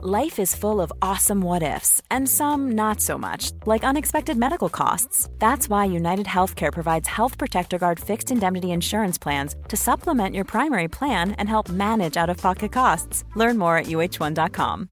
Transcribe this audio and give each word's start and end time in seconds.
Life 0.00 0.38
is 0.38 0.54
full 0.54 0.80
of 0.80 0.92
awesome 1.02 1.40
what 1.40 1.64
ifs, 1.64 2.00
and 2.08 2.28
some 2.28 2.76
not 2.76 3.00
so 3.00 3.18
much, 3.18 3.50
like 3.66 3.82
unexpected 3.82 4.36
medical 4.36 4.68
costs. 4.68 5.28
That's 5.40 5.68
why 5.68 5.86
United 5.86 6.26
Healthcare 6.26 6.72
provides 6.72 7.08
Health 7.08 7.36
Protector 7.36 7.78
Guard 7.78 7.98
fixed 7.98 8.30
indemnity 8.30 8.70
insurance 8.70 9.18
plans 9.18 9.56
to 9.66 9.76
supplement 9.76 10.36
your 10.36 10.44
primary 10.44 10.86
plan 10.86 11.32
and 11.32 11.48
help 11.48 11.68
manage 11.68 12.16
out 12.16 12.30
of 12.30 12.36
pocket 12.36 12.70
costs. 12.70 13.24
Learn 13.34 13.58
more 13.58 13.76
at 13.76 13.86
uh1.com. 13.86 14.88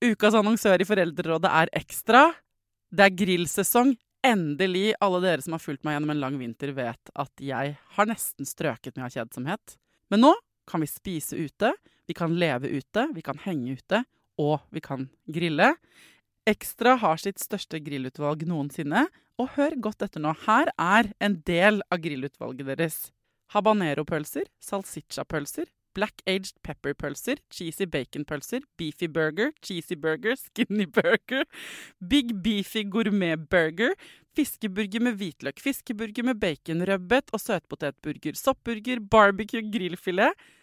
Ukas 0.00 0.34
annonsør 0.34 0.80
i 0.80 0.88
Foreldrerådet 0.88 1.50
er 1.52 1.68
Ekstra. 1.76 2.32
Det 2.88 3.04
er 3.04 3.16
grillsesong. 3.20 3.98
Endelig. 4.24 4.94
Alle 5.00 5.20
dere 5.20 5.44
som 5.44 5.52
har 5.52 5.60
fulgt 5.60 5.84
meg 5.84 5.98
gjennom 5.98 6.16
en 6.16 6.24
lang 6.24 6.40
vinter, 6.40 6.72
vet 6.72 7.12
at 7.12 7.32
jeg 7.44 7.76
har 7.76 8.08
nesten 8.08 8.48
strøket 8.48 8.96
med 8.96 9.12
kjedsomhet. 9.12 9.76
Men 10.08 10.24
nå 10.24 10.38
kan 10.70 10.80
vi 10.80 10.88
spise 10.88 11.36
ute, 11.36 11.74
vi 12.10 12.16
kan 12.18 12.34
leve 12.34 12.66
ute, 12.74 13.06
vi 13.14 13.22
kan 13.22 13.38
henge 13.46 13.78
ute, 13.78 14.02
og 14.40 14.58
vi 14.74 14.82
kan 14.82 15.06
grille. 15.30 15.74
Ekstra 16.48 16.96
har 16.98 17.20
sitt 17.22 17.38
største 17.38 17.78
grillutvalg 17.84 18.42
noensinne, 18.50 19.06
og 19.40 19.54
hør 19.54 19.76
godt 19.86 20.02
etter 20.04 20.22
nå. 20.22 20.34
Her 20.46 20.72
er 20.74 21.12
en 21.22 21.38
del 21.46 21.84
av 21.88 22.02
grillutvalget 22.02 22.66
deres. 22.72 22.98
Habanero-pølser, 23.54 24.50
salsiccia-pølser, 24.62 25.70
black 25.94 26.22
aged 26.26 26.58
pepper-pølser, 26.66 27.40
cheesy 27.50 27.86
bacon-pølser, 27.90 28.66
beefy 28.78 29.08
burger, 29.10 29.50
cheesy 29.62 29.96
burger, 29.98 30.36
skinny 30.38 30.86
burger, 30.86 31.46
big 32.12 32.36
beefy 32.44 32.84
gourmet-burger, 32.90 33.96
fiskeburger 34.38 35.02
med 35.06 35.18
hvitløk, 35.18 35.58
fiskeburger 35.62 36.26
med 36.30 36.38
bacon, 36.42 36.84
rødbet 36.86 37.34
og 37.34 37.42
søtpotetburger, 37.42 38.38
soppburger, 38.38 39.02
barbecue, 39.10 39.66
grillfilet, 39.72 40.50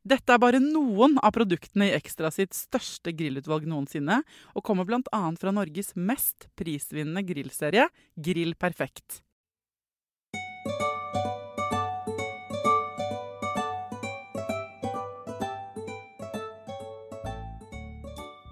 Dette 0.00 0.32
er 0.32 0.40
bare 0.40 0.62
noen 0.64 1.18
av 1.20 1.34
produktene 1.36 1.90
i 1.90 1.92
Ekstra 1.92 2.30
sitt 2.32 2.56
største 2.56 3.12
grillutvalg 3.12 3.66
noensinne, 3.68 4.22
og 4.56 4.64
kommer 4.64 4.86
bl.a. 4.88 5.02
fra 5.36 5.52
Norges 5.52 5.92
mest 5.92 6.48
prisvinnende 6.56 7.20
grillserie, 7.28 7.84
Grill 8.16 8.54
Perfekt. 8.56 9.20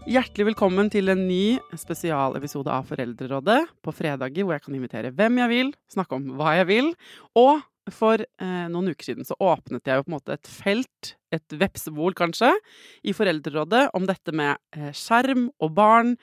Hjertelig 0.08 0.50
velkommen 0.50 0.92
til 0.92 1.08
en 1.12 1.24
ny 1.28 1.56
spesialepisode 1.76 2.72
av 2.72 2.84
Foreldrerådet 2.88 3.58
på 3.84 3.92
fredager, 3.96 4.44
hvor 4.44 4.56
jeg 4.56 4.66
kan 4.68 4.76
invitere 4.76 5.16
hvem 5.16 5.40
jeg 5.40 5.52
vil, 5.54 5.74
snakke 5.96 6.16
om 6.16 6.30
hva 6.36 6.58
jeg 6.60 6.68
vil, 6.68 6.94
og 7.40 7.64
for 7.94 8.22
eh, 8.22 8.66
noen 8.72 8.92
uker 8.92 9.10
siden 9.10 9.26
så 9.26 9.36
åpnet 9.42 9.86
jeg 9.88 10.00
jo 10.00 10.06
på 10.06 10.12
en 10.12 10.16
måte 10.16 10.36
et 10.36 10.50
felt, 10.50 11.12
et 11.34 11.56
vepsebol 11.60 12.16
kanskje, 12.18 12.50
i 13.06 13.14
Foreldrerådet 13.16 13.88
om 13.96 14.08
dette 14.08 14.34
med 14.36 14.56
eh, 14.76 14.90
skjerm 14.96 15.48
og 15.62 15.74
barn. 15.76 16.16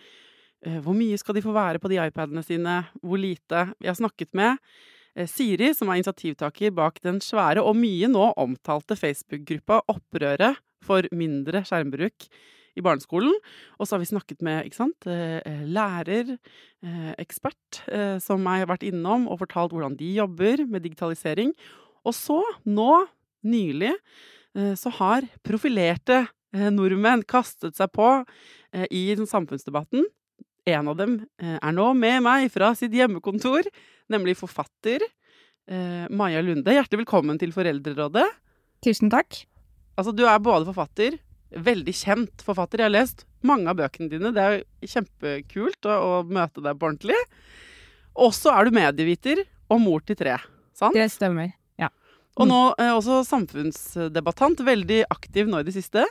Eh, 0.65 0.79
hvor 0.83 0.97
mye 0.97 1.19
skal 1.21 1.37
de 1.37 1.45
få 1.45 1.55
være 1.55 1.81
på 1.81 1.91
de 1.91 2.01
iPadene 2.01 2.43
sine? 2.45 2.81
Hvor 3.01 3.21
lite? 3.21 3.69
Jeg 3.79 3.91
har 3.91 3.99
snakket 3.99 4.31
med 4.37 4.57
eh, 5.15 5.29
Siri, 5.29 5.71
som 5.77 5.91
er 5.91 6.01
initiativtaker 6.01 6.75
bak 6.75 6.99
den 7.05 7.21
svære 7.23 7.63
og 7.63 7.77
mye 7.79 8.09
nå 8.11 8.31
omtalte 8.41 8.97
Facebook-gruppa 8.99 9.83
Opprøret 9.93 10.61
for 10.85 11.07
mindre 11.15 11.63
skjermbruk 11.65 12.27
i 12.75 12.83
barneskolen. 12.83 13.33
Og 13.79 13.87
så 13.87 13.95
har 13.95 14.03
vi 14.03 14.09
snakket 14.09 14.43
med 14.45 14.67
ikke 14.67 14.79
sant, 14.79 15.07
eh, 15.07 15.65
lærer, 15.65 16.37
eh, 16.83 17.13
ekspert, 17.21 17.81
eh, 17.87 18.19
som 18.19 18.43
jeg 18.43 18.65
har 18.65 18.71
vært 18.71 18.87
innom 18.87 19.27
og 19.27 19.39
fortalt 19.39 19.71
hvordan 19.71 19.97
de 19.97 20.15
jobber 20.19 20.65
med 20.67 20.83
digitalisering. 20.83 21.53
Og 22.05 22.13
så, 22.13 22.41
nå 22.65 23.07
nylig, 23.43 23.93
så 24.55 24.89
har 24.89 25.25
profilerte 25.43 26.29
nordmenn 26.53 27.25
kastet 27.27 27.75
seg 27.75 27.91
på 27.91 28.25
i 28.89 29.13
samfunnsdebatten. 29.19 30.05
En 30.65 30.87
av 30.87 30.95
dem 30.95 31.27
er 31.37 31.73
nå 31.75 31.93
med 31.93 32.23
meg 32.23 32.47
fra 32.53 32.73
sitt 32.73 32.93
hjemmekontor, 32.95 33.67
nemlig 34.09 34.37
forfatter 34.37 35.03
Maja 36.09 36.41
Lunde. 36.41 36.71
Hjertelig 36.71 37.03
velkommen 37.03 37.37
til 37.37 37.51
Foreldrerådet. 37.51 38.29
Tusen 38.85 39.11
takk. 39.11 39.43
Altså, 39.97 40.15
du 40.15 40.23
er 40.27 40.39
både 40.39 40.67
forfatter, 40.67 41.19
veldig 41.51 41.93
kjent 41.95 42.43
forfatter. 42.45 42.81
Jeg 42.81 42.89
har 42.89 42.95
lest 42.95 43.25
mange 43.45 43.69
av 43.71 43.79
bøkene 43.79 44.09
dine. 44.11 44.33
Det 44.35 44.45
er 44.45 44.63
kjempekult 44.95 45.87
å, 45.89 45.95
å 45.95 46.17
møte 46.25 46.63
deg 46.63 46.79
på 46.79 46.89
ordentlig. 46.89 47.19
Og 48.15 48.33
så 48.35 48.53
er 48.55 48.67
du 48.67 48.75
medieviter 48.75 49.43
og 49.71 49.81
mor 49.83 50.03
til 50.05 50.17
tre. 50.19 50.37
Sant? 50.75 50.95
Det 50.95 51.07
stemmer. 51.13 51.53
Ja. 51.81 51.91
Og 52.39 52.49
nå 52.49 52.61
eh, 52.81 52.91
også 52.95 53.23
samfunnsdebattant. 53.27 54.63
Veldig 54.65 55.03
aktiv 55.11 55.49
nå 55.51 55.61
i 55.61 55.67
det 55.67 55.75
siste. 55.75 56.05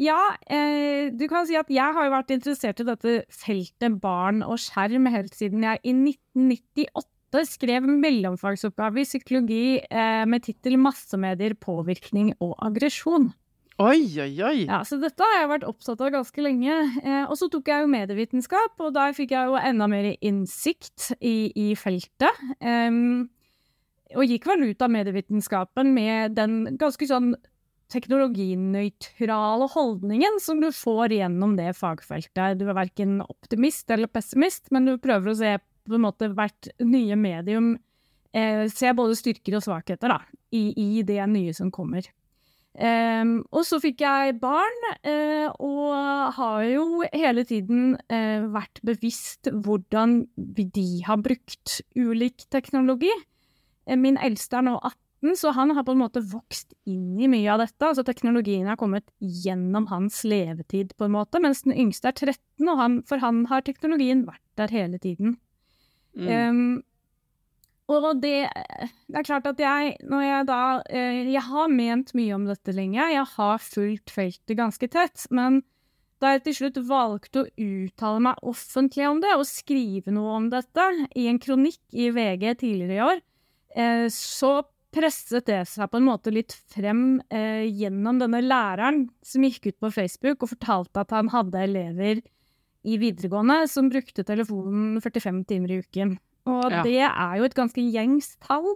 Ja, 0.00 0.34
eh, 0.50 1.12
du 1.14 1.26
kan 1.30 1.46
si 1.46 1.54
at 1.58 1.70
jeg 1.70 1.94
har 1.94 2.06
jo 2.06 2.14
vært 2.16 2.32
interessert 2.34 2.80
i 2.82 2.86
dette 2.88 3.18
feltet 3.30 4.00
barn 4.02 4.42
og 4.42 4.58
skjerm 4.58 5.06
helt 5.12 5.36
siden 5.38 5.62
jeg 5.62 5.80
i 5.86 5.94
1998 5.94 7.44
skrev 7.46 7.86
mellomfagsoppgave 7.86 9.02
i 9.02 9.06
psykologi 9.06 9.64
eh, 9.78 10.24
med 10.26 10.42
tittel 10.46 10.76
'Massemedier, 10.78 11.54
påvirkning 11.54 12.34
og 12.42 12.56
aggresjon'. 12.66 13.30
Oi, 13.82 14.04
oi, 14.22 14.34
oi! 14.38 14.58
Ja, 14.68 14.84
Så 14.86 15.00
dette 15.02 15.26
har 15.26 15.40
jeg 15.40 15.50
vært 15.50 15.64
opptatt 15.66 16.02
av 16.04 16.12
ganske 16.14 16.42
lenge. 16.44 16.74
Eh, 17.02 17.24
og 17.26 17.34
så 17.40 17.48
tok 17.50 17.66
jeg 17.72 17.82
jo 17.82 17.90
medievitenskap, 17.90 18.76
og 18.78 18.92
der 18.94 19.16
fikk 19.16 19.34
jeg 19.34 19.50
jo 19.50 19.58
enda 19.58 19.88
mer 19.90 20.12
innsikt 20.14 21.10
i, 21.18 21.50
i 21.58 21.72
feltet. 21.78 22.44
Um, 22.62 23.26
og 24.14 24.30
gikk 24.30 24.46
vel 24.46 24.68
ut 24.70 24.84
av 24.84 24.94
medievitenskapen 24.94 25.90
med 25.96 26.36
den 26.38 26.78
ganske 26.78 27.08
sånn 27.10 27.34
teknologinøytrale 27.90 29.66
holdningen 29.74 30.38
som 30.42 30.62
du 30.62 30.70
får 30.74 31.18
gjennom 31.18 31.58
det 31.58 31.74
fagfeltet. 31.74 32.60
Du 32.60 32.68
er 32.68 32.78
verken 32.78 33.18
optimist 33.26 33.90
eller 33.90 34.10
pessimist, 34.10 34.70
men 34.70 34.86
du 34.86 34.96
prøver 35.02 35.34
å 35.34 35.38
se 35.42 35.56
på 35.58 35.98
en 35.98 36.06
måte 36.06 36.30
hvert 36.32 36.70
nye 36.80 37.18
medium 37.18 37.74
eh, 38.32 38.64
Se 38.72 38.94
både 38.96 39.18
styrker 39.18 39.58
og 39.58 39.66
svakheter 39.66 40.14
da, 40.14 40.22
i, 40.54 40.70
i 40.78 41.02
det 41.06 41.24
nye 41.28 41.52
som 41.56 41.74
kommer. 41.74 42.06
Um, 42.74 43.44
og 43.54 43.62
så 43.68 43.78
fikk 43.78 44.02
jeg 44.02 44.34
barn, 44.42 44.80
uh, 45.06 45.46
og 45.62 46.32
har 46.34 46.64
jo 46.66 47.04
hele 47.12 47.44
tiden 47.46 47.92
uh, 48.10 48.48
vært 48.50 48.80
bevisst 48.82 49.46
hvordan 49.46 50.24
de 50.34 50.88
har 51.06 51.20
brukt 51.22 51.76
ulik 51.94 52.48
teknologi. 52.50 53.12
Uh, 53.86 53.94
min 53.94 54.18
eldste 54.18 54.58
er 54.58 54.66
nå 54.66 54.74
18, 54.80 55.36
så 55.38 55.52
han 55.54 55.70
har 55.76 55.86
på 55.86 55.94
en 55.94 56.02
måte 56.02 56.24
vokst 56.32 56.74
inn 56.90 57.20
i 57.22 57.30
mye 57.30 57.52
av 57.54 57.62
dette. 57.62 57.92
Altså 57.92 58.02
teknologien 58.06 58.66
har 58.66 58.80
kommet 58.80 59.06
gjennom 59.22 59.86
hans 59.92 60.24
levetid, 60.26 60.96
på 60.98 61.06
en 61.06 61.14
måte, 61.14 61.38
mens 61.44 61.62
den 61.62 61.76
yngste 61.78 62.10
er 62.10 62.18
13, 62.18 62.66
og 62.66 62.82
han, 62.82 62.98
for 63.06 63.22
han 63.22 63.44
har 63.52 63.62
teknologien 63.62 64.26
vært 64.26 64.42
der 64.58 64.74
hele 64.74 64.98
tiden. 64.98 65.38
Mm. 66.18 66.26
Um, 66.26 66.82
og 67.92 68.20
det, 68.22 68.48
det, 68.48 69.18
er 69.18 69.26
klart 69.26 69.46
at 69.50 69.60
jeg, 69.60 69.94
når 70.08 70.22
jeg 70.24 70.46
da 70.48 70.60
eh, 70.88 71.18
Jeg 71.34 71.42
har 71.44 71.68
ment 71.68 72.14
mye 72.16 72.34
om 72.36 72.46
dette 72.48 72.72
lenge, 72.72 72.96
jeg 73.12 73.26
har 73.34 73.60
fulgt 73.60 74.12
feltet 74.14 74.56
ganske 74.56 74.88
tett. 74.88 75.26
Men 75.34 75.60
da 76.22 76.34
jeg 76.34 76.44
til 76.46 76.56
slutt 76.60 76.80
valgte 76.88 77.42
å 77.42 77.48
uttale 77.60 78.22
meg 78.24 78.46
offentlig 78.46 79.08
om 79.08 79.20
det, 79.20 79.34
og 79.36 79.48
skrive 79.48 80.14
noe 80.14 80.38
om 80.38 80.48
dette 80.52 80.86
i 81.12 81.26
en 81.28 81.40
kronikk 81.42 81.82
i 81.92 82.08
VG 82.14 82.46
tidligere 82.62 82.96
i 82.96 83.04
år, 83.04 83.24
eh, 83.76 84.06
så 84.12 84.62
presset 84.94 85.48
det 85.50 85.64
seg 85.68 85.90
på 85.90 85.98
en 85.98 86.06
måte 86.06 86.32
litt 86.32 86.54
frem 86.72 87.18
eh, 87.28 87.66
gjennom 87.66 88.20
denne 88.22 88.40
læreren 88.44 89.08
som 89.26 89.44
gikk 89.44 89.72
ut 89.72 89.80
på 89.82 89.90
Facebook 89.92 90.44
og 90.44 90.54
fortalte 90.54 91.02
at 91.02 91.12
han 91.12 91.32
hadde 91.34 91.64
elever 91.66 92.22
i 92.84 92.98
videregående 93.00 93.64
som 93.68 93.90
brukte 93.90 94.24
telefonen 94.24 95.00
45 95.02 95.42
timer 95.50 95.74
i 95.74 95.80
uken. 95.82 96.14
Og 96.50 96.66
ja. 96.68 96.82
det 96.84 97.00
er 97.06 97.36
jo 97.38 97.46
et 97.46 97.56
ganske 97.56 97.84
gjengs 97.94 98.34
tall 98.44 98.74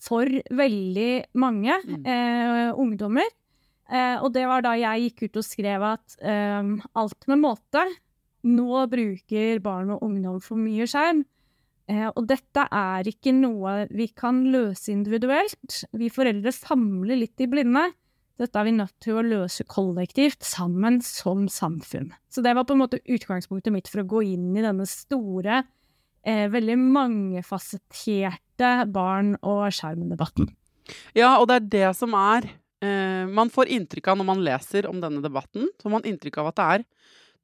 for 0.00 0.28
veldig 0.56 1.12
mange 1.40 1.76
mm. 1.84 2.04
eh, 2.08 2.70
ungdommer. 2.72 3.28
Eh, 3.90 4.16
og 4.22 4.30
det 4.34 4.46
var 4.48 4.64
da 4.64 4.76
jeg 4.78 5.08
gikk 5.08 5.26
ut 5.26 5.40
og 5.40 5.46
skrev 5.46 5.84
at 5.90 6.16
eh, 6.22 6.70
alt 7.00 7.28
med 7.30 7.42
måte. 7.42 7.84
Nå 8.48 8.86
bruker 8.88 9.60
barn 9.64 9.92
og 9.96 10.04
ungdom 10.06 10.40
for 10.44 10.60
mye 10.60 10.88
skjerm. 10.88 11.24
Eh, 11.90 12.06
og 12.08 12.28
dette 12.30 12.66
er 12.70 13.08
ikke 13.10 13.34
noe 13.36 13.84
vi 13.90 14.08
kan 14.14 14.44
løse 14.52 14.92
individuelt. 14.94 15.82
Vi 15.96 16.12
foreldre 16.12 16.52
samler 16.54 17.18
litt 17.18 17.42
i 17.42 17.50
blinde. 17.50 17.88
Dette 18.40 18.56
er 18.56 18.70
vi 18.70 18.76
nødt 18.78 18.94
til 19.04 19.18
å 19.20 19.24
løse 19.26 19.66
kollektivt, 19.68 20.46
sammen 20.46 21.02
som 21.04 21.44
samfunn. 21.52 22.08
Så 22.32 22.40
det 22.44 22.54
var 22.56 22.64
på 22.64 22.72
en 22.76 22.80
måte 22.80 23.02
utgangspunktet 23.04 23.74
mitt 23.74 23.90
for 23.90 24.00
å 24.00 24.08
gå 24.08 24.22
inn 24.30 24.54
i 24.54 24.64
denne 24.64 24.86
store, 24.88 25.64
eh, 26.26 26.46
veldig 26.52 26.76
mangefasetterte 26.80 28.70
barn- 28.92 29.38
og 29.42 29.70
skjermdebatten. 29.74 30.50
Ja, 31.14 31.38
og 31.38 31.48
det 31.48 31.56
er 31.56 31.70
det 31.74 31.96
som 31.98 32.14
er 32.18 32.48
eh, 32.82 33.26
Man 33.30 33.50
får 33.52 33.70
inntrykk 33.70 34.08
av 34.10 34.18
når 34.18 34.26
man 34.32 34.44
leser 34.44 34.88
om 34.90 35.00
denne 35.02 35.22
debatten, 35.22 35.68
så 35.80 35.92
man 35.92 36.06
inntrykk 36.08 36.40
av 36.42 36.50
at 36.50 36.58
det 36.58 36.66
er 36.74 36.86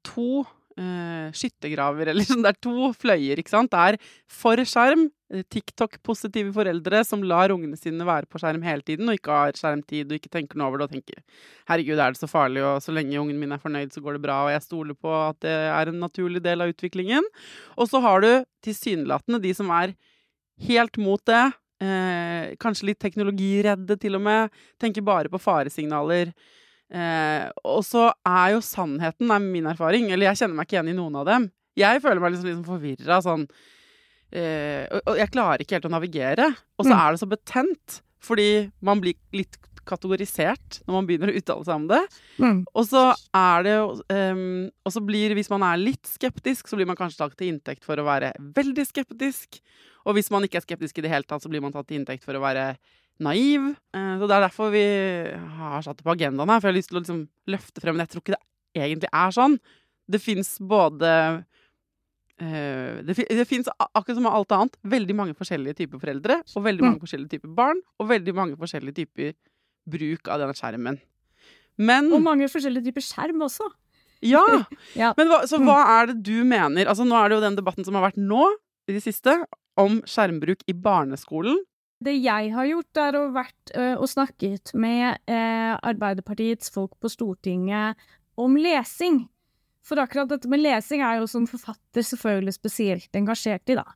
to 0.07 0.45
eh, 0.79 1.27
skyttergraver, 1.35 2.07
eller 2.11 2.27
sånn. 2.27 2.43
Det 2.45 2.53
er 2.53 2.59
to 2.63 2.91
fløyer, 2.97 3.41
ikke 3.41 3.53
sant. 3.53 3.73
Det 3.73 3.83
er 3.93 3.97
for 4.31 4.61
skjerm, 4.67 5.07
eh, 5.33 5.43
TikTok-positive 5.53 6.53
foreldre 6.55 7.03
som 7.07 7.25
lar 7.25 7.53
ungene 7.55 7.79
sine 7.79 8.07
være 8.07 8.29
på 8.31 8.41
skjerm 8.41 8.65
hele 8.65 8.85
tiden, 8.87 9.09
og 9.09 9.19
ikke 9.19 9.37
har 9.41 9.59
skjermtid 9.59 10.11
og 10.11 10.17
ikke 10.19 10.33
tenker 10.33 10.59
noe 10.59 10.71
over 10.71 10.81
det 10.81 10.89
og 10.89 10.95
tenker 10.95 11.21
'herregud, 11.67 11.99
er 11.99 12.15
det 12.15 12.21
så 12.21 12.31
farlig', 12.31 12.65
og 12.65 12.81
så 12.81 12.95
lenge 12.95 13.19
ungen 13.19 13.39
min 13.39 13.51
er 13.51 13.63
fornøyd, 13.63 13.91
så 13.93 14.01
går 14.01 14.17
det 14.17 14.25
bra, 14.25 14.45
og 14.45 14.51
jeg 14.55 14.65
stoler 14.65 14.95
på 14.95 15.13
at 15.29 15.39
det 15.41 15.57
er 15.71 15.87
en 15.89 15.99
naturlig 15.99 16.41
del 16.43 16.61
av 16.61 16.73
utviklingen. 16.73 17.23
Og 17.77 17.89
så 17.89 18.01
har 18.01 18.21
du 18.21 18.45
tilsynelatende 18.63 19.41
de 19.41 19.53
som 19.53 19.69
er 19.69 19.95
helt 20.67 20.97
mot 20.97 21.21
det. 21.25 21.53
Eh, 21.77 22.55
kanskje 22.57 22.89
litt 22.89 22.99
teknologiredde, 23.01 23.99
til 24.01 24.17
og 24.17 24.23
med. 24.25 24.53
Tenker 24.81 25.05
bare 25.05 25.29
på 25.29 25.41
faresignaler. 25.41 26.33
Eh, 26.87 27.47
og 27.67 27.81
så 27.83 28.09
er 28.23 28.55
jo 28.55 28.63
sannheten, 28.63 29.31
er 29.31 29.43
min 29.43 29.67
erfaring, 29.67 30.09
eller 30.11 30.29
jeg 30.29 30.43
kjenner 30.43 30.59
meg 30.59 30.67
ikke 30.67 30.77
igjen 30.79 30.93
i 30.93 30.97
noen 30.97 31.19
av 31.19 31.27
dem. 31.27 31.49
Jeg 31.77 32.01
føler 32.03 32.23
meg 32.23 32.33
liksom, 32.33 32.49
liksom 32.49 32.65
forvirra 32.65 33.19
sånn 33.21 33.43
eh, 34.33 34.87
og, 34.89 35.11
jeg 35.19 35.29
klarer 35.33 35.61
ikke 35.61 35.77
helt 35.77 35.89
å 35.89 35.93
navigere. 35.93 36.51
Og 36.79 36.87
så 36.87 36.93
mm. 36.93 36.99
er 36.99 37.09
det 37.09 37.21
så 37.21 37.31
betent, 37.31 37.97
fordi 38.23 38.51
man 38.85 39.03
blir 39.03 39.17
litt 39.35 39.59
kategorisert 39.87 40.81
når 40.83 40.95
man 40.97 41.07
begynner 41.07 41.31
å 41.31 41.37
uttale 41.39 41.67
seg 41.67 41.79
om 41.79 41.87
det. 41.89 42.01
Mm. 42.43 42.61
Og 42.73 42.87
så 42.89 43.03
er 43.39 43.63
det 43.63 43.75
jo 43.77 43.85
um, 43.95 44.41
Og 44.83 44.93
så 44.93 45.03
blir, 45.03 45.35
hvis 45.37 45.51
man 45.53 45.63
er 45.63 45.79
litt 45.79 46.09
skeptisk, 46.09 46.67
så 46.67 46.79
blir 46.79 46.89
man 46.89 46.99
kanskje 46.99 47.21
tatt 47.21 47.37
til 47.39 47.53
inntekt 47.53 47.87
for 47.87 47.99
å 47.99 48.07
være 48.07 48.33
veldig 48.57 48.87
skeptisk. 48.89 49.61
Og 50.07 50.17
hvis 50.17 50.31
man 50.33 50.43
ikke 50.47 50.59
er 50.59 50.67
skeptisk 50.67 50.99
i 50.99 51.05
det 51.05 51.11
hele 51.13 51.27
tatt, 51.27 51.43
så 51.43 51.51
blir 51.51 51.63
man 51.63 51.75
tatt 51.75 51.87
til 51.89 52.01
inntekt 52.01 52.27
for 52.27 52.35
å 52.37 52.43
være 52.43 52.73
naiv. 53.23 53.73
Eh, 53.95 54.13
så 54.19 54.29
det 54.29 54.37
er 54.37 54.45
derfor 54.45 54.71
vi 54.73 54.85
har 55.57 55.83
satt 55.85 55.99
det 55.99 56.05
på 56.05 56.13
agendaen 56.13 56.51
her, 56.51 56.61
for 56.61 56.69
jeg 56.69 56.75
har 56.75 56.79
lyst 56.79 56.91
til 56.91 56.99
å 56.99 57.03
liksom 57.03 57.21
løfte 57.49 57.83
frem 57.83 57.97
Men 57.97 58.05
jeg 58.05 58.13
tror 58.13 58.23
ikke 58.23 58.37
det 58.37 58.83
egentlig 58.87 59.11
er 59.11 59.35
sånn. 59.35 59.57
Det 60.07 60.21
fins 60.23 60.53
både 60.63 61.11
uh, 62.39 62.93
Det, 63.03 63.15
det 63.27 63.47
fins 63.49 63.67
akkurat 63.75 64.15
som 64.15 64.29
alt 64.29 64.53
annet 64.55 64.77
veldig 64.87 65.15
mange 65.17 65.35
forskjellige 65.35 65.81
typer 65.81 65.99
foreldre, 66.03 66.39
og 66.55 66.63
veldig 66.63 66.85
mange 66.85 66.99
mm. 66.99 67.03
forskjellige 67.03 67.33
typer 67.35 67.51
barn, 67.57 67.81
og 67.99 68.11
veldig 68.13 68.35
mange 68.37 68.59
forskjellige 68.61 69.01
typer 69.01 69.33
bruk 69.87 70.31
av 70.31 70.43
denne 70.43 70.55
skjermen. 70.55 71.01
Men 71.77 72.09
Og 72.13 72.23
mange 72.23 72.47
forskjellige 72.51 72.89
typer 72.89 73.05
skjerm 73.05 73.43
også. 73.45 73.67
Ja! 74.25 74.43
ja. 75.01 75.11
Men 75.17 75.29
hva, 75.31 75.43
så 75.49 75.59
hva 75.61 75.81
er 75.99 76.11
det 76.11 76.21
du 76.25 76.41
mener? 76.47 76.89
Altså, 76.89 77.05
nå 77.05 77.17
er 77.19 77.29
det 77.29 77.37
jo 77.37 77.45
den 77.45 77.59
debatten 77.59 77.85
som 77.87 77.97
har 77.97 78.07
vært 78.09 78.21
nå, 78.21 78.47
i 78.87 78.95
det 78.95 79.03
siste, 79.03 79.33
om 79.77 79.99
skjermbruk 80.07 80.63
i 80.69 80.73
barneskolen. 80.73 81.59
Det 82.03 82.13
jeg 82.13 82.51
har 82.53 82.67
gjort, 82.69 82.99
er 83.01 83.15
å 83.17 83.23
vært 83.33 83.71
og 83.97 84.05
snakket 84.09 84.73
med 84.77 85.17
Arbeiderpartiets 85.27 86.69
folk 86.73 86.93
på 87.01 87.09
Stortinget 87.09 87.97
om 88.37 88.53
lesing. 88.61 89.23
For 89.87 89.97
akkurat 90.03 90.29
dette 90.29 90.49
med 90.51 90.61
lesing 90.61 91.01
er 91.01 91.21
jo 91.21 91.27
som 91.31 91.47
forfatter 91.49 92.05
selvfølgelig 92.05 92.53
spesielt 92.53 93.17
engasjert 93.17 93.73
i, 93.73 93.79
da. 93.79 93.87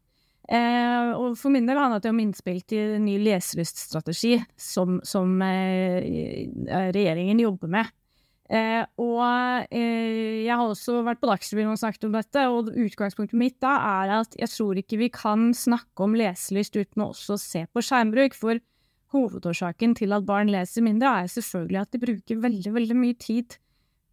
Og 1.19 1.37
for 1.39 1.53
min 1.53 1.67
del 1.69 1.77
handlet 1.77 2.03
det 2.03 2.11
om 2.11 2.19
innspill 2.23 2.61
til 2.67 2.97
ny 3.03 3.19
leselyststrategi 3.21 4.39
som, 4.59 4.97
som 5.05 5.37
regjeringen 5.43 7.39
jobber 7.43 7.69
med. 7.77 7.85
Eh, 8.51 8.81
og 8.99 9.21
eh, 9.71 10.41
jeg 10.43 10.51
har 10.51 10.65
også 10.65 10.97
vært 11.07 11.21
på 11.21 11.29
Dagsrevyen 11.29 11.71
og 11.71 11.79
snakket 11.79 12.09
om 12.09 12.17
dette, 12.17 12.43
og 12.51 12.73
utgangspunktet 12.73 13.39
mitt 13.39 13.55
da 13.63 13.77
er 14.03 14.17
at 14.17 14.35
jeg 14.35 14.51
tror 14.51 14.81
ikke 14.81 14.99
vi 14.99 15.07
kan 15.13 15.53
snakke 15.55 16.03
om 16.03 16.17
leselyst 16.19 16.75
uten 16.75 17.05
å 17.05 17.11
også 17.13 17.39
se 17.39 17.63
på 17.71 17.83
skjermbruk. 17.85 18.35
For 18.35 18.59
hovedårsaken 19.15 19.95
til 19.99 20.15
at 20.15 20.27
barn 20.27 20.51
leser 20.51 20.83
mindre, 20.83 21.13
er 21.23 21.31
selvfølgelig 21.31 21.79
at 21.81 21.95
de 21.95 22.01
bruker 22.03 22.41
veldig, 22.43 22.73
veldig 22.75 22.97
mye 22.99 23.17
tid 23.19 23.55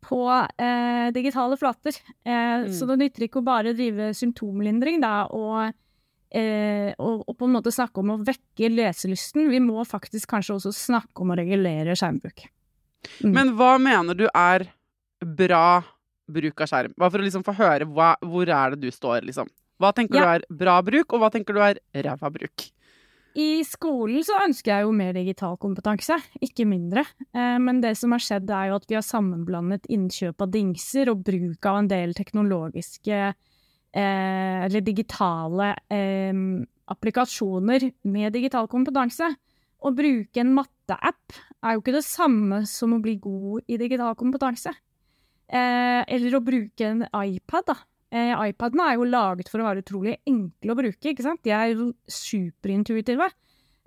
på 0.06 0.20
eh, 0.31 1.08
digitale 1.14 1.58
flater. 1.58 1.99
Eh, 2.23 2.69
mm. 2.69 2.73
Så 2.75 2.87
det 2.91 2.99
nytter 3.02 3.26
ikke 3.26 3.43
å 3.43 3.46
bare 3.46 3.75
drive 3.75 4.12
symptomlindring 4.17 5.00
da, 5.02 5.14
og, 5.34 5.73
eh, 6.31 6.93
og, 6.94 7.25
og, 7.25 7.34
på 7.38 7.49
en 7.49 7.56
måte 7.58 7.75
snakke 7.75 8.02
om 8.02 8.14
å 8.14 8.20
vekke 8.23 8.70
leselysten. 8.70 9.50
Vi 9.50 9.62
må 9.64 9.82
faktisk 9.87 10.31
kanskje 10.31 10.61
også 10.61 10.75
snakke 10.76 11.26
om 11.26 11.34
å 11.34 11.38
regulere 11.38 11.99
skjermbruk. 11.99 12.46
Mm. 13.22 13.32
Men 13.34 13.54
hva 13.58 13.76
mener 13.82 14.18
du 14.18 14.26
er 14.28 14.66
bra 15.22 15.82
bruk 16.28 16.64
av 16.64 16.70
skjerm? 16.70 16.96
Bare 16.98 17.14
for 17.14 17.22
å 17.22 17.26
liksom 17.26 17.46
få 17.46 17.54
høre 17.58 17.88
hva, 17.88 18.14
hvor 18.24 18.48
er 18.48 18.74
det 18.74 18.82
du 18.86 18.94
står, 18.94 19.22
liksom. 19.28 19.50
Hva 19.78 19.92
tenker 19.94 20.18
ja. 20.18 20.24
du 20.24 20.32
er 20.38 20.58
bra 20.64 20.80
bruk, 20.82 21.14
og 21.14 21.22
hva 21.22 21.30
tenker 21.34 21.54
du 21.54 21.62
er 21.62 21.80
ræva 22.04 22.30
bruk? 22.34 22.66
I 23.38 23.62
skolen 23.66 24.24
så 24.26 24.38
ønsker 24.42 24.72
jeg 24.72 24.86
jo 24.86 24.94
mer 24.96 25.12
digital 25.14 25.54
kompetanse, 25.62 26.16
ikke 26.42 26.66
mindre. 26.66 27.04
Eh, 27.30 27.58
men 27.62 27.82
det 27.84 27.92
som 28.00 28.14
har 28.14 28.22
skjedd, 28.24 28.50
er 28.50 28.70
jo 28.70 28.78
at 28.80 28.88
vi 28.88 28.96
har 28.98 29.04
sammenblandet 29.06 29.86
innkjøp 29.94 30.42
av 30.42 30.50
dingser 30.54 31.12
og 31.12 31.22
bruk 31.26 31.68
av 31.68 31.82
en 31.82 31.90
del 31.90 32.16
teknologiske 32.18 33.20
eh, 33.28 34.56
eller 34.64 34.82
digitale 34.82 35.74
eh, 35.92 36.40
applikasjoner 36.90 37.90
med 38.10 38.34
digital 38.34 38.66
kompetanse. 38.70 39.30
Å 39.78 39.92
bruke 39.94 40.42
en 40.42 40.54
matteapp 40.56 41.36
er 41.62 41.75
jo 41.75 41.82
ikke 41.82 41.94
det 41.94 42.06
samme 42.06 42.64
som 42.66 42.96
å 42.96 43.02
bli 43.02 43.14
god 43.22 43.66
i 43.70 43.78
digital 43.78 44.16
kompetanse. 44.19 44.72
Eh, 45.48 46.02
eller 46.02 46.36
å 46.36 46.44
bruke 46.44 46.86
en 46.86 47.04
iPad, 47.06 47.69
da. 47.70 47.76
Eh, 48.10 48.32
iPadene 48.50 48.88
er 48.88 48.96
jo 48.96 49.06
laget 49.08 49.50
for 49.52 49.60
å 49.60 49.69
være 49.69 49.84
utrolig 49.84 50.16
enkle 50.28 50.72
å 50.72 50.78
bruke, 50.78 51.12
ikke 51.12 51.25
sant. 51.25 51.42
De 51.44 51.52
er 51.54 51.75
jo 51.75 51.92
superintuitive. 52.10 53.30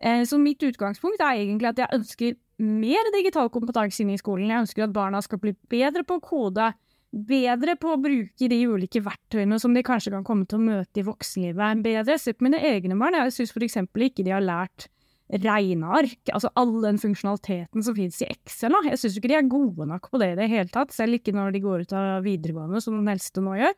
Eh, 0.01 0.23
så 0.25 0.39
mitt 0.41 0.63
utgangspunkt 0.65 1.21
er 1.21 1.41
egentlig 1.41 1.71
at 1.73 1.81
jeg 1.83 1.99
ønsker 1.99 2.37
mer 2.61 3.11
digital 3.15 3.49
kompetanse 3.53 4.01
inn 4.03 4.13
i 4.13 4.21
skolen. 4.21 4.49
Jeg 4.49 4.65
ønsker 4.65 4.85
at 4.85 4.95
barna 4.95 5.21
skal 5.25 5.41
bli 5.41 5.53
bedre 5.69 6.05
på 6.07 6.17
å 6.17 6.23
kode, 6.23 6.71
bedre 7.11 7.75
på 7.75 7.91
å 7.91 7.99
bruke 7.99 8.47
de 8.47 8.59
ulike 8.69 9.01
verktøyene 9.03 9.59
som 9.59 9.73
de 9.75 9.83
kanskje 9.83 10.13
kan 10.13 10.23
komme 10.23 10.47
til 10.47 10.61
å 10.61 10.65
møte 10.69 11.01
i 11.01 11.05
voksenlivet. 11.05 11.83
Bedre. 11.83 12.17
sett 12.17 12.37
på 12.39 12.47
mine 12.47 12.61
egne 12.61 12.97
barn. 12.97 13.19
Jeg 13.19 13.35
syns 13.35 13.57
eksempel 13.57 14.07
ikke 14.07 14.23
de 14.23 14.31
har 14.31 14.41
lært 14.45 14.87
regneark, 15.31 16.19
altså 16.33 16.51
all 16.60 16.74
den 16.83 17.00
funksjonaliteten 17.00 17.86
som 17.86 17.95
finnes 17.95 18.19
i 18.24 18.28
Excel. 18.33 18.74
Da. 18.75 18.81
Jeg 18.89 19.00
syns 19.00 19.18
ikke 19.18 19.31
de 19.31 19.38
er 19.39 19.51
gode 19.51 19.88
nok 19.88 20.10
på 20.12 20.19
det 20.19 20.33
i 20.33 20.39
det 20.42 20.50
hele 20.51 20.72
tatt, 20.74 20.92
selv 20.95 21.18
ikke 21.18 21.33
når 21.36 21.56
de 21.56 21.63
går 21.63 21.86
ut 21.86 21.95
av 21.95 22.25
videregående, 22.25 22.81
som 22.83 22.98
den 23.00 23.12
eldste 23.13 23.44
nå 23.44 23.56
gjør. 23.60 23.75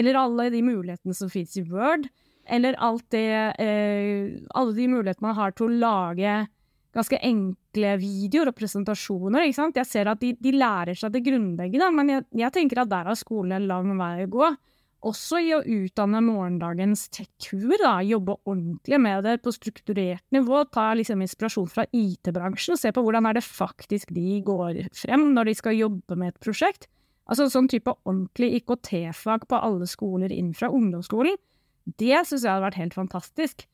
Eller 0.00 0.20
alle 0.20 0.50
de 0.52 0.62
mulighetene 0.62 1.16
som 1.16 1.32
finnes 1.32 1.56
i 1.58 1.64
Word. 1.66 2.06
Eller 2.50 2.76
det 3.12 3.26
eh, 3.62 4.38
Alle 4.58 4.74
de 4.74 4.86
mulighetene 4.90 5.28
man 5.28 5.38
har 5.38 5.52
til 5.54 5.68
å 5.68 5.80
lage 5.80 6.34
ganske 6.94 7.18
enkle 7.22 7.92
videoer 8.00 8.50
og 8.50 8.56
presentasjoner. 8.58 9.46
Jeg 9.46 9.86
ser 9.86 10.10
at 10.10 10.20
de, 10.22 10.32
de 10.34 10.52
lærer 10.56 10.98
seg 10.98 11.12
det 11.14 11.22
grunnleggende, 11.26 11.90
men 11.94 12.10
jeg, 12.16 12.26
jeg 12.42 12.54
tenker 12.54 12.82
at 12.82 12.90
der 12.90 13.10
har 13.12 13.18
skolen 13.18 13.54
en 13.56 13.68
lang 13.70 13.92
vei 13.98 14.26
å 14.26 14.32
gå 14.32 14.48
også 15.06 15.40
i 15.40 15.50
å 15.56 15.60
utdanne 15.64 16.20
morgendagens 16.24 17.06
tech-huer, 17.14 17.82
jobbe 18.04 18.36
ordentlig 18.44 19.00
med 19.00 19.24
det 19.24 19.38
på 19.44 19.52
strukturert 19.54 20.24
nivå, 20.34 20.62
ta 20.72 20.90
liksom 20.98 21.22
inspirasjon 21.24 21.70
fra 21.72 21.86
IT-bransjen, 21.96 22.78
se 22.78 22.92
på 22.92 23.04
hvordan 23.04 23.28
er 23.30 23.38
det 23.38 23.44
faktisk 23.46 24.12
de 24.16 24.40
går 24.44 24.82
frem 24.96 25.30
når 25.34 25.50
de 25.50 25.56
skal 25.58 25.78
jobbe 25.78 26.18
med 26.20 26.34
et 26.34 26.42
prosjekt. 26.44 26.88
Altså 27.30 27.46
sånn 27.52 27.70
type 27.70 27.94
ordentlig 28.04 28.60
IKT-fag 28.60 29.46
på 29.48 29.60
alle 29.60 29.88
skoler 29.88 30.32
inn 30.34 30.52
fra 30.56 30.70
ungdomsskolen, 30.74 31.38
det 31.98 32.24
syns 32.26 32.44
jeg 32.44 32.50
hadde 32.50 32.66
vært 32.66 32.80
helt 32.80 32.96
fantastisk. 32.96 33.68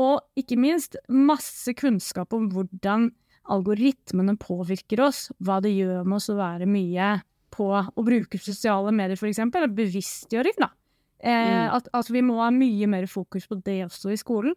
Og 0.00 0.22
ikke 0.38 0.58
minst 0.60 0.96
masse 1.10 1.74
kunnskap 1.76 2.32
om 2.36 2.48
hvordan 2.54 3.10
algoritmene 3.50 4.36
påvirker 4.40 5.02
oss, 5.02 5.26
hva 5.42 5.58
det 5.64 5.74
gjør 5.74 6.06
med 6.06 6.20
oss 6.20 6.30
å 6.30 6.38
være 6.38 6.68
mye 6.70 7.16
på 7.60 7.68
å 7.68 8.04
bruke 8.04 8.40
sosiale 8.40 8.92
medier, 8.94 9.18
f.eks., 9.18 9.42
eller 9.44 9.72
bevisstgjøring, 9.76 10.56
da. 10.62 10.72
Eh, 11.20 11.30
mm. 11.52 11.74
at, 11.76 11.88
at, 11.92 12.08
vi 12.08 12.22
må 12.24 12.38
ha 12.40 12.48
mye 12.54 12.88
mer 12.88 13.04
fokus 13.10 13.44
på 13.48 13.58
det 13.64 13.82
også 13.84 14.14
i 14.14 14.20
skolen. 14.20 14.56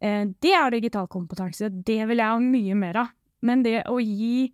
Eh, 0.00 0.24
det 0.40 0.54
er 0.56 0.72
digital 0.72 1.10
kompetanse. 1.12 1.68
Det 1.68 2.00
vil 2.08 2.22
jeg 2.22 2.32
ha 2.32 2.38
mye 2.40 2.78
mer 2.78 3.02
av. 3.02 3.10
Men 3.44 3.64
det 3.64 3.78
å 3.88 3.96
gi 4.04 4.50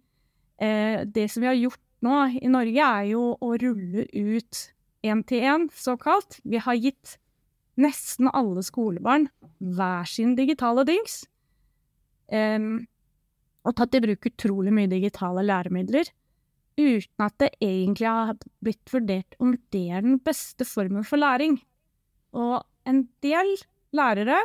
eh, 0.62 1.02
Det 1.10 1.24
som 1.30 1.42
vi 1.42 1.48
har 1.50 1.58
gjort 1.58 1.82
nå 2.06 2.18
i 2.38 2.50
Norge, 2.50 2.88
er 2.98 3.06
jo 3.12 3.30
å 3.42 3.54
rulle 3.58 4.06
ut 4.10 4.60
én-til-én, 5.06 5.70
såkalt. 5.74 6.40
Vi 6.44 6.60
har 6.62 6.78
gitt 6.78 7.16
nesten 7.78 8.30
alle 8.32 8.62
skolebarn 8.64 9.28
hver 9.60 10.06
sin 10.08 10.34
digitale 10.38 10.84
dings. 10.88 11.24
og 13.66 13.74
tatt 13.76 13.94
i 13.94 14.00
bruk 14.02 14.26
utrolig 14.26 14.72
mye 14.74 14.90
digitale 14.90 15.44
læremidler 15.46 16.10
uten 16.76 17.24
at 17.24 17.36
det 17.40 17.52
egentlig 17.64 18.08
har 18.08 18.36
blitt 18.64 18.92
vurdert 18.92 19.36
om 19.42 19.54
det 19.74 19.86
er 19.96 20.04
den 20.04 20.18
beste 20.22 20.66
formen 20.68 21.06
for 21.06 21.20
læring. 21.20 21.58
Og 22.36 22.60
en 22.86 23.06
del 23.24 23.56
lærere 23.96 24.42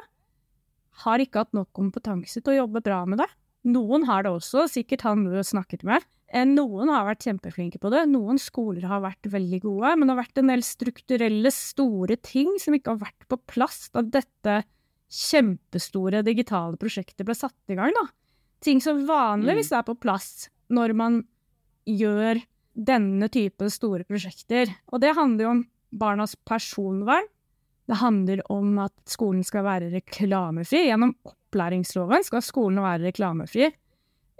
har 1.04 1.24
ikke 1.24 1.44
hatt 1.44 1.56
nok 1.56 1.70
kompetanse 1.76 2.42
til 2.42 2.54
å 2.54 2.60
jobbe 2.64 2.84
bra 2.86 3.04
med 3.10 3.22
det. 3.24 3.30
Noen 3.72 4.08
har 4.10 4.26
det 4.26 4.34
også, 4.34 4.66
sikkert 4.72 5.06
han 5.06 5.26
du 5.28 5.38
snakket 5.46 5.86
med. 5.88 6.04
Eh, 6.32 6.48
Noen 6.48 6.90
har 6.92 7.06
vært 7.06 7.28
kjempeflinke 7.28 7.80
på 7.82 7.92
det, 7.94 8.06
noen 8.10 8.40
skoler 8.42 8.88
har 8.90 9.04
vært 9.04 9.28
veldig 9.32 9.60
gode, 9.66 9.96
men 9.98 10.08
det 10.08 10.16
har 10.16 10.22
vært 10.24 10.42
en 10.42 10.52
del 10.54 10.64
strukturelle, 10.66 11.52
store 11.54 12.18
ting 12.24 12.56
som 12.62 12.76
ikke 12.78 12.96
har 12.96 13.04
vært 13.04 13.28
på 13.30 13.40
plass 13.52 13.90
da 13.94 14.04
dette 14.06 14.62
kjempestore 15.12 16.24
digitale 16.24 16.80
prosjektet 16.80 17.28
ble 17.28 17.36
satt 17.36 17.74
i 17.74 17.78
gang, 17.78 17.92
da. 17.98 18.08
Ting 18.64 18.80
som 18.84 19.04
vanligvis 19.08 19.74
er 19.76 19.84
på 19.84 19.98
plass 20.00 20.48
når 20.72 20.94
man 20.96 21.22
gjør 21.88 22.42
denne 22.72 23.28
type 23.32 23.68
store 23.74 24.06
prosjekter. 24.08 24.72
Og 24.92 25.02
det 25.04 25.16
handler 25.18 25.46
jo 25.46 25.54
om 25.56 25.62
barnas 25.92 26.38
personvern. 26.48 27.28
Det 27.90 28.00
handler 28.00 28.44
om 28.54 28.78
at 28.86 28.96
skolen 29.10 29.44
skal 29.44 29.66
være 29.68 29.92
reklamefri. 29.92 30.86
Gjennom 30.88 31.16
opplæringsloven 31.28 32.24
skal 32.24 32.44
skolen 32.46 32.84
være 32.84 33.10
reklamefri. 33.10 33.72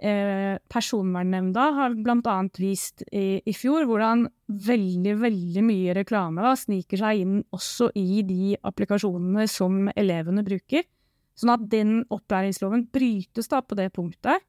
Eh, 0.02 0.56
Personvernnemnda 0.72 1.68
har 1.76 1.92
annet 1.94 2.58
vist 2.58 3.04
i, 3.12 3.38
i 3.46 3.52
fjor 3.54 3.84
hvordan 3.86 4.24
veldig, 4.48 5.12
veldig 5.20 5.62
mye 5.62 5.94
reklame 5.94 6.42
da, 6.42 6.56
sniker 6.58 6.98
seg 6.98 7.20
inn 7.22 7.36
også 7.54 7.92
i 7.94 8.24
de 8.26 8.56
applikasjonene 8.66 9.46
som 9.46 9.86
elevene 9.94 10.42
bruker. 10.42 10.82
Sånn 11.38 11.54
at 11.54 11.68
den 11.70 12.00
opplæringsloven 12.12 12.88
brytes 12.92 13.48
da 13.52 13.62
på 13.62 13.78
det 13.78 13.92
punktet. 13.94 14.42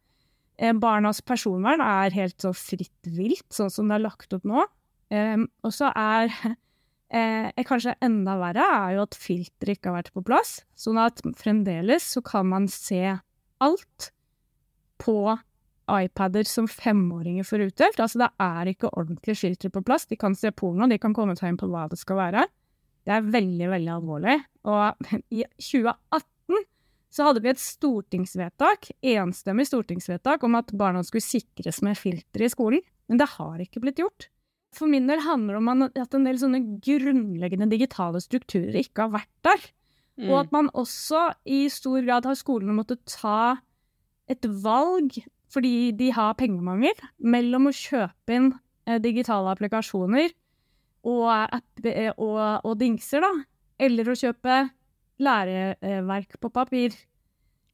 Eh, 0.58 0.74
barnas 0.78 1.22
personvern 1.26 1.82
er 1.84 2.14
helt 2.16 2.44
så 2.44 2.54
fritt 2.56 3.10
vilt, 3.10 3.48
sånn 3.54 3.72
som 3.74 3.90
det 3.90 3.98
er 3.98 4.06
lagt 4.06 4.36
opp 4.36 4.46
nå. 4.48 4.66
Og 5.14 5.74
så 5.74 5.92
er 5.94 6.32
eh, 7.14 7.64
kanskje 7.68 7.96
enda 8.02 8.38
verre 8.42 8.66
er 8.66 8.96
jo 8.98 9.06
at 9.06 9.18
filteret 9.20 9.78
ikke 9.78 9.92
har 9.92 10.00
vært 10.02 10.14
på 10.16 10.26
plass. 10.26 10.58
Sånn 10.80 11.00
at 11.02 11.22
fremdeles 11.40 12.08
så 12.16 12.24
kan 12.26 12.50
man 12.50 12.70
se 12.72 13.18
alt 13.64 14.12
på 15.04 15.18
iPader 15.92 16.48
som 16.48 16.68
femåringer 16.72 17.46
får 17.48 17.68
utdelt. 17.68 18.00
Altså 18.00 18.24
det 18.24 18.30
er 18.42 18.72
ikke 18.72 18.92
ordentlige 18.96 19.40
filter 19.40 19.74
på 19.74 19.84
plass. 19.86 20.08
De 20.08 20.18
kan 20.20 20.36
se 20.36 20.52
porno, 20.56 20.88
de 20.88 21.00
kan 21.02 21.16
komme 21.16 21.36
seg 21.40 21.54
inn 21.54 21.60
på 21.60 21.70
hva 21.72 21.88
det 21.92 22.00
skal 22.00 22.20
være. 22.20 22.46
Det 23.04 23.12
er 23.12 23.32
veldig, 23.34 23.68
veldig 23.74 23.92
alvorlig. 23.98 24.38
Og 24.70 25.10
i 25.38 25.44
2018 25.60 26.30
så 27.14 27.28
hadde 27.28 27.44
vi 27.44 27.52
et 27.52 27.62
stortingsvedtak, 27.62 28.90
enstemmig 29.06 29.68
stortingsvedtak, 29.70 30.44
om 30.48 30.58
at 30.58 30.74
barna 30.74 31.04
skulle 31.06 31.26
sikres 31.26 31.84
med 31.86 32.00
filter 32.00 32.46
i 32.46 32.50
skolen. 32.50 32.82
Men 33.12 33.20
det 33.22 33.30
har 33.36 33.62
ikke 33.62 33.84
blitt 33.84 34.02
gjort. 34.02 34.30
For 34.74 34.90
min 34.90 35.06
del 35.06 35.22
handler 35.22 35.60
det 35.60 35.62
om 35.62 35.86
at 35.86 36.18
en 36.18 36.26
del 36.26 36.40
sånne 36.42 36.62
grunnleggende 36.82 37.70
digitale 37.70 38.22
strukturer 38.24 38.80
ikke 38.82 39.06
har 39.06 39.14
vært 39.20 39.34
der. 39.46 39.68
Mm. 40.18 40.30
Og 40.32 40.36
at 40.40 40.52
man 40.56 40.72
også 40.74 41.28
i 41.46 41.68
stor 41.74 42.02
grad 42.06 42.26
har 42.30 42.38
skolene 42.38 42.74
måttet 42.78 43.04
ta 43.10 43.60
et 44.30 44.46
valg, 44.64 45.20
fordi 45.54 45.92
de 45.98 46.10
har 46.16 46.38
pengemangel, 46.40 46.98
mellom 47.22 47.70
å 47.70 47.76
kjøpe 47.78 48.34
inn 48.34 48.54
eh, 48.90 48.98
digitale 49.04 49.54
applikasjoner 49.54 50.32
og, 51.06 51.28
app, 51.30 51.86
eh, 51.86 52.10
og, 52.18 52.40
og 52.66 52.78
dingser, 52.82 53.22
da, 53.22 53.34
eller 53.86 54.10
å 54.10 54.18
kjøpe 54.18 54.64
læreverk 55.22 56.40
på 56.42 56.52
papir. 56.54 56.96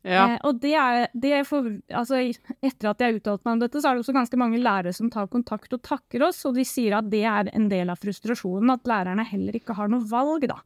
Ja. 0.08 0.24
Eh, 0.24 0.38
og 0.48 0.62
det 0.64 0.74
er, 0.80 1.10
det 1.12 1.32
er 1.42 1.46
for, 1.48 1.66
altså, 1.92 2.22
Etter 2.64 2.92
at 2.94 3.02
jeg 3.04 3.18
uttalte 3.18 3.44
meg 3.44 3.58
om 3.58 3.64
dette, 3.66 3.82
så 3.82 3.90
er 3.90 3.98
det 3.98 4.06
også 4.06 4.16
ganske 4.16 4.40
mange 4.40 4.62
lærere 4.64 4.94
som 4.96 5.12
tar 5.12 5.28
kontakt 5.32 5.76
og 5.76 5.84
takker 5.84 6.24
oss, 6.30 6.46
og 6.48 6.56
de 6.56 6.64
sier 6.68 6.96
at 6.98 7.10
det 7.12 7.26
er 7.28 7.52
en 7.52 7.68
del 7.72 7.92
av 7.92 8.00
frustrasjonen, 8.00 8.72
at 8.74 8.88
lærerne 8.88 9.28
heller 9.28 9.60
ikke 9.60 9.76
har 9.76 9.92
noe 9.92 10.08
valg, 10.08 10.48
da. 10.52 10.62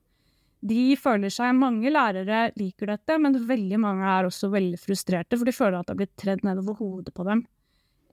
De 0.64 0.94
føler 0.96 1.34
seg, 1.34 1.58
Mange 1.60 1.92
lærere 1.92 2.46
liker 2.56 2.94
dette, 2.94 3.18
men 3.20 3.42
veldig 3.50 3.82
mange 3.84 4.08
er 4.08 4.30
også 4.30 4.48
veldig 4.54 4.80
frustrerte, 4.80 5.40
for 5.40 5.50
de 5.50 5.56
føler 5.56 5.80
at 5.80 5.90
det 5.90 5.96
har 5.96 6.02
blitt 6.06 6.16
tredd 6.20 6.46
nedover 6.46 6.78
hodet 6.80 7.16
på 7.18 7.26
dem. 7.28 7.44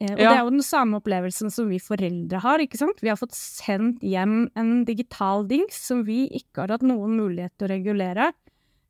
Eh, 0.00 0.14
og 0.14 0.22
ja. 0.22 0.30
det 0.30 0.32
er 0.32 0.42
jo 0.46 0.54
den 0.56 0.64
samme 0.64 0.98
opplevelsen 0.98 1.52
som 1.52 1.68
vi 1.70 1.78
foreldre 1.84 2.40
har, 2.40 2.64
ikke 2.64 2.80
sant. 2.80 3.04
Vi 3.04 3.12
har 3.12 3.20
fått 3.20 3.36
sendt 3.36 4.00
hjem 4.00 4.48
en 4.58 4.72
digital 4.88 5.44
dings 5.50 5.76
som 5.90 6.06
vi 6.08 6.24
ikke 6.40 6.64
har 6.64 6.78
hatt 6.78 6.86
noen 6.86 7.18
mulighet 7.20 7.52
til 7.60 7.68
å 7.68 7.74
regulere 7.76 8.30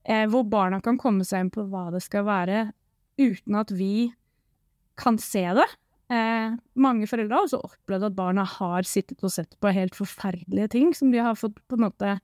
eh, 0.05 0.27
hvor 0.31 0.47
barna 0.49 0.81
kan 0.85 0.99
komme 1.01 1.27
seg 1.27 1.47
inn 1.47 1.53
på 1.55 1.67
hva 1.71 1.89
det 1.95 2.03
skal 2.05 2.27
være, 2.29 2.65
uten 3.21 3.61
at 3.61 3.73
vi 3.75 4.11
kan 5.01 5.19
se 5.21 5.45
det. 5.57 5.69
Eh, 6.11 6.57
mange 6.81 7.07
foreldre 7.07 7.37
har 7.37 7.47
også 7.47 7.63
opplevd 7.69 8.09
at 8.09 8.19
barna 8.19 8.45
har 8.59 8.87
sittet 8.89 9.23
og 9.23 9.33
sett 9.33 9.55
på 9.63 9.73
helt 9.75 9.97
forferdelige 9.99 10.73
ting 10.75 10.91
som 10.97 11.13
de 11.13 11.23
har 11.23 11.39
fått 11.39 11.61
på 11.71 11.79
en 11.79 11.87
måte 11.87 12.19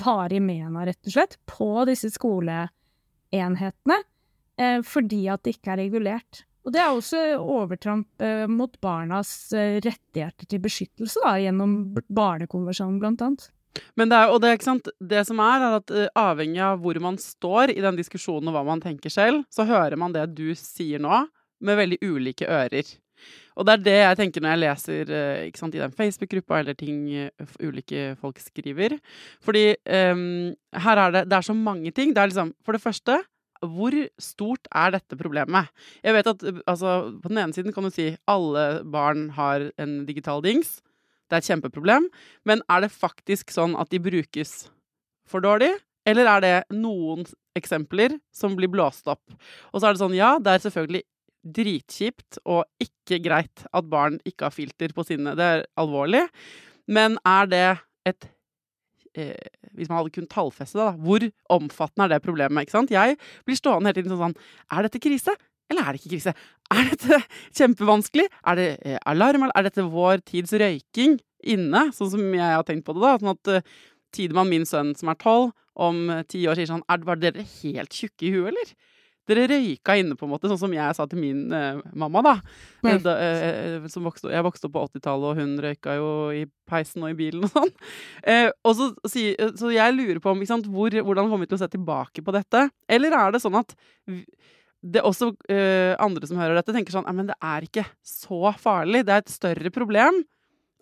varig 0.00 0.40
men 0.42 0.76
av, 0.76 0.86
rett 0.88 1.06
og 1.06 1.14
slett, 1.14 1.38
på 1.50 1.68
disse 1.88 2.10
skoleenhetene, 2.14 4.00
eh, 4.58 4.80
fordi 4.86 5.24
at 5.32 5.44
det 5.44 5.56
ikke 5.56 5.74
er 5.74 5.82
regulert. 5.84 6.44
Og 6.64 6.72
det 6.72 6.80
er 6.80 6.94
også 6.94 7.20
overtramp 7.38 8.24
eh, 8.24 8.46
mot 8.48 8.72
barnas 8.82 9.52
eh, 9.52 9.76
rettigheter 9.84 10.48
til 10.48 10.62
beskyttelse, 10.64 11.20
da, 11.24 11.36
gjennom 11.42 11.76
Barnekonvensjonen, 12.08 13.00
blant 13.02 13.24
annet. 13.24 13.50
Men 13.98 14.10
det, 14.10 14.18
er, 14.18 14.32
og 14.32 14.42
det, 14.42 14.54
ikke 14.56 14.68
sant? 14.68 14.90
det 15.00 15.24
som 15.28 15.40
er, 15.42 15.62
er 15.66 15.78
at 15.80 15.94
uh, 15.94 16.04
avhengig 16.30 16.62
av 16.64 16.82
hvor 16.82 16.98
man 17.02 17.18
står 17.20 17.74
i 17.74 17.80
den 17.84 17.98
diskusjonen 17.98 18.50
og 18.50 18.58
hva 18.58 18.66
man 18.66 18.82
tenker 18.82 19.12
selv, 19.12 19.44
så 19.52 19.66
hører 19.68 19.98
man 20.00 20.14
det 20.14 20.28
du 20.36 20.50
sier 20.58 21.02
nå, 21.02 21.24
med 21.64 21.80
veldig 21.80 21.98
ulike 22.04 22.48
ører. 22.50 22.94
Og 23.54 23.66
det 23.66 23.74
er 23.76 23.82
det 23.84 23.98
jeg 24.00 24.18
tenker 24.18 24.42
når 24.42 24.52
jeg 24.52 24.60
leser 24.64 25.12
ikke 25.46 25.60
sant, 25.60 25.76
i 25.78 25.80
den 25.80 25.94
Facebook-gruppa 25.94 26.58
eller 26.60 26.78
ting 26.78 27.04
uh, 27.30 27.54
ulike 27.62 28.14
folk 28.20 28.42
skriver. 28.42 28.98
Fordi 29.44 29.68
um, 30.12 30.50
her 30.86 31.04
er 31.04 31.14
det, 31.14 31.28
det 31.30 31.38
er 31.38 31.46
så 31.46 31.54
mange 31.56 31.94
ting. 31.94 32.12
Det 32.14 32.22
er 32.22 32.32
liksom, 32.32 32.52
for 32.66 32.76
det 32.76 32.82
første 32.82 33.22
hvor 33.64 33.94
stort 34.20 34.68
er 34.74 34.94
dette 34.94 35.18
problemet? 35.18 35.70
Jeg 36.04 36.16
vet 36.16 36.26
at 36.26 36.42
altså, 36.66 37.14
På 37.22 37.30
den 37.30 37.38
ene 37.38 37.52
siden 37.56 37.72
kan 37.72 37.84
du 37.84 37.90
si 37.90 38.14
alle 38.28 38.82
barn 38.84 39.30
har 39.36 39.70
en 39.78 40.04
digital 40.06 40.42
dings. 40.44 40.80
Det 41.34 41.40
er 41.40 41.42
et 41.42 41.50
kjempeproblem. 41.50 42.04
Men 42.46 42.62
er 42.70 42.84
det 42.84 42.92
faktisk 42.94 43.50
sånn 43.50 43.74
at 43.74 43.90
de 43.90 43.98
brukes 43.98 44.52
for 45.26 45.42
dårlig? 45.42 45.72
Eller 46.06 46.28
er 46.30 46.44
det 46.44 46.54
noen 46.76 47.24
eksempler 47.58 48.14
som 48.34 48.54
blir 48.54 48.70
blåst 48.70 49.08
opp? 49.10 49.34
Og 49.72 49.80
så 49.80 49.88
er 49.88 49.96
det 49.96 50.02
sånn, 50.02 50.14
ja, 50.14 50.36
det 50.38 50.52
er 50.52 50.62
selvfølgelig 50.62 51.02
dritkjipt 51.44 52.38
og 52.48 52.62
ikke 52.80 53.18
greit 53.24 53.64
at 53.66 53.88
barn 53.90 54.20
ikke 54.24 54.46
har 54.46 54.54
filter 54.54 54.94
på 54.96 55.04
sine 55.04 55.34
Det 55.36 55.48
er 55.56 55.64
alvorlig. 55.80 56.22
Men 56.86 57.18
er 57.26 57.50
det 57.50 57.66
et 58.08 58.28
eh, 59.18 59.50
Hvis 59.74 59.90
man 59.90 59.98
hadde 59.98 60.14
kunnet 60.14 60.30
tallfeste 60.30 60.78
det, 60.78 60.86
da. 60.86 60.94
Hvor 60.94 61.26
omfattende 61.58 62.06
er 62.06 62.14
det 62.14 62.24
problemet? 62.24 62.62
ikke 62.62 62.78
sant? 62.78 62.94
Jeg 62.94 63.18
blir 63.44 63.58
stående 63.58 63.90
hele 63.90 63.98
tiden 64.04 64.16
sånn 64.16 64.38
Er 64.70 64.86
dette 64.86 65.02
krise? 65.02 65.34
Eller 65.72 65.86
er 65.86 65.94
det 65.96 66.02
ikke 66.02 66.14
krise? 66.14 66.34
Er 66.74 66.90
dette 66.92 67.20
kjempevanskelig? 67.58 68.28
Er 68.46 68.60
det 68.60 68.68
eh, 68.84 69.00
alarm? 69.10 69.48
Er 69.50 69.68
dette 69.68 69.86
vår 69.90 70.24
tids 70.26 70.54
røyking 70.60 71.18
inne, 71.44 71.88
sånn 71.96 72.14
som 72.14 72.24
jeg 72.32 72.56
har 72.56 72.64
tenkt 72.66 72.86
på 72.86 72.96
det? 72.96 73.04
da? 73.04 73.18
Sånn 73.20 73.34
at 73.34 73.52
uh, 73.52 73.76
Tidemann, 74.14 74.50
min 74.52 74.66
sønn 74.68 74.94
som 74.98 75.12
er 75.12 75.20
tolv, 75.20 75.52
om 75.74 76.04
uh, 76.12 76.24
ti 76.30 76.44
år 76.48 76.58
sier 76.58 76.70
sånn 76.70 76.84
er, 76.88 77.00
Var 77.04 77.20
dere 77.20 77.46
helt 77.60 77.96
tjukke 77.96 78.28
i 78.28 78.34
huet, 78.34 78.52
eller? 78.52 78.74
Dere 79.24 79.46
røyka 79.48 79.94
inne, 79.96 80.18
på 80.20 80.26
en 80.26 80.34
måte, 80.34 80.50
sånn 80.50 80.60
som 80.60 80.72
jeg 80.76 80.96
sa 80.96 81.06
til 81.08 81.20
min 81.20 81.46
uh, 81.52 81.80
mamma, 81.96 82.20
da. 82.24 82.34
da 83.00 83.14
vokste, 84.04 84.28
jeg 84.32 84.44
vokste 84.44 84.68
opp 84.68 84.74
på 84.74 84.82
80-tallet, 84.90 85.30
og 85.30 85.40
hun 85.40 85.54
røyka 85.64 85.96
jo 85.96 86.10
i 86.36 86.42
peisen 86.68 87.06
og 87.06 87.14
i 87.14 87.18
bilen 87.22 87.46
og 87.48 87.54
sånn. 87.54 87.72
og 88.68 88.76
så, 88.76 88.90
så, 89.08 89.72
jeg 89.72 89.96
lurer 89.96 90.20
på 90.20 90.32
om, 90.32 90.44
sant, 90.48 90.68
hvor, 90.68 90.92
hvordan 90.92 91.32
kommer 91.32 91.48
vi 91.48 91.54
til 91.54 91.56
å 91.56 91.64
se 91.64 91.72
tilbake 91.72 92.24
på 92.24 92.36
dette? 92.36 92.66
Eller 92.84 93.16
er 93.16 93.32
det 93.32 93.40
sånn 93.44 93.56
at 93.60 93.72
det 94.84 95.00
er 95.00 95.08
også 95.08 95.30
uh, 95.32 95.94
andre 96.02 96.28
som 96.28 96.38
hører 96.40 96.58
dette, 96.58 96.74
tenker 96.76 96.92
sånn 96.92 97.08
men 97.16 97.30
det 97.30 97.36
er 97.40 97.64
ikke 97.64 97.86
så 98.04 98.52
farlig. 98.60 99.04
Det 99.06 99.14
er 99.14 99.22
et 99.22 99.32
større 99.32 99.72
problem 99.72 100.20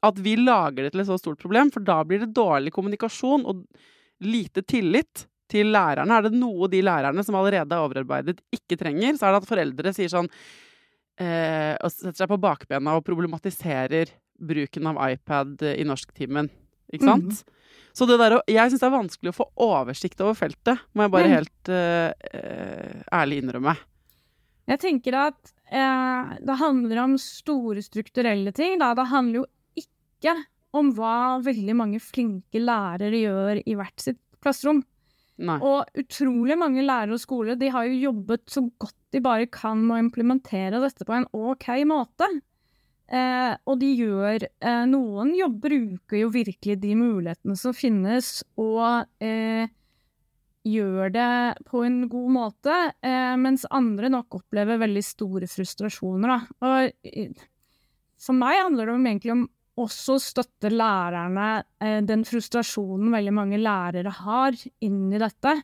at 0.02 0.16
vi 0.18 0.34
lager 0.40 0.82
det 0.82 0.94
til 0.94 1.04
et 1.04 1.10
så 1.12 1.18
stort 1.20 1.38
problem, 1.42 1.70
for 1.70 1.84
da 1.86 2.00
blir 2.06 2.24
det 2.24 2.32
dårlig 2.34 2.72
kommunikasjon 2.74 3.44
og 3.46 3.62
lite 4.26 4.64
tillit 4.66 5.28
til 5.52 5.70
lærerne. 5.70 6.16
Er 6.16 6.26
det 6.26 6.34
noe 6.34 6.66
de 6.72 6.80
lærerne 6.82 7.22
som 7.22 7.38
allerede 7.38 7.76
er 7.76 7.84
overarbeidet, 7.84 8.40
ikke 8.54 8.78
trenger, 8.80 9.14
så 9.14 9.28
er 9.28 9.36
det 9.36 9.42
at 9.44 9.52
foreldre 9.52 9.94
sier 9.94 10.10
sånn 10.10 10.26
uh, 10.26 11.74
og 11.78 11.94
setter 11.94 12.18
seg 12.24 12.32
på 12.32 12.40
bakbena 12.42 12.96
og 12.98 13.06
problematiserer 13.06 14.10
bruken 14.42 14.90
av 14.90 14.98
iPad 15.12 15.62
i 15.76 15.86
norsktimen. 15.86 16.50
Ikke 16.92 17.06
sant? 17.06 17.38
Mm. 17.38 17.78
Så 17.94 18.08
det 18.08 18.18
der, 18.18 18.40
jeg 18.50 18.72
syns 18.72 18.82
det 18.82 18.88
er 18.88 18.96
vanskelig 18.96 19.30
å 19.30 19.36
få 19.36 19.46
oversikt 19.68 20.20
over 20.24 20.34
feltet, 20.34 20.82
må 20.96 21.06
jeg 21.06 21.14
bare 21.14 21.32
helt 21.36 21.70
uh, 21.70 22.10
ærlig 23.14 23.42
innrømme. 23.44 23.76
Jeg 24.70 24.80
tenker 24.82 25.16
at 25.18 25.52
eh, 25.72 26.36
det 26.44 26.58
handler 26.60 27.02
om 27.04 27.18
store 27.20 27.82
strukturelle 27.84 28.54
ting. 28.54 28.78
Da. 28.82 28.92
Det 28.98 29.08
handler 29.10 29.42
jo 29.42 29.46
ikke 29.82 30.36
om 30.78 30.92
hva 30.96 31.42
veldig 31.44 31.76
mange 31.76 32.00
flinke 32.00 32.62
lærere 32.62 33.18
gjør 33.24 33.62
i 33.66 33.76
hvert 33.76 34.00
sitt 34.00 34.20
klasserom. 34.42 34.82
Nei. 35.42 35.58
Og 35.64 35.98
utrolig 35.98 36.56
mange 36.60 36.84
lærere 36.84 37.16
og 37.16 37.22
skoler 37.22 37.58
de 37.58 37.70
har 37.72 37.88
jo 37.88 37.98
jobbet 38.10 38.44
så 38.52 38.62
godt 38.80 38.96
de 39.12 39.20
bare 39.24 39.48
kan 39.52 39.80
med 39.82 39.96
å 39.96 40.02
implementere 40.06 40.80
dette 40.80 41.06
på 41.08 41.16
en 41.16 41.28
OK 41.36 41.68
måte. 41.88 42.28
Eh, 43.12 43.52
og 43.68 43.76
de 43.82 43.90
gjør 43.98 44.46
eh, 44.46 44.84
Noen 44.88 45.34
jobber 45.36 45.74
bruker 45.74 46.22
jo 46.22 46.30
virkelig 46.32 46.78
de 46.80 46.94
mulighetene 46.96 47.58
som 47.60 47.74
finnes, 47.76 48.38
og 48.56 49.04
eh, 49.20 49.68
gjør 50.66 51.10
det 51.14 51.30
på 51.68 51.82
en 51.86 52.04
god 52.10 52.30
måte, 52.34 52.76
eh, 53.02 53.34
mens 53.40 53.64
andre 53.70 54.10
nok 54.12 54.38
opplever 54.40 54.78
veldig 54.82 55.02
store 55.04 55.48
frustrasjoner. 55.50 56.32
Da. 56.32 56.68
Og 56.68 57.42
for 58.22 58.38
meg 58.38 58.60
handler 58.60 58.86
det 58.86 58.94
om 58.94 59.08
egentlig 59.10 59.34
om 59.34 59.42
også 59.82 60.18
å 60.18 60.22
støtte 60.22 60.70
lærerne, 60.70 61.64
eh, 61.80 62.00
den 62.04 62.24
frustrasjonen 62.28 63.10
veldig 63.10 63.32
mange 63.32 63.58
lærere 63.58 64.12
har 64.12 64.52
inni 64.80 65.18
dette. 65.18 65.62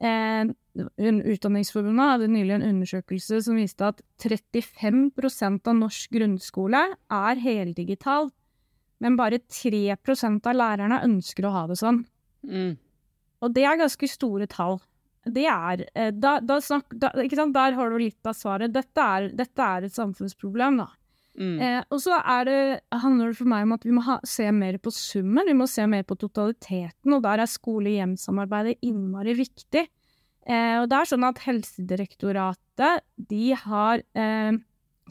Eh, 0.00 0.44
Utdanningsforbundet 0.80 2.12
hadde 2.12 2.28
nylig 2.30 2.54
en 2.54 2.68
undersøkelse 2.68 3.40
som 3.42 3.56
viste 3.58 3.82
at 3.82 4.00
35% 4.22 5.66
av 5.66 5.74
norsk 5.74 6.12
grunnskole 6.14 6.94
er 7.10 7.42
heldigital, 7.42 8.30
men 9.00 9.16
bare 9.18 9.40
3% 9.50 10.46
av 10.46 10.54
lærerne 10.54 11.02
ønsker 11.04 11.44
å 11.44 11.52
ha 11.52 11.66
det 11.66 11.76
sånn. 11.80 12.04
Mm. 12.46 12.78
Og 13.40 13.52
det 13.56 13.64
er 13.66 13.80
ganske 13.80 14.08
store 14.10 14.48
tall. 14.50 14.78
Det 15.28 15.44
er 15.48 15.84
eh, 15.94 16.12
da, 16.16 16.38
da 16.40 16.60
snakk, 16.64 16.94
da? 16.96 17.12
Der 17.16 17.76
har 17.76 17.92
du 17.92 17.98
litt 18.00 18.26
av 18.26 18.36
svaret. 18.36 18.72
Dette 18.72 19.04
er, 19.04 19.28
dette 19.36 19.66
er 19.66 19.86
et 19.86 19.96
samfunnsproblem, 19.96 20.80
da. 20.80 20.88
Mm. 21.40 21.56
Eh, 21.62 21.82
og 21.88 22.00
så 22.02 22.18
er 22.18 22.48
det, 22.48 22.60
handler 23.02 23.30
det 23.30 23.38
for 23.38 23.48
meg 23.48 23.66
om 23.66 23.76
at 23.76 23.84
vi 23.86 23.94
må 23.96 24.04
ha, 24.04 24.18
se 24.26 24.48
mer 24.52 24.76
på 24.82 24.92
summen, 24.92 25.46
vi 25.46 25.56
må 25.56 25.68
se 25.70 25.86
mer 25.88 26.04
på 26.08 26.18
totaliteten, 26.20 27.14
og 27.14 27.22
der 27.24 27.44
er 27.44 27.50
skole-hjem-samarbeidet 27.50 28.80
innmari 28.86 29.36
viktig. 29.38 29.86
Eh, 30.48 30.76
og 30.80 30.88
det 30.90 30.98
er 30.98 31.12
sånn 31.12 31.28
at 31.28 31.40
Helsedirektoratet 31.44 33.04
de 33.30 33.52
har 33.60 34.02
eh, 34.18 34.58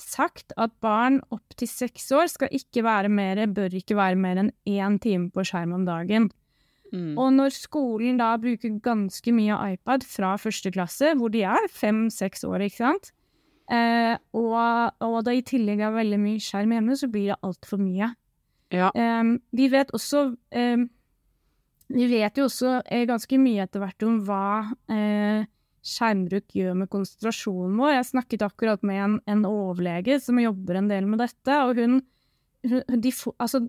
sagt 0.02 0.54
at 0.58 0.74
barn 0.84 1.20
opp 1.34 1.58
til 1.58 1.70
seks 1.70 2.10
år 2.16 2.30
skal 2.32 2.54
ikke 2.56 2.84
være 2.86 3.12
mer, 3.14 3.46
bør 3.54 3.78
ikke 3.80 3.98
være 4.00 4.20
mer 4.20 4.44
enn 4.44 4.54
én 4.68 5.00
time 5.02 5.30
på 5.34 5.46
skjerm 5.48 5.78
om 5.78 5.88
dagen. 5.88 6.30
Mm. 6.94 7.14
Og 7.22 7.34
når 7.36 7.54
skolen 7.54 8.20
da 8.20 8.32
bruker 8.42 8.80
ganske 8.84 9.34
mye 9.36 9.58
iPad 9.76 10.06
fra 10.08 10.34
første 10.42 10.72
klasse, 10.74 11.14
hvor 11.18 11.32
de 11.34 11.44
er 11.46 11.70
fem-seks 11.74 12.46
år, 12.48 12.66
ikke 12.66 12.82
sant, 12.82 13.12
eh, 13.72 14.16
og, 14.38 14.56
og 15.06 15.20
det 15.28 15.38
i 15.38 15.46
tillegg 15.54 15.84
er 15.86 15.94
veldig 15.96 16.22
mye 16.22 16.42
skjerm 16.44 16.74
hjemme, 16.76 16.98
så 16.98 17.12
blir 17.12 17.34
det 17.34 17.40
altfor 17.46 17.82
mye. 17.82 18.14
Ja. 18.74 18.90
Eh, 18.94 19.36
vi 19.58 19.70
vet 19.74 19.90
også 19.98 20.28
eh, 20.54 20.84
Vi 21.90 22.06
vet 22.06 22.38
jo 22.38 22.44
også 22.46 22.76
eh, 22.86 23.08
ganske 23.10 23.40
mye 23.42 23.64
etter 23.66 23.82
hvert 23.82 24.06
om 24.06 24.20
hva 24.28 24.68
eh, 24.94 25.48
skjermbruk 25.90 26.54
gjør 26.54 26.76
med 26.78 26.90
konsentrasjonen 26.92 27.80
vår. 27.80 27.96
Jeg 27.96 28.10
snakket 28.12 28.46
akkurat 28.46 28.84
med 28.86 29.02
en, 29.02 29.16
en 29.32 29.48
overlege 29.50 30.20
som 30.22 30.42
jobber 30.42 30.78
en 30.78 30.90
del 30.92 31.08
med 31.10 31.22
dette, 31.24 31.56
og 31.66 31.80
hun, 31.80 32.02
hun 32.68 33.02
de, 33.02 33.14
Altså, 33.40 33.64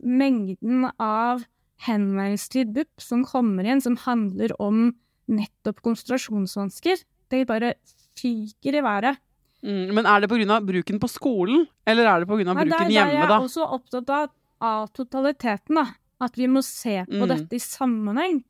mengden 0.00 0.88
av 0.96 1.44
henvendelser 1.84 2.52
til 2.54 2.72
BUP 2.72 3.02
som 3.02 3.24
kommer 3.28 3.66
inn, 3.68 3.82
som 3.84 3.96
handler 4.06 4.54
om 4.62 4.94
nettopp 5.28 5.82
konsentrasjonsvansker, 5.84 7.02
det 7.30 7.46
bare 7.48 7.74
fyker 8.16 8.78
i 8.78 8.82
været. 8.84 9.18
Mm. 9.66 9.94
Men 9.94 10.06
er 10.06 10.20
det 10.22 10.30
pga. 10.30 10.60
bruken 10.62 11.00
på 11.02 11.08
skolen, 11.10 11.66
eller 11.86 12.06
er 12.06 12.20
det 12.20 12.28
pga. 12.28 12.54
Bruken 12.54 12.56
der, 12.56 12.64
der 12.70 12.84
er 12.84 12.88
da? 12.88 12.94
jeg 12.94 13.22
er 13.24 13.36
også 13.38 13.66
opptatt 13.66 14.10
av, 14.10 14.28
av 14.60 14.88
totaliteten, 14.94 15.74
da. 15.74 15.86
At 16.20 16.36
vi 16.38 16.46
må 16.48 16.62
se 16.64 17.04
på 17.04 17.26
Mm. 17.26 17.28
dette 17.28 17.52
i 17.52 17.58
sammenheng. 17.60 18.44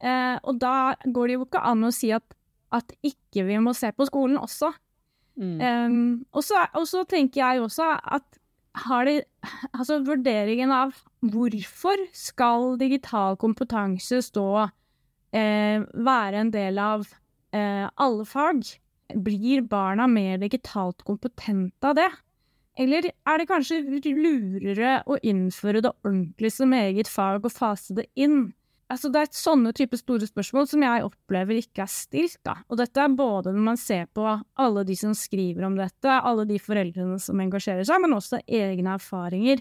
Eh, 0.00 0.38
og 0.44 0.58
da 0.60 0.94
går 1.04 1.26
det 1.26 1.34
jo 1.34 1.46
ikke 1.46 1.64
an 1.66 1.82
å 1.82 1.92
si 1.92 2.12
at, 2.12 2.22
at 2.70 2.92
ikke 3.02 3.44
vi 3.44 3.56
må 3.58 3.74
se 3.74 3.90
på 3.90 4.06
skolen 4.06 4.38
også. 4.38 4.70
Mm. 5.38 5.60
Um, 5.60 6.26
og 6.32 6.42
så 6.44 7.04
tenker 7.08 7.40
jeg 7.40 7.62
også 7.62 7.98
at 8.02 8.37
har 8.84 9.08
de 9.08 9.20
Altså 9.72 10.00
vurderingen 10.06 10.72
av 10.74 10.96
hvorfor 11.32 12.02
skal 12.16 12.76
digital 12.80 13.38
kompetanse 13.40 14.20
stå 14.26 14.48
eh, 15.34 15.82
Være 15.82 16.44
en 16.44 16.52
del 16.54 16.80
av 16.82 17.06
eh, 17.54 17.86
alle 17.88 18.26
fag? 18.28 18.64
Blir 19.24 19.64
barna 19.64 20.06
mer 20.10 20.40
digitalt 20.42 21.04
kompetente 21.08 21.90
av 21.90 21.96
det? 21.96 22.10
Eller 22.78 23.08
er 23.10 23.40
det 23.40 23.48
kanskje 23.50 23.80
lurere 24.14 24.98
å 25.10 25.16
innføre 25.26 25.82
det 25.82 25.94
ordentlig 26.04 26.52
som 26.54 26.74
eget 26.76 27.08
fag 27.10 27.46
og 27.48 27.54
fase 27.54 27.96
det 27.96 28.06
inn? 28.14 28.52
Altså, 28.88 29.10
det 29.12 29.20
er 29.20 29.32
sånne 29.36 29.74
type 29.76 29.98
store 30.00 30.24
spørsmål 30.24 30.68
som 30.70 30.84
jeg 30.86 31.04
opplever 31.04 31.58
ikke 31.60 31.82
er 31.84 31.90
stilt. 31.92 32.38
Da. 32.46 32.54
Og 32.72 32.78
dette 32.80 33.02
er 33.02 33.16
både 33.18 33.52
når 33.52 33.66
man 33.66 33.76
ser 33.76 34.06
på 34.16 34.24
alle 34.56 34.84
de 34.88 34.96
som 34.96 35.12
skriver 35.12 35.66
om 35.68 35.76
dette, 35.76 36.08
alle 36.08 36.46
de 36.48 36.56
foreldrene 36.62 37.18
som 37.20 37.42
engasjerer 37.44 37.84
seg, 37.84 38.00
men 38.00 38.16
også 38.16 38.40
egne 38.46 38.94
erfaringer. 38.96 39.60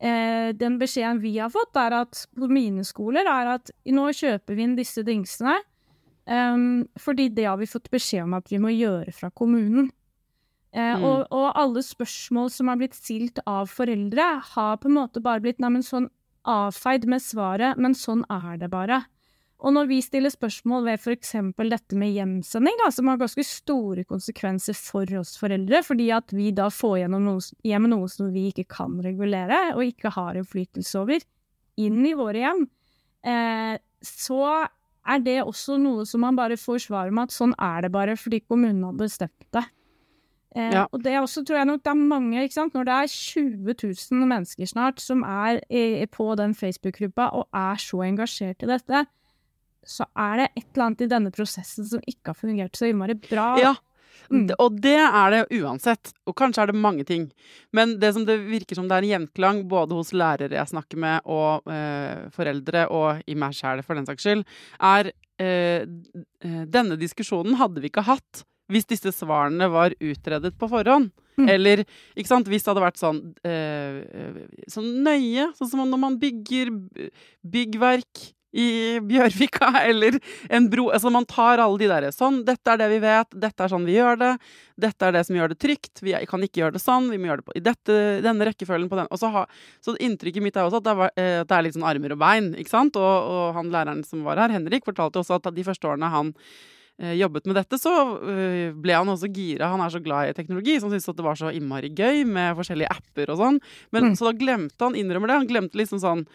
Eh, 0.00 0.54
den 0.56 0.78
beskjeden 0.80 1.20
vi 1.20 1.36
har 1.36 1.52
fått 1.52 1.76
er 1.76 1.92
at 2.00 2.24
på 2.34 2.48
mine 2.48 2.84
skoler, 2.88 3.28
er 3.28 3.52
at 3.58 3.70
nå 3.84 4.08
kjøper 4.16 4.56
vi 4.56 4.66
inn 4.68 4.76
disse 4.80 5.04
dingsene, 5.04 5.60
Um, 6.24 6.86
fordi 6.96 7.28
det 7.36 7.44
har 7.44 7.58
vi 7.60 7.66
fått 7.68 7.90
beskjed 7.92 8.22
om 8.24 8.32
at 8.38 8.48
vi 8.48 8.56
må 8.56 8.70
gjøre 8.72 9.12
fra 9.12 9.28
kommunen. 9.28 9.90
Eh, 10.72 10.96
Mm. 10.96 11.04
og, 11.04 11.26
og 11.30 11.52
alle 11.54 11.82
spørsmål 11.84 12.48
som 12.50 12.68
har 12.68 12.78
blitt 12.80 12.96
stilt 12.96 13.38
av 13.46 13.68
foreldre, 13.68 14.40
har 14.54 14.78
på 14.80 14.88
en 14.88 14.96
måte 14.96 15.20
bare 15.20 15.42
blitt 15.44 15.60
Neimen, 15.60 15.82
sånn 15.84 16.08
avfeid 16.44 17.06
med 17.06 17.22
svaret 17.22 17.76
'men 17.78 17.94
sånn 17.94 18.24
er 18.30 18.56
det 18.58 18.70
bare'. 18.70 19.04
Og 19.64 19.72
når 19.72 19.86
vi 19.88 20.00
stiller 20.04 20.28
spørsmål 20.28 20.84
ved 20.84 21.00
f.eks. 21.00 21.32
dette 21.56 21.96
med 21.96 22.12
hjemsending, 22.12 22.76
da, 22.82 22.90
som 22.92 23.08
har 23.08 23.16
ganske 23.16 23.44
store 23.46 24.04
konsekvenser 24.04 24.76
for 24.76 25.08
oss 25.16 25.38
foreldre, 25.40 25.80
fordi 25.86 26.10
at 26.12 26.34
vi 26.36 26.50
da 26.50 26.68
får 26.68 27.08
noe, 27.08 27.38
hjem 27.64 27.88
noe 27.88 28.08
som 28.12 28.32
vi 28.34 28.50
ikke 28.50 28.66
kan 28.68 28.98
regulere, 29.00 29.72
og 29.74 29.86
ikke 29.86 30.12
har 30.12 30.36
innflytelse 30.36 31.00
over, 31.00 31.24
inn 31.80 32.04
i 32.04 32.12
våre 32.18 32.42
hjem, 32.44 32.66
eh, 33.24 33.78
så 34.04 34.68
er 35.04 35.24
det 35.24 35.38
også 35.44 35.78
noe 35.80 36.04
som 36.08 36.20
man 36.24 36.36
bare 36.36 36.60
får 36.60 36.84
svar 36.88 37.10
med 37.10 37.30
at 37.30 37.36
sånn 37.36 37.54
er 37.56 37.86
det 37.86 37.92
bare 37.94 38.18
fordi 38.20 38.42
kommunen 38.44 38.84
har 38.84 39.00
bestemt 39.00 39.48
det. 39.52 39.64
Eh, 40.54 40.70
Ja. 40.72 40.86
Og 40.92 41.02
det 41.02 41.12
er 41.12 41.20
også 41.20 41.42
tror 41.44 41.56
jeg 41.58 41.66
nok 41.66 41.82
det 41.82 41.90
er 41.90 41.94
mange, 41.94 42.42
ikke 42.44 42.54
sant, 42.54 42.74
når 42.74 42.84
det 42.84 42.94
er 42.94 43.06
20 43.10 43.74
000 44.12 44.26
mennesker 44.30 44.66
snart 44.70 45.00
som 45.00 45.22
er 45.26 45.60
i, 45.68 46.06
på 46.06 46.36
den 46.38 46.54
Facebook-gruppa 46.54 47.30
og 47.34 47.48
er 47.52 47.74
så 47.82 48.04
engasjert 48.06 48.62
i 48.62 48.66
dette, 48.70 49.06
så 49.84 50.06
er 50.16 50.36
det 50.36 50.46
et 50.56 50.68
eller 50.74 50.86
annet 50.86 51.02
i 51.04 51.10
denne 51.10 51.30
prosessen 51.34 51.84
som 51.84 52.00
ikke 52.06 52.32
har 52.32 52.38
fungert 52.38 52.76
så 52.78 52.86
innmari 52.88 53.14
bra. 53.14 53.56
Ja, 53.60 53.74
Mm. 54.30 54.46
og 54.58 54.80
det 54.80 54.94
er 54.96 55.30
det 55.30 55.60
uansett. 55.60 56.12
Og 56.26 56.34
kanskje 56.38 56.62
er 56.62 56.66
det 56.70 56.80
mange 56.80 57.04
ting. 57.04 57.26
Men 57.72 57.98
det 58.00 58.14
som 58.14 58.24
det 58.24 58.38
virker 58.48 58.74
som 58.74 58.86
det 58.88 58.96
er 58.96 59.02
en 59.02 59.26
gjenklang 59.26 59.68
både 59.68 59.92
hos 59.92 60.12
lærere 60.12 60.54
jeg 60.54 60.70
snakker 60.70 60.96
med, 60.96 61.20
og 61.26 61.66
eh, 61.70 62.30
foreldre, 62.30 62.86
og 62.88 63.20
i 63.26 63.34
meg 63.34 63.52
sjæl 63.52 63.82
for 63.84 63.94
den 63.94 64.06
saks 64.06 64.22
skyld, 64.24 64.44
er 64.80 65.10
eh, 65.38 65.84
eh, 66.40 66.64
Denne 66.64 66.96
diskusjonen 66.96 67.58
hadde 67.60 67.82
vi 67.82 67.90
ikke 67.90 68.06
hatt 68.06 68.44
hvis 68.72 68.88
disse 68.88 69.12
svarene 69.14 69.68
var 69.72 69.96
utredet 70.00 70.54
på 70.58 70.68
forhånd. 70.70 71.10
Mm. 71.34 71.48
Eller 71.50 71.82
ikke 72.14 72.30
sant, 72.30 72.48
hvis 72.48 72.62
det 72.62 72.70
hadde 72.70 72.84
vært 72.84 73.00
sånn, 73.00 73.20
eh, 73.42 74.46
sånn 74.70 74.90
nøye, 75.04 75.50
sånn 75.58 75.72
som 75.72 75.82
når 75.90 76.00
man 76.00 76.18
bygger 76.22 76.70
byggverk 77.42 78.28
i 78.54 79.00
Bjørvika, 79.02 79.72
eller 79.90 80.20
en 80.48 80.68
bro 80.70 80.86
Altså 80.94 81.10
man 81.10 81.26
tar 81.26 81.58
alle 81.58 81.80
de 81.80 81.88
derre 81.90 82.12
sånn, 82.14 82.42
dette 82.46 82.70
er 82.70 82.78
det 82.80 82.88
vi 82.92 83.00
vet, 83.02 83.34
dette 83.34 83.64
er 83.64 83.72
sånn 83.72 83.86
vi 83.88 83.96
gjør 83.96 84.20
det, 84.20 84.32
dette 84.86 85.08
er 85.08 85.16
det 85.16 85.24
som 85.26 85.38
gjør 85.38 85.52
det 85.52 85.58
trygt, 85.64 86.02
vi 86.06 86.14
kan 86.30 86.46
ikke 86.46 86.62
gjøre 86.62 86.76
det 86.76 86.82
sånn, 86.84 87.10
vi 87.10 87.18
må 87.18 87.30
gjøre 87.30 87.42
det 87.42 87.48
på, 87.48 87.56
i 87.58 87.64
dette, 87.64 87.96
denne 88.24 88.46
rekkefølgen 88.50 88.90
på 88.92 89.00
den. 89.00 89.10
Og 89.10 89.20
så, 89.20 89.32
ha, 89.34 89.44
så 89.82 89.96
inntrykket 89.98 90.44
mitt 90.44 90.58
er 90.58 90.68
også 90.68 90.82
at 90.82 90.86
det, 90.86 90.94
var, 91.02 91.10
eh, 91.18 91.40
at 91.42 91.50
det 91.50 91.58
er 91.58 91.66
litt 91.66 91.78
sånn 91.78 91.88
armer 91.90 92.14
og 92.14 92.22
bein, 92.22 92.52
ikke 92.60 92.74
sant? 92.76 93.00
Og, 93.00 93.34
og 93.34 93.58
han 93.58 93.74
læreren 93.74 94.04
som 94.06 94.22
var 94.26 94.38
her, 94.44 94.54
Henrik, 94.54 94.86
fortalte 94.86 95.22
også 95.22 95.40
at 95.40 95.50
de 95.54 95.66
første 95.66 95.90
årene 95.90 96.14
han 96.14 96.30
jobbet 97.18 97.46
med 97.50 97.56
dette, 97.58 97.74
så 97.82 97.90
eh, 98.30 98.72
ble 98.72 98.94
han 98.94 99.08
også 99.10 99.26
gira. 99.34 99.66
Han 99.72 99.80
er 99.82 99.90
så 99.90 99.98
glad 100.02 100.28
i 100.30 100.34
teknologi, 100.36 100.76
så 100.78 100.86
han 100.86 100.92
syntes 100.94 101.08
at 101.10 101.16
det 101.18 101.24
var 101.26 101.34
så 101.40 101.50
innmari 101.50 101.90
gøy 101.90 102.24
med 102.30 102.54
forskjellige 102.56 102.92
apper 102.94 103.32
og 103.34 103.40
sånn. 103.40 103.60
Men 103.90 104.10
Mm. 104.12 104.16
så 104.18 104.28
da 104.30 104.38
glemte 104.38 104.78
han, 104.84 104.94
innrømmer 104.94 105.26
det, 105.32 105.38
han 105.42 105.48
glemte 105.50 105.74
liksom 105.80 105.98
sånn 105.98 106.26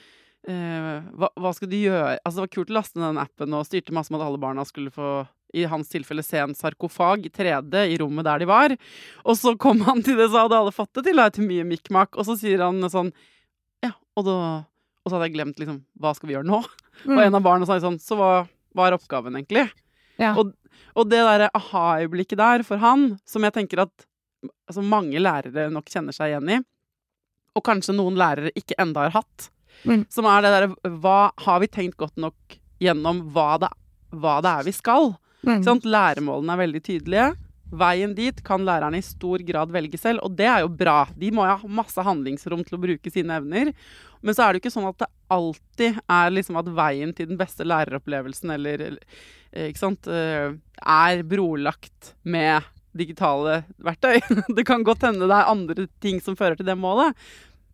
eh, 0.48 1.00
hva, 1.16 1.30
hva 1.40 1.52
skal 1.56 1.70
du 1.72 1.78
gjøre? 1.78 2.18
Altså 2.26 2.40
Det 2.40 2.46
var 2.48 2.54
kult 2.58 2.72
å 2.72 2.78
laste 2.80 3.00
ned 3.00 3.10
den 3.14 3.24
appen 3.24 3.54
og 3.56 3.66
styrte 3.68 3.96
masse 3.96 4.12
med 4.12 4.20
at 4.22 4.28
alle 4.28 4.42
barna 4.42 4.66
skulle 4.68 4.92
få 4.92 5.28
i 5.58 5.64
hans 5.66 5.90
tilfelle 5.90 6.22
se 6.22 6.38
en 6.38 6.54
sarkofag 6.54 7.24
i 7.26 7.30
3D 7.34 7.88
i 7.90 7.98
rommet 7.98 8.24
der 8.28 8.44
de 8.44 8.46
var. 8.46 8.76
Og 9.26 9.34
så 9.40 9.56
kom 9.58 9.80
han 9.88 10.04
til 10.06 10.16
det, 10.20 10.28
så 10.30 10.44
hadde 10.46 10.60
alle 10.60 10.72
fått 10.76 10.92
det 11.00 11.08
til, 11.08 11.18
da, 11.18 11.30
til 11.34 11.48
mye 11.48 11.66
mikk-makk. 11.66 12.20
Og 12.22 12.28
så 12.28 12.36
sier 12.38 12.62
han 12.62 12.84
sånn 12.92 13.14
Ja, 13.82 13.94
og 14.16 14.26
da 14.28 14.36
Og 15.06 15.08
så 15.10 15.16
hadde 15.16 15.30
jeg 15.32 15.38
glemt 15.40 15.58
liksom 15.58 15.80
Hva 15.98 16.12
skal 16.14 16.28
vi 16.30 16.36
gjøre 16.36 16.50
nå? 16.52 16.60
Mm. 17.08 17.16
Og 17.16 17.22
en 17.24 17.36
av 17.38 17.44
barna 17.46 17.64
sa 17.66 17.78
sånn 17.80 17.96
Så 18.04 18.18
hva 18.20 18.86
er 18.90 18.92
oppgaven, 18.98 19.32
egentlig? 19.40 19.70
Ja. 20.20 20.34
Og, 20.40 20.52
og 21.00 21.08
det 21.10 21.22
derre 21.24 21.50
aha-øyeblikket 21.56 22.38
der 22.42 22.64
for 22.68 22.82
han, 22.82 23.14
som 23.26 23.46
jeg 23.48 23.56
tenker 23.56 23.86
at 23.86 24.06
altså, 24.68 24.84
mange 24.84 25.20
lærere 25.22 25.70
nok 25.72 25.88
kjenner 25.92 26.16
seg 26.16 26.34
igjen 26.34 26.52
i, 26.58 26.60
og 27.56 27.64
kanskje 27.66 27.96
noen 27.98 28.18
lærere 28.20 28.52
ikke 28.60 28.78
enda 28.82 29.08
har 29.08 29.18
hatt, 29.22 29.50
Mm. 29.88 30.02
som 30.12 30.26
er 30.28 30.42
det 30.44 30.50
derre 30.52 30.90
Hva 31.00 31.32
har 31.40 31.60
vi 31.64 31.68
tenkt 31.72 31.96
godt 31.96 32.18
nok 32.20 32.58
gjennom 32.84 33.22
hva 33.32 33.54
det, 33.64 33.70
hva 34.12 34.34
det 34.44 34.50
er 34.52 34.66
vi 34.68 34.74
skal? 34.76 35.14
Mm. 35.48 35.62
Sånn. 35.64 35.80
Læremålene 35.88 36.52
er 36.52 36.60
veldig 36.60 36.82
tydelige. 36.84 37.28
Veien 37.70 38.16
dit 38.18 38.40
kan 38.46 38.64
lærerne 38.66 38.98
i 38.98 39.06
stor 39.06 39.42
grad 39.46 39.74
velge 39.74 40.00
selv, 40.02 40.24
og 40.26 40.34
det 40.40 40.48
er 40.50 40.64
jo 40.64 40.72
bra. 40.74 41.04
De 41.14 41.30
må 41.36 41.46
jo 41.46 41.58
ha 41.62 41.74
masse 41.82 42.06
handlingsrom 42.06 42.64
til 42.66 42.80
å 42.80 42.82
bruke 42.82 43.14
sine 43.14 43.38
evner. 43.38 43.74
Men 44.26 44.36
så 44.36 44.46
er 44.46 44.52
det 44.52 44.60
jo 44.60 44.64
ikke 44.66 44.74
sånn 44.74 44.90
at 44.90 45.04
det 45.04 45.10
alltid 45.32 46.00
er 46.10 46.34
liksom 46.34 46.58
at 46.60 46.72
veien 46.80 47.14
til 47.16 47.30
den 47.30 47.40
beste 47.40 47.68
læreropplevelsen 47.68 48.56
eller 48.56 48.88
eh, 48.90 49.70
ikke 49.70 49.84
sant, 49.84 50.10
eh, 50.10 50.58
er 50.82 51.24
brolagt 51.30 52.16
med 52.24 52.66
digitale 52.98 53.62
verktøy. 53.86 54.18
Det 54.58 54.66
kan 54.68 54.84
godt 54.84 55.06
hende 55.06 55.30
det 55.30 55.38
er 55.38 55.52
andre 55.52 55.88
ting 56.04 56.18
som 56.26 56.38
fører 56.40 56.58
til 56.58 56.68
det 56.68 56.78
målet. 56.80 57.14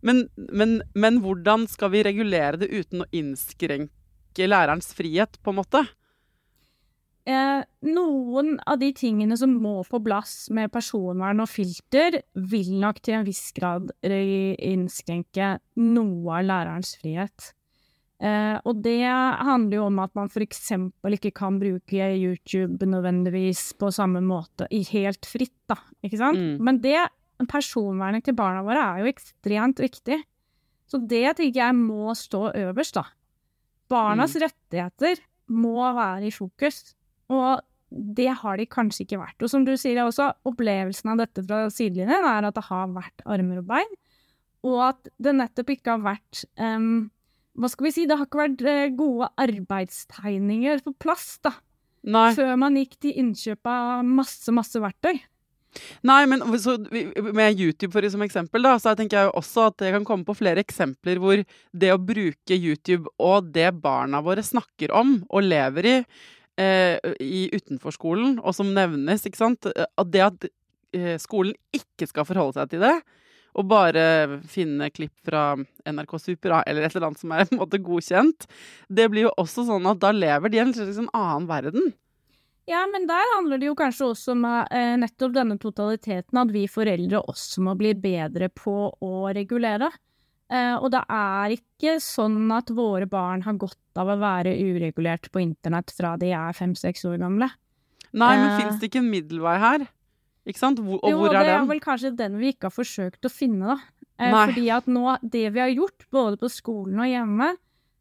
Men, 0.04 0.26
men, 0.36 0.80
men 0.94 1.22
hvordan 1.24 1.64
skal 1.70 1.90
vi 1.94 2.04
regulere 2.06 2.60
det 2.60 2.68
uten 2.70 3.02
å 3.02 3.10
innskrenke 3.16 4.46
lærerens 4.46 4.92
frihet, 4.94 5.40
på 5.42 5.54
en 5.54 5.58
måte? 5.62 5.82
Eh, 7.26 7.62
noen 7.90 8.52
av 8.70 8.78
de 8.78 8.92
tingene 8.94 9.34
som 9.38 9.50
må 9.58 9.80
på 9.88 9.98
plass 10.04 10.46
med 10.54 10.70
personvern 10.70 11.42
og 11.42 11.50
filter, 11.50 12.20
vil 12.38 12.70
nok 12.78 13.00
til 13.02 13.18
en 13.18 13.26
viss 13.26 13.48
grad 13.56 13.90
innskrenke 14.06 15.56
noe 15.82 16.38
av 16.38 16.46
lærerens 16.46 16.94
frihet. 17.00 17.50
Eh, 18.22 18.56
og 18.64 18.78
det 18.84 19.02
handler 19.04 19.76
jo 19.76 19.88
om 19.90 19.98
at 20.00 20.14
man 20.16 20.30
f.eks. 20.30 20.70
ikke 21.18 21.34
kan 21.36 21.58
bruke 21.60 22.06
YouTube 22.14 22.86
nødvendigvis 22.88 23.72
på 23.76 23.90
samme 23.92 24.22
måte, 24.24 24.70
helt 24.92 25.28
fritt, 25.28 25.58
da, 25.68 25.76
ikke 26.06 26.20
sant? 26.22 26.40
Mm. 26.40 26.62
Men 26.64 26.80
det, 26.84 26.96
personvernet 27.50 28.24
til 28.24 28.38
barna 28.38 28.62
våre 28.64 28.86
er 28.86 29.02
jo 29.02 29.10
ekstremt 29.10 29.82
viktig. 29.82 30.22
Så 30.86 31.02
det 31.02 31.26
tenker 31.36 31.58
jeg 31.58 31.76
må 31.76 32.14
stå 32.16 32.52
øverst, 32.54 32.96
da. 32.96 33.04
Barnas 33.90 34.38
mm. 34.38 34.44
rettigheter 34.46 35.20
må 35.52 35.82
være 35.94 36.30
i 36.30 36.34
fokus, 36.34 36.95
og 37.32 37.64
det 37.90 38.32
har 38.42 38.58
de 38.58 38.66
kanskje 38.68 39.04
ikke 39.04 39.20
vært. 39.20 39.42
Og 39.42 39.50
som 39.50 39.64
du 39.66 39.72
sier 39.78 40.02
også, 40.02 40.32
opplevelsen 40.48 41.12
av 41.12 41.22
dette 41.22 41.44
fra 41.46 41.66
sidelinjen 41.72 42.26
er 42.26 42.48
at 42.48 42.56
det 42.56 42.66
har 42.68 42.90
vært 42.94 43.22
armer 43.24 43.62
og 43.62 43.68
bein, 43.68 43.92
og 44.66 44.80
at 44.88 45.12
det 45.22 45.36
nettopp 45.38 45.70
ikke 45.76 45.94
har 45.94 46.02
vært 46.02 46.42
um, 46.58 47.06
hva 47.56 47.70
skal 47.72 47.86
vi 47.86 47.94
si, 47.94 48.04
det 48.08 48.18
har 48.18 48.28
ikke 48.28 48.42
vært 48.42 48.64
eh, 48.68 48.90
gode 48.96 49.30
arbeidstegninger 49.40 50.82
på 50.84 50.92
plass, 51.00 51.38
da. 51.44 51.54
Nei. 52.06 52.28
Før 52.36 52.52
man 52.60 52.76
gikk 52.78 52.98
til 53.02 53.16
innkjøp 53.22 53.66
av 53.70 54.04
masse, 54.06 54.52
masse 54.54 54.78
verktøy. 54.82 55.16
Nei, 56.06 56.20
men 56.30 56.44
så, 56.60 56.76
med 57.36 57.58
YouTube 57.60 57.92
for 57.92 58.06
som 58.12 58.22
eksempel, 58.24 58.64
da, 58.64 58.76
så 58.80 58.94
tenker 58.96 59.18
jeg 59.18 59.28
jo 59.28 59.34
også 59.40 59.66
at 59.70 59.84
jeg 59.84 59.96
kan 59.96 60.06
komme 60.08 60.24
på 60.28 60.36
flere 60.38 60.62
eksempler 60.62 61.20
hvor 61.20 61.42
det 61.72 61.90
å 61.92 62.00
bruke 62.00 62.56
YouTube 62.56 63.10
og 63.20 63.50
det 63.52 63.68
barna 63.82 64.22
våre 64.24 64.44
snakker 64.46 64.94
om 64.96 65.18
og 65.26 65.44
lever 65.44 65.90
i, 65.90 65.96
eh, 66.60 66.96
i 67.22 67.46
utenforskolen, 67.54 68.38
og 68.42 68.56
som 68.56 68.72
nevnes, 68.74 69.26
ikke 69.26 69.40
sant, 69.40 69.68
at 69.68 70.10
det 70.12 70.24
at 70.24 70.48
eh, 70.96 71.14
skolen 71.22 71.56
ikke 71.76 72.08
skal 72.10 72.28
forholde 72.28 72.58
seg 72.58 72.74
til 72.74 72.84
det, 72.86 72.96
og 73.56 73.68
bare 73.70 74.02
finne 74.52 74.90
klipp 74.92 75.14
fra 75.24 75.54
NRK 75.88 76.18
Super 76.20 76.58
eller 76.58 76.84
et 76.84 76.96
eller 76.96 77.08
annet 77.08 77.22
som 77.22 77.32
er 77.32 77.44
en 77.46 77.60
måte 77.62 77.80
godkjent, 77.82 78.48
det 78.88 79.08
blir 79.12 79.28
jo 79.28 79.36
også 79.40 79.66
sånn 79.68 79.88
at 79.88 80.02
da 80.02 80.12
lever 80.12 80.52
de 80.52 80.60
i 80.60 80.64
en 80.64 80.74
liksom 80.76 81.08
annen 81.16 81.48
verden. 81.50 81.94
Ja, 82.66 82.80
men 82.90 83.04
der 83.06 83.28
handler 83.36 83.60
det 83.62 83.68
jo 83.68 83.76
kanskje 83.78 84.08
også 84.10 84.34
om 84.34 84.42
eh, 84.44 84.96
nettopp 84.98 85.36
denne 85.36 85.54
totaliteten, 85.62 86.40
at 86.40 86.50
vi 86.50 86.64
foreldre 86.66 87.22
også 87.30 87.62
må 87.62 87.76
bli 87.78 87.92
bedre 87.94 88.48
på 88.50 88.74
å 88.90 89.12
regulere. 89.30 89.92
Eh, 90.46 90.76
og 90.78 90.92
det 90.94 91.02
er 91.10 91.56
ikke 91.56 91.96
sånn 92.02 92.52
at 92.54 92.70
våre 92.74 93.08
barn 93.10 93.42
har 93.42 93.56
godt 93.58 93.98
av 93.98 94.12
å 94.12 94.18
være 94.20 94.54
uregulert 94.54 95.26
på 95.34 95.42
internett 95.42 95.90
fra 95.94 96.14
de 96.20 96.30
er 96.36 96.56
fem-seks 96.56 97.06
år 97.08 97.18
gamle. 97.24 97.50
Nei, 98.16 98.32
men 98.38 98.52
uh, 98.52 98.58
fins 98.60 98.80
det 98.80 98.90
ikke 98.90 99.02
en 99.02 99.10
middelvei 99.10 99.56
her? 99.60 99.86
Ikke 100.46 100.62
sant? 100.62 100.78
Hvor, 100.80 101.00
og 101.02 101.10
jo, 101.10 101.18
hvor 101.18 101.32
er 101.32 101.40
den? 101.40 101.42
Jo, 101.42 101.46
det 101.50 101.56
er 101.58 101.70
vel 101.72 101.82
kanskje 101.82 102.14
den 102.16 102.36
vi 102.38 102.52
ikke 102.54 102.70
har 102.70 102.76
forsøkt 102.76 103.26
å 103.26 103.32
finne, 103.32 103.74
da. 103.74 103.78
Uh, 104.16 104.32
fordi 104.38 104.68
at 104.72 104.86
nå, 104.88 105.06
det 105.26 105.48
vi 105.52 105.60
har 105.64 105.72
gjort, 105.74 106.06
både 106.14 106.38
på 106.40 106.52
skolen 106.52 107.02
og 107.02 107.10
hjemme, 107.10 107.50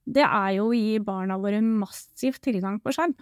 det 0.06 0.26
er 0.28 0.52
jo 0.60 0.70
å 0.70 0.76
gi 0.78 1.00
barna 1.02 1.40
våre 1.42 1.64
massiv 1.66 2.38
tilgang 2.46 2.78
på 2.84 2.94
skjerm. 2.94 3.16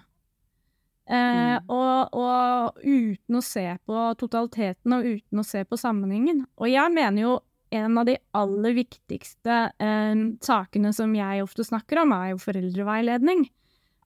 Eh, 1.04 1.16
mm. 1.16 1.66
og, 1.68 2.16
og, 2.16 2.78
uten 2.80 3.36
å 3.36 3.42
se 3.44 3.66
på 3.84 4.04
totaliteten 4.20 4.94
og 4.96 5.08
uten 5.08 5.42
å 5.42 5.48
se 5.48 5.64
på 5.68 5.80
sammenhengen. 5.80 6.46
Og 6.60 6.70
jeg 6.72 6.94
mener 6.96 7.26
jo 7.26 7.34
en 7.74 7.98
av 8.00 8.08
de 8.08 8.18
aller 8.38 8.78
viktigste 8.78 9.60
eh, 9.82 10.24
sakene 10.46 10.94
som 10.96 11.14
jeg 11.18 11.44
ofte 11.44 11.66
snakker 11.68 12.04
om, 12.04 12.16
er 12.16 12.34
jo 12.34 12.42
foreldreveiledning. 12.44 13.46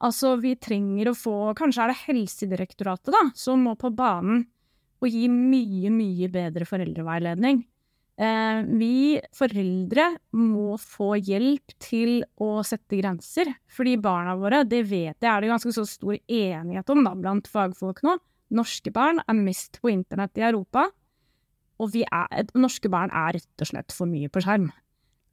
Altså, 0.06 0.36
vi 0.42 0.54
trenger 0.62 1.10
å 1.10 1.18
få 1.18 1.38
Kanskje 1.58 1.88
er 1.88 1.92
det 1.92 2.02
Helsedirektoratet, 2.04 3.14
da, 3.16 3.24
som 3.38 3.64
må 3.66 3.74
på 3.80 3.92
banen 3.96 4.46
og 4.98 5.10
gi 5.14 5.28
mye, 5.30 5.92
mye 5.94 6.30
bedre 6.34 6.66
foreldreveiledning. 6.70 7.62
Eh, 8.18 8.60
vi 8.80 9.20
foreldre 9.38 10.08
må 10.34 10.78
få 10.82 11.12
hjelp 11.22 11.76
til 11.84 12.24
å 12.42 12.64
sette 12.66 12.98
grenser, 12.98 13.52
fordi 13.70 13.94
barna 14.02 14.34
våre, 14.40 14.64
det 14.66 14.82
vet 14.90 15.22
jeg 15.22 15.30
er 15.30 15.44
det 15.44 15.52
ganske 15.52 15.74
så 15.76 15.86
stor 15.86 16.18
enighet 16.18 16.90
om 16.94 17.04
da, 17.06 17.14
blant 17.14 17.50
fagfolk 17.52 18.02
nå, 18.08 18.16
norske 18.58 18.94
barn 18.96 19.22
er 19.22 19.38
mest 19.38 19.78
på 19.84 19.92
internett 19.94 20.42
i 20.42 20.48
Europa, 20.48 20.88
og 21.78 21.96
er, 22.02 22.52
norske 22.58 22.90
barn 22.92 23.14
er 23.14 23.38
rett 23.38 23.64
og 23.64 23.72
slett 23.72 23.96
for 23.96 24.10
mye 24.10 24.32
på 24.34 24.44
skjerm. 24.44 24.70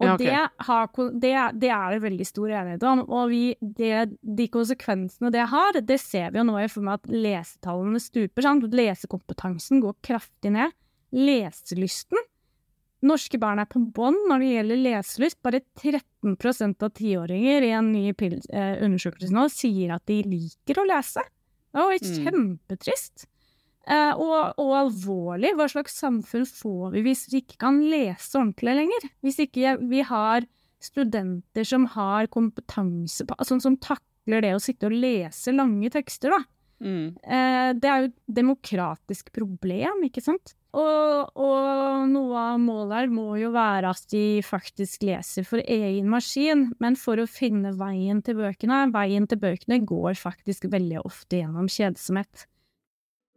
Og 0.03 0.09
ja, 0.09 0.15
okay. 0.17 0.27
det, 0.27 0.65
har, 0.67 0.89
det, 1.23 1.33
det, 1.63 1.71
er 1.71 1.95
det 1.95 2.03
veldig 2.03 2.27
stor 2.27 2.51
enighet 2.51 2.85
om. 2.91 3.05
Og 3.07 3.29
vi, 3.31 3.43
det, 3.79 4.19
de 4.21 4.47
konsekvensene 4.53 5.31
det 5.33 5.47
har, 5.53 5.79
det 5.79 6.01
ser 6.03 6.35
vi 6.35 6.41
jo 6.41 6.47
nå 6.49 6.59
i 6.61 6.71
form 6.71 6.91
av 6.91 6.99
at 6.99 7.13
lesetallene 7.15 8.03
stuper. 8.03 8.45
Sant? 8.45 8.67
Lesekompetansen 8.75 9.85
går 9.85 9.95
kraftig 10.05 10.55
ned. 10.57 10.75
Leselysten 11.15 12.19
Norske 13.05 13.37
barn 13.41 13.61
er 13.61 13.69
på 13.69 13.83
bånn 13.95 14.17
når 14.31 14.41
det 14.41 14.51
gjelder 14.51 14.81
leselyst. 14.81 15.41
Bare 15.45 15.61
13% 15.83 16.85
av 16.87 16.93
tiåringer 16.97 17.67
i 17.67 17.73
en 17.77 17.91
ny 17.93 18.07
eh, 18.11 18.81
undersøkelse 18.85 19.35
nå 19.35 19.45
sier 19.53 19.95
at 19.99 20.05
de 20.09 20.23
liker 20.25 20.81
å 20.81 20.87
lese. 20.89 21.25
Det 21.75 21.83
er 21.83 21.93
jo 21.93 21.99
mm. 22.01 22.25
kjempetrist. 22.25 23.27
Uh, 23.85 24.17
og, 24.17 24.55
og, 24.57 24.73
alvorlig. 24.79 25.53
Hva 25.59 25.69
slags 25.69 25.99
samfunn 26.01 26.47
får 26.49 26.95
vi 26.95 27.05
hvis 27.05 27.27
vi 27.33 27.43
ikke 27.43 27.61
kan 27.67 27.83
lese 27.91 28.39
ordentlig 28.41 28.79
lenger? 28.81 29.07
Hvis 29.25 29.43
ikke 29.45 29.77
vi 29.91 30.01
har 30.09 30.49
studenter 30.85 31.69
som 31.69 31.87
har 31.95 32.29
kompetanse 32.33 33.25
på 33.25 33.37
Sånn 33.49 33.63
Som 33.65 33.79
takler 33.81 34.45
det 34.45 34.55
å 34.57 34.63
sitte 34.63 34.89
og 34.89 34.97
lese 34.97 35.53
lange 35.53 35.93
tekster, 35.93 36.33
da. 36.33 36.43
Mm. 36.85 37.15
Uh, 37.23 37.71
det 37.77 37.89
er 37.89 38.03
jo 38.03 38.11
et 38.11 38.21
demokratisk 38.41 39.33
problem, 39.37 40.05
ikke 40.09 40.25
sant? 40.25 40.57
Og, 40.75 41.37
og, 41.39 42.09
noe 42.11 42.41
av 42.41 42.57
målet 42.59 42.97
her 42.97 43.13
må 43.13 43.37
jo 43.39 43.53
være 43.55 43.93
at 43.95 44.09
de 44.11 44.43
faktisk 44.43 45.05
leser 45.07 45.47
for 45.47 45.63
egen 45.63 46.09
maskin, 46.11 46.67
men 46.83 46.99
for 46.99 47.21
å 47.23 47.29
finne 47.31 47.77
veien 47.79 48.25
til 48.27 48.41
bøkene 48.41 48.81
Veien 48.95 49.29
til 49.31 49.39
bøkene 49.45 49.79
går 49.87 50.19
faktisk 50.19 50.67
veldig 50.73 51.05
ofte 51.05 51.39
gjennom 51.45 51.71
kjedsomhet. 51.71 52.49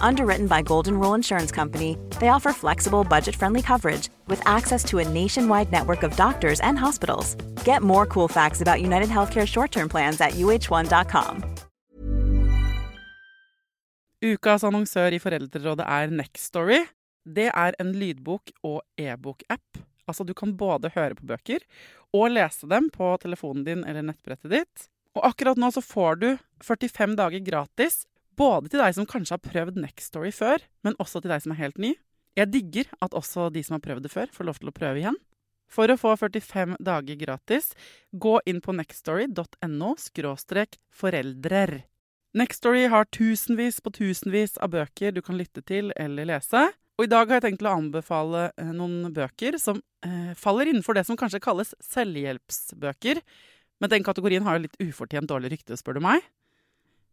Underwritten 0.00 0.46
by 0.46 0.62
Golden 0.62 0.98
Rule 1.00 1.14
Insurance 1.14 1.50
Company, 1.50 1.96
they 2.20 2.28
offer 2.28 2.52
flexible, 2.52 3.04
budget 3.04 3.36
friendly 3.36 3.62
coverage 3.62 4.08
with 4.28 4.40
access 4.46 4.84
to 4.84 4.98
a 4.98 5.08
nationwide 5.08 5.72
network 5.72 6.02
of 6.02 6.16
doctors 6.16 6.60
and 6.60 6.78
hospitals. 6.78 7.34
Get 7.64 7.82
more 7.82 8.06
cool 8.06 8.28
facts 8.28 8.60
about 8.60 8.80
United 8.80 9.08
Healthcare 9.08 9.46
short 9.46 9.70
term 9.72 9.88
plans 9.88 10.20
at 10.20 10.32
uh1.com. 10.34 11.44
Ukas 14.24 14.62
annonsør 14.64 15.12
i 15.12 15.18
Foreldrerådet 15.20 15.84
er 15.84 16.08
Nextory. 16.08 16.86
Det 17.24 17.50
er 17.50 17.74
en 17.80 17.92
lydbok- 17.92 18.54
og 18.64 18.80
e-bok-app. 18.96 19.82
Altså, 20.08 20.24
du 20.24 20.32
kan 20.32 20.56
både 20.56 20.90
høre 20.94 21.14
på 21.14 21.26
bøker 21.28 21.60
og 22.14 22.30
lese 22.32 22.68
dem 22.70 22.88
på 22.92 23.10
telefonen 23.20 23.64
din 23.66 23.84
eller 23.84 24.04
nettbrettet 24.06 24.50
ditt. 24.52 24.88
Og 25.14 25.26
akkurat 25.28 25.60
nå 25.60 25.70
så 25.74 25.82
får 25.84 26.20
du 26.22 26.28
45 26.64 27.16
dager 27.20 27.44
gratis 27.44 28.06
både 28.38 28.72
til 28.72 28.82
deg 28.82 28.96
som 28.96 29.06
kanskje 29.08 29.36
har 29.36 29.44
prøvd 29.44 29.78
Next 29.82 30.10
Story 30.12 30.32
før, 30.34 30.64
men 30.86 30.98
også 31.02 31.22
til 31.22 31.32
deg 31.34 31.44
som 31.44 31.54
er 31.54 31.62
helt 31.62 31.80
ny. 31.82 31.94
Jeg 32.34 32.50
digger 32.50 32.90
at 33.04 33.14
også 33.14 33.48
de 33.54 33.62
som 33.62 33.78
har 33.78 33.84
prøvd 33.84 34.06
det 34.06 34.12
før, 34.12 34.30
får 34.34 34.48
lov 34.48 34.60
til 34.60 34.70
å 34.70 34.76
prøve 34.76 35.02
igjen. 35.02 35.18
For 35.70 35.90
å 35.90 35.96
få 35.98 36.14
45 36.20 36.76
dager 36.84 37.18
gratis, 37.18 37.72
gå 38.12 38.36
inn 38.46 38.60
på 38.62 38.74
nextstory.no 38.76 39.94
foreldrer. 40.94 41.74
Nextory 42.34 42.88
har 42.90 43.06
tusenvis 43.14 43.78
på 43.80 43.92
tusenvis 43.94 44.56
av 44.58 44.72
bøker 44.74 45.14
du 45.14 45.22
kan 45.22 45.38
lytte 45.38 45.62
til 45.62 45.92
eller 45.94 46.26
lese. 46.26 46.66
Og 46.98 47.06
i 47.06 47.10
dag 47.10 47.30
har 47.30 47.38
jeg 47.38 47.46
tenkt 47.48 47.66
å 47.66 47.74
anbefale 47.74 48.48
eh, 48.58 48.70
noen 48.74 49.10
bøker 49.14 49.58
som 49.58 49.80
eh, 50.06 50.34
faller 50.38 50.70
innenfor 50.70 50.94
det 50.98 51.06
som 51.06 51.18
kanskje 51.18 51.42
kalles 51.42 51.74
selvhjelpsbøker. 51.82 53.22
Men 53.82 53.90
den 53.90 54.06
kategorien 54.06 54.46
har 54.46 54.58
jo 54.58 54.66
litt 54.66 54.78
ufortjent 54.82 55.30
dårlig 55.30 55.56
rykte, 55.56 55.78
spør 55.78 55.98
du 55.98 56.04
meg. 56.06 56.26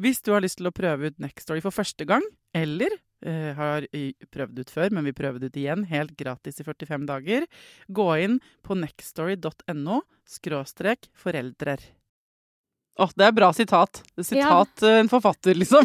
Hvis 0.00 0.22
du 0.26 0.32
har 0.34 0.42
lyst 0.42 0.58
til 0.58 0.70
å 0.70 0.74
prøve 0.74 1.10
ut 1.10 1.20
Nextory 1.22 1.62
for 1.62 1.74
første 1.74 2.06
gang, 2.08 2.24
eller 2.54 2.96
eh, 3.24 3.50
har 3.54 3.86
prøvd 4.34 4.62
ut 4.62 4.72
før, 4.74 4.94
men 4.94 5.06
vil 5.08 5.16
prøve 5.16 5.42
det 5.42 5.52
ut 5.52 5.60
igjen 5.60 5.84
helt 5.90 6.16
gratis 6.18 6.58
i 6.58 6.66
45 6.66 7.06
dager, 7.10 7.46
gå 7.86 8.08
inn 8.24 8.40
på 8.66 8.78
nextstory.no 8.78 10.00
skråstrek 10.26 11.10
foreldrer. 11.18 11.82
Å, 12.94 13.08
det 13.18 13.24
er 13.26 13.32
bra 13.34 13.48
sitat. 13.50 14.04
Sitat 14.22 14.82
ja. 14.84 14.90
Eh, 14.90 15.00
en 15.02 15.08
forfatter, 15.10 15.56
liksom. 15.58 15.82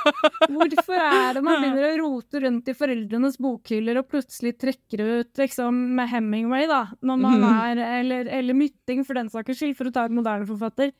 Hvorfor 0.54 0.98
er 0.98 1.36
det 1.36 1.42
man 1.46 1.60
begynner 1.62 1.86
å 1.86 1.98
rote 2.00 2.42
rundt 2.42 2.70
i 2.70 2.74
foreldrenes 2.78 3.38
bokhyller 3.42 4.00
og 4.00 4.08
plutselig 4.10 4.56
trekker 4.58 5.04
ut 5.06 5.42
liksom 5.42 5.78
med 5.98 6.10
Hemingway, 6.10 6.66
da, 6.70 6.84
når 6.98 7.20
man 7.22 7.38
mhm. 7.44 7.60
er 7.62 7.84
Eller, 8.00 8.32
eller 8.40 8.58
Mytting, 8.58 9.04
for 9.06 9.18
den 9.18 9.30
saks 9.30 9.60
skyld, 9.60 9.78
for 9.78 9.90
å 9.90 9.94
ta 9.94 10.08
en 10.08 10.18
moderne 10.18 10.50
forfatter 10.50 10.90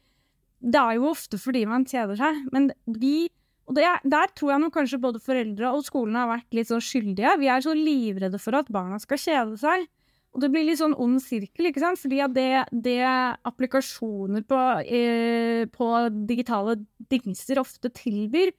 det 0.58 0.80
er 0.80 0.96
jo 0.98 1.10
ofte 1.12 1.38
fordi 1.40 1.64
man 1.70 1.86
kjeder 1.88 2.18
seg, 2.18 2.46
men 2.54 2.72
vi 2.86 3.28
og 3.68 3.76
det, 3.76 3.84
Der 4.08 4.30
tror 4.32 4.54
jeg 4.54 4.60
nok 4.62 4.72
kanskje 4.72 5.00
både 5.02 5.20
foreldre 5.20 5.70
og 5.76 5.84
skolen 5.84 6.16
har 6.16 6.30
vært 6.30 6.56
litt 6.56 6.70
sånn 6.70 6.80
skyldige. 6.80 7.34
Vi 7.36 7.50
er 7.52 7.60
så 7.60 7.74
livredde 7.76 8.40
for 8.40 8.56
at 8.56 8.70
barna 8.72 8.96
skal 9.02 9.20
kjede 9.20 9.58
seg. 9.60 9.84
Og 10.32 10.40
det 10.40 10.48
blir 10.52 10.64
litt 10.64 10.80
sånn 10.80 10.96
ond 10.96 11.20
sirkel, 11.20 11.68
ikke 11.68 11.82
sant? 11.82 12.00
Fordi 12.00 12.22
at 12.24 12.32
det, 12.32 12.48
det 12.72 13.02
applikasjoner 13.48 14.46
på, 14.48 14.62
eh, 14.88 15.68
på, 15.68 15.90
digitale 16.28 16.78
dingser 17.12 17.60
ofte 17.60 17.92
tilbyr, 17.92 18.54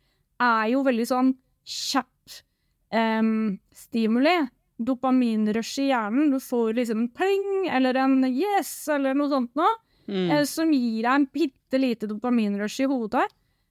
er 0.45 0.69
jo 0.75 0.85
veldig 0.85 1.09
sånn 1.09 1.33
kjapp 1.65 2.37
eh, 2.93 3.33
stimuli. 3.81 4.37
Dopaminrush 4.77 5.81
i 5.81 5.89
hjernen. 5.89 6.29
Du 6.35 6.37
får 6.37 6.77
liksom 6.77 7.07
en 7.07 7.13
pling 7.17 7.69
eller 7.73 7.97
en 7.97 8.19
yes 8.29 8.71
eller 8.93 9.17
noe 9.17 9.33
sånt 9.33 9.57
noe 9.57 9.73
mm. 10.09 10.31
eh, 10.35 10.45
som 10.49 10.71
gir 10.73 11.03
deg 11.05 11.11
en 11.13 11.27
bitte 11.39 11.81
lite 11.81 12.09
dopaminrush 12.09 12.81
i 12.83 12.89
hodet. 12.89 13.27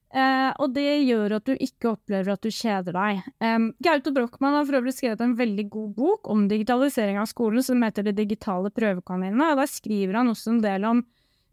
Eh, 0.08 0.50
og 0.56 0.72
det 0.72 1.02
gjør 1.04 1.34
at 1.36 1.44
du 1.50 1.52
ikke 1.52 1.90
opplever 1.90 2.32
at 2.32 2.44
du 2.44 2.48
kjeder 2.54 2.96
deg. 2.96 3.20
Eh, 3.44 3.58
Gaute 3.84 4.14
Brochmann 4.16 4.56
har 4.56 4.64
for 4.68 4.80
øvrig 4.80 4.96
skrevet 4.96 5.20
en 5.24 5.36
veldig 5.36 5.66
god 5.74 5.94
bok 5.98 6.30
om 6.32 6.46
digitalisering 6.48 7.20
av 7.20 7.28
skolen 7.28 7.64
som 7.64 7.82
heter 7.84 8.08
De 8.08 8.16
digitale 8.16 8.72
prøvekaninene. 8.72 9.52
og 9.52 9.60
Der 9.60 9.70
skriver 9.70 10.20
han 10.22 10.32
også 10.32 10.54
en 10.54 10.62
del 10.64 10.88
om 10.88 11.04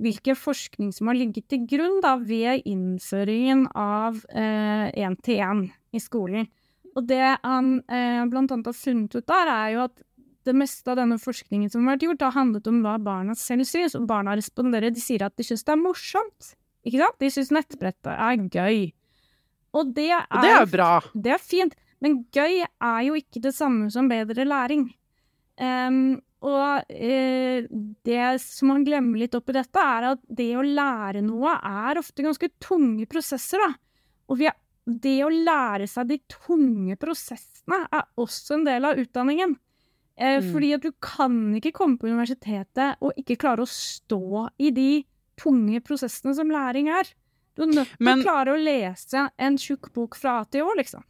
hvilken 0.03 0.35
forskning 0.35 0.91
som 0.91 1.07
har 1.07 1.15
ligget 1.15 1.47
til 1.51 1.63
grunn 1.67 2.01
da, 2.03 2.15
ved 2.19 2.65
innføringen 2.67 3.67
av 3.75 4.19
én-til-én 4.35 5.65
eh, 5.69 5.75
i 5.95 6.01
skolen. 6.03 6.49
Og 6.95 7.07
det 7.07 7.23
han 7.43 7.77
eh, 7.91 8.23
blant 8.31 8.51
annet 8.51 8.71
har 8.71 8.77
funnet 8.77 9.15
ut 9.15 9.27
der, 9.27 9.51
er 9.51 9.69
jo 9.75 9.85
at 9.87 10.03
det 10.45 10.55
meste 10.57 10.91
av 10.91 10.99
denne 10.99 11.17
forskningen 11.21 11.71
som 11.71 11.85
har 11.85 11.95
vært 11.95 12.05
gjort, 12.07 12.27
har 12.27 12.35
handlet 12.35 12.67
om 12.69 12.81
hva 12.85 12.95
barna 13.01 13.35
selv 13.37 13.67
syns, 13.69 13.95
og 13.97 14.05
barna 14.09 14.35
responderer. 14.37 14.93
De 14.93 15.01
sier 15.03 15.25
at 15.25 15.35
de 15.37 15.45
syns 15.47 15.65
det 15.65 15.73
er 15.73 15.81
morsomt. 15.81 16.51
Ikke 16.85 17.01
sant? 17.01 17.17
De 17.21 17.31
syns 17.33 17.51
nettbrettet 17.55 18.11
er 18.13 18.45
gøy. 18.53 18.85
Og 19.75 19.89
det 19.95 20.11
er, 20.15 20.27
og 20.29 20.45
det 20.45 20.53
er 20.53 20.69
bra. 20.71 20.91
Det 21.13 21.33
er 21.35 21.41
fint. 21.41 21.73
Men 22.03 22.21
gøy 22.35 22.61
er 22.63 23.01
jo 23.07 23.17
ikke 23.17 23.41
det 23.43 23.55
samme 23.55 23.89
som 23.93 24.09
bedre 24.11 24.45
læring. 24.47 24.87
Um, 25.59 26.17
og 26.45 26.91
uh, 26.91 27.67
det 28.05 28.27
som 28.43 28.69
man 28.69 28.85
glemmer 28.85 29.23
litt 29.23 29.35
oppi 29.37 29.55
dette, 29.55 29.81
er 29.81 30.11
at 30.13 30.21
det 30.27 30.51
å 30.59 30.65
lære 30.65 31.23
noe 31.25 31.55
er 31.57 31.99
ofte 32.01 32.25
ganske 32.25 32.51
tunge 32.61 33.07
prosesser, 33.09 33.63
da. 33.63 33.73
Og 34.29 34.43
er, 34.45 34.55
det 34.85 35.17
å 35.25 35.31
lære 35.33 35.87
seg 35.89 36.11
de 36.11 36.19
tunge 36.29 36.97
prosessene 37.01 37.85
er 37.89 38.05
også 38.21 38.59
en 38.59 38.67
del 38.67 38.85
av 38.85 38.99
utdanningen. 39.01 39.55
Eh, 40.15 40.39
mm. 40.39 40.51
Fordi 40.53 40.71
at 40.77 40.85
du 40.85 40.93
kan 41.03 41.35
ikke 41.57 41.73
komme 41.75 41.99
på 41.99 42.07
universitetet 42.07 43.01
og 43.03 43.17
ikke 43.19 43.39
klare 43.41 43.65
å 43.65 43.69
stå 43.69 44.47
i 44.57 44.71
de 44.75 44.89
tunge 45.39 45.81
prosessene 45.83 46.35
som 46.37 46.51
læring 46.51 46.87
er. 46.91 47.09
Du 47.55 47.63
er 47.65 47.71
nødt 47.71 47.91
til 47.97 48.11
å 48.11 48.21
klare 48.23 48.55
å 48.55 48.59
lese 48.59 49.27
en 49.39 49.59
tjukk 49.59 49.91
bok 49.95 50.17
fra 50.19 50.41
A 50.41 50.47
til 50.51 50.67
Å, 50.67 50.73
liksom. 50.79 51.03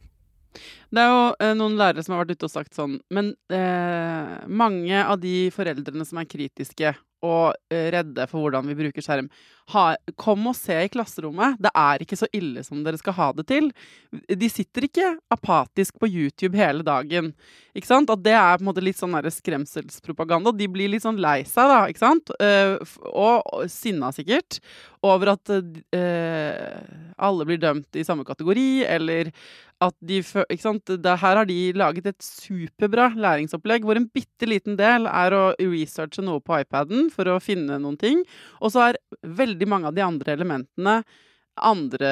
Det 0.94 1.02
er 1.02 1.10
jo 1.10 1.24
eh, 1.42 1.54
noen 1.58 1.76
lærere 1.78 2.02
som 2.04 2.14
har 2.14 2.24
vært 2.24 2.38
ute 2.38 2.48
og 2.48 2.52
sagt 2.52 2.76
sånn 2.78 2.94
Men 3.12 3.34
eh, 3.52 4.36
mange 4.48 5.02
av 5.02 5.18
de 5.20 5.50
foreldrene 5.52 6.06
som 6.08 6.22
er 6.22 6.30
kritiske 6.30 6.94
og 7.26 7.56
eh, 7.72 7.90
redde 7.92 8.24
for 8.30 8.44
hvordan 8.44 8.68
vi 8.70 8.76
bruker 8.78 9.04
skjerm. 9.04 9.28
Ha, 9.74 9.96
kom 10.14 10.46
og 10.46 10.54
se 10.54 10.76
i 10.84 10.90
klasserommet. 10.92 11.56
Det 11.58 11.72
er 11.74 12.02
ikke 12.02 12.18
så 12.18 12.28
ille 12.36 12.62
som 12.62 12.84
dere 12.86 13.00
skal 13.00 13.16
ha 13.16 13.30
det 13.34 13.48
til. 13.50 13.72
De 14.30 14.50
sitter 14.52 14.86
ikke 14.86 15.08
apatisk 15.34 15.98
på 15.98 16.06
YouTube 16.06 16.58
hele 16.58 16.86
dagen. 16.86 17.32
Ikke 17.76 17.90
sant? 17.90 18.10
At 18.12 18.22
det 18.24 18.36
er 18.38 18.56
på 18.56 18.64
en 18.64 18.70
måte 18.70 18.84
litt 18.84 19.00
sånn 19.00 19.16
skremselspropaganda. 19.36 20.54
De 20.54 20.68
blir 20.70 20.92
litt 20.92 21.04
sånn 21.04 21.20
lei 21.20 21.40
seg, 21.44 21.68
da, 21.72 21.80
ikke 21.90 22.04
sant? 22.04 22.32
Uh, 22.38 22.78
og, 23.10 23.66
sinna 23.72 24.12
sikkert 24.14 24.60
over 25.06 25.34
at 25.34 25.50
uh, 25.50 26.78
alle 27.18 27.46
blir 27.48 27.60
dømt 27.62 27.98
i 27.98 28.04
samme 28.06 28.24
kategori, 28.26 28.86
eller 28.86 29.30
at 29.84 29.96
de 30.08 30.22
ikke 30.22 30.62
sant? 30.62 30.88
Her 31.04 31.36
har 31.42 31.48
de 31.48 31.58
laget 31.76 32.08
et 32.08 32.24
superbra 32.24 33.10
læringsopplegg 33.12 33.84
hvor 33.84 33.98
en 33.98 34.08
bitte 34.08 34.48
liten 34.48 34.78
del 34.78 35.08
er 35.10 35.36
å 35.36 35.42
researche 35.60 36.24
noe 36.24 36.40
på 36.40 36.62
iPaden 36.62 37.10
for 37.12 37.28
å 37.28 37.40
finne 37.44 37.76
noen 37.82 37.98
ting. 38.00 38.22
Og 38.62 38.72
så 38.72 38.86
er 38.88 39.00
veldig 39.20 39.55
mange 39.64 39.88
av 39.88 39.96
de 39.96 40.04
andre 40.04 40.36
elementene 40.36 40.98
andre, 41.56 42.10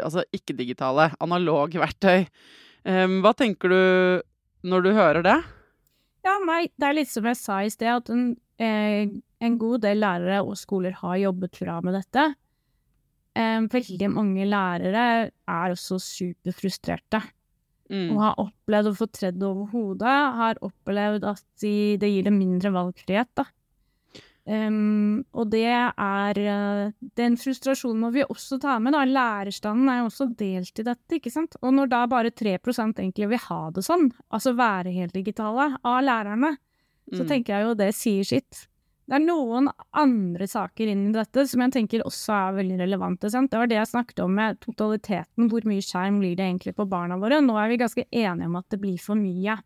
altså 0.00 0.24
ikke-digitale, 0.34 1.10
analog 1.20 1.74
verktøy. 1.76 2.26
Um, 2.86 3.20
hva 3.24 3.34
tenker 3.36 3.72
du 3.72 3.82
når 4.66 4.86
du 4.86 4.90
hører 4.96 5.26
det? 5.26 5.36
Ja, 6.26 6.36
nei, 6.46 6.66
det 6.74 6.88
er 6.88 6.98
litt 6.98 7.12
som 7.12 7.26
jeg 7.28 7.38
sa 7.38 7.60
i 7.62 7.70
sted, 7.70 7.92
at 7.92 8.10
en, 8.10 8.28
eh, 8.58 9.06
en 9.42 9.58
god 9.60 9.84
del 9.84 10.00
lærere 10.02 10.42
og 10.42 10.56
skoler 10.58 10.96
har 11.02 11.20
jobbet 11.22 11.60
bra 11.60 11.78
med 11.84 11.98
dette. 12.00 12.26
Um, 13.36 13.68
veldig 13.70 14.10
mange 14.10 14.46
lærere 14.48 15.06
er 15.28 15.74
også 15.74 16.00
superfrustrerte. 16.02 17.20
Mm. 17.92 18.16
Og 18.16 18.22
har 18.22 18.40
opplevd 18.42 18.90
å 18.90 18.96
få 18.98 19.06
tredd 19.14 19.42
over 19.46 19.68
hodet. 19.70 20.16
Har 20.40 20.58
opplevd 20.64 21.26
at 21.28 21.44
de, 21.62 21.94
det 22.00 22.10
gir 22.10 22.26
dem 22.26 22.40
mindre 22.40 22.72
valgfrihet, 22.74 23.30
da. 23.38 23.44
Um, 24.46 25.24
og 25.34 25.48
det 25.50 25.64
er 25.66 26.38
uh, 26.38 26.92
Den 27.18 27.34
frustrasjonen 27.34 28.04
må 28.04 28.12
vi 28.14 28.22
også 28.22 28.60
ta 28.62 28.76
med. 28.78 28.94
da. 28.94 29.02
Lærerstanden 29.02 29.90
er 29.90 30.00
jo 30.00 30.06
også 30.10 30.28
delt 30.38 30.78
i 30.78 30.86
dette. 30.86 31.18
ikke 31.18 31.32
sant? 31.34 31.58
Og 31.62 31.74
når 31.74 31.90
da 31.90 32.04
bare 32.10 32.30
3% 32.30 33.02
egentlig 33.02 33.30
vil 33.32 33.42
ha 33.48 33.60
det 33.74 33.82
sånn, 33.86 34.08
altså 34.30 34.54
være 34.54 34.94
helt 34.94 35.16
digitale, 35.18 35.72
av 35.82 36.00
lærerne, 36.06 36.54
mm. 36.54 37.18
så 37.18 37.26
tenker 37.26 37.56
jeg 37.56 37.66
jo 37.66 37.76
det 37.78 37.92
sier 37.98 38.26
sitt. 38.26 38.66
Det 39.06 39.20
er 39.20 39.22
noen 39.22 39.68
andre 39.94 40.48
saker 40.50 40.90
inn 40.90 41.04
i 41.08 41.14
dette 41.14 41.44
som 41.46 41.62
jeg 41.62 41.74
tenker 41.76 42.02
også 42.06 42.32
er 42.34 42.56
veldig 42.56 42.78
relevante. 42.80 43.30
Sant? 43.30 43.52
Det 43.52 43.60
var 43.60 43.70
det 43.70 43.78
jeg 43.78 43.90
snakket 43.92 44.22
om 44.24 44.34
med 44.34 44.58
totaliteten. 44.62 45.46
Hvor 45.50 45.66
mye 45.66 45.84
skjerm 45.84 46.18
blir 46.22 46.34
det 46.38 46.46
egentlig 46.46 46.74
på 46.78 46.88
barna 46.90 47.18
våre? 47.22 47.38
Nå 47.42 47.54
er 47.62 47.70
vi 47.70 47.78
ganske 47.82 48.06
enige 48.10 48.50
om 48.50 48.58
at 48.58 48.66
det 48.70 48.80
blir 48.82 48.98
for 49.02 49.18
mye. 49.18 49.58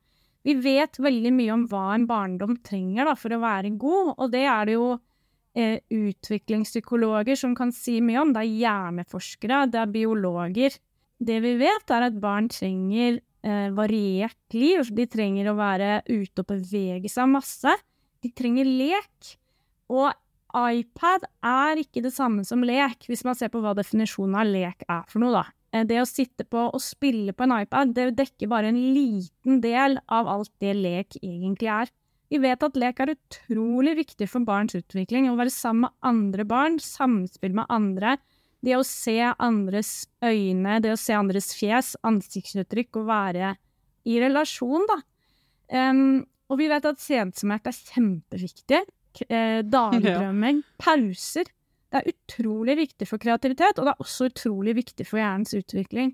Vi 0.47 0.57
vet 0.65 0.97
veldig 1.01 1.33
mye 1.37 1.53
om 1.53 1.65
hva 1.69 1.91
en 1.95 2.07
barndom 2.09 2.57
trenger 2.65 3.11
da, 3.11 3.17
for 3.19 3.35
å 3.35 3.41
være 3.43 3.75
god, 3.81 4.15
og 4.17 4.31
det 4.33 4.45
er 4.49 4.69
det 4.69 4.77
jo 4.79 4.87
eh, 5.59 5.81
utviklingspsykologer 5.93 7.37
som 7.37 7.57
kan 7.59 7.73
si 7.77 7.99
mye 8.05 8.23
om. 8.23 8.33
Det 8.33 8.45
er 8.45 8.55
hjerneforskere, 8.63 9.67
det 9.73 9.83
er 9.83 9.93
biologer. 9.93 10.79
Det 11.21 11.37
vi 11.45 11.53
vet, 11.61 11.93
er 11.93 12.09
at 12.09 12.17
barn 12.23 12.49
trenger 12.53 13.21
eh, 13.21 13.69
variert 13.77 14.57
liv. 14.57 14.89
De 14.97 15.07
trenger 15.11 15.51
å 15.51 15.59
være 15.59 16.01
ute 16.09 16.41
og 16.41 16.49
bevege 16.55 17.13
seg 17.13 17.29
masse. 17.35 17.77
De 18.25 18.33
trenger 18.33 18.69
lek. 18.69 19.37
Og 19.93 20.09
iPad 20.51 21.29
er 21.47 21.85
ikke 21.85 22.03
det 22.03 22.15
samme 22.15 22.47
som 22.47 22.65
lek, 22.67 23.05
hvis 23.07 23.27
man 23.27 23.37
ser 23.39 23.53
på 23.53 23.61
hva 23.63 23.77
definisjonen 23.77 24.41
av 24.41 24.49
lek 24.49 24.89
er 24.89 25.05
for 25.11 25.23
noe, 25.23 25.43
da. 25.43 25.45
Eh, 25.73 25.87
det 25.87 26.01
å 26.03 26.09
sitte 26.09 26.47
på 26.49 26.67
og 26.71 26.83
spille 26.83 27.35
på 27.37 27.47
en 27.47 27.57
iPad, 27.61 27.95
det 27.97 28.11
dekker 28.19 28.51
bare 28.51 28.73
en 28.73 28.81
liten 28.95 29.61
del 29.63 29.99
av 30.09 30.31
alt 30.31 30.53
det 30.63 30.75
lek 30.79 31.19
egentlig 31.23 31.71
er. 31.73 31.93
Vi 32.31 32.39
vet 32.39 32.63
at 32.63 32.79
lek 32.79 33.01
er 33.03 33.17
utrolig 33.17 33.97
viktig 34.05 34.29
for 34.31 34.47
barns 34.47 34.77
utvikling. 34.79 35.27
Å 35.31 35.39
være 35.39 35.51
sammen 35.55 35.89
med 35.89 35.97
andre 36.07 36.47
barn, 36.47 36.79
samspill 36.79 37.57
med 37.59 37.67
andre. 37.73 38.19
Det 38.63 38.77
å 38.77 38.85
se 38.87 39.17
andres 39.33 40.05
øyne, 40.23 40.79
det 40.85 40.93
å 40.95 41.01
se 41.01 41.17
andres 41.17 41.51
fjes, 41.59 41.97
ansiktsuttrykk 42.07 43.01
og 43.01 43.09
være 43.09 43.55
i 44.07 44.21
relasjon, 44.23 44.87
da. 44.89 45.01
Um, 45.71 46.21
og 46.51 46.59
vi 46.59 46.69
vet 46.71 46.87
at 46.87 47.03
sensomhet 47.03 47.67
er 47.71 47.79
kjempeviktig. 47.79 48.83
Eh, 49.27 49.63
dagdrømming, 49.75 50.63
pauser. 50.79 51.51
Det 51.91 52.01
er 52.01 52.13
utrolig 52.13 52.77
viktig 52.85 53.09
for 53.09 53.23
kreativitet, 53.23 53.79
og 53.79 53.87
det 53.87 53.93
er 53.93 54.05
også 54.05 54.29
utrolig 54.31 54.77
viktig 54.79 55.07
for 55.09 55.19
hjernens 55.19 55.55
utvikling. 55.59 56.13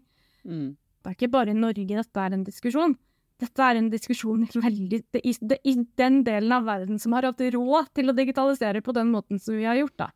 Mm. 0.49 0.77
Det 0.77 1.11
er 1.11 1.17
ikke 1.19 1.35
bare 1.35 1.53
i 1.53 1.59
Norge 1.59 1.99
dette 1.99 2.23
er 2.23 2.35
en 2.35 2.47
diskusjon. 2.47 2.97
Dette 3.37 3.61
er 3.63 3.77
en 3.77 3.91
diskusjon 3.93 4.47
i, 4.47 4.49
veldig, 4.57 5.03
i, 5.21 5.35
i 5.69 5.75
den 6.01 6.23
delen 6.25 6.55
av 6.57 6.65
verden 6.65 7.01
som 7.03 7.13
har 7.13 7.29
hatt 7.29 7.43
råd 7.53 7.91
til 7.99 8.09
å 8.09 8.17
digitalisere 8.17 8.81
på 8.85 8.95
den 8.97 9.13
måten 9.13 9.43
som 9.43 9.59
vi 9.59 9.69
har 9.69 9.77
gjort. 9.77 9.99
da. 10.01 10.09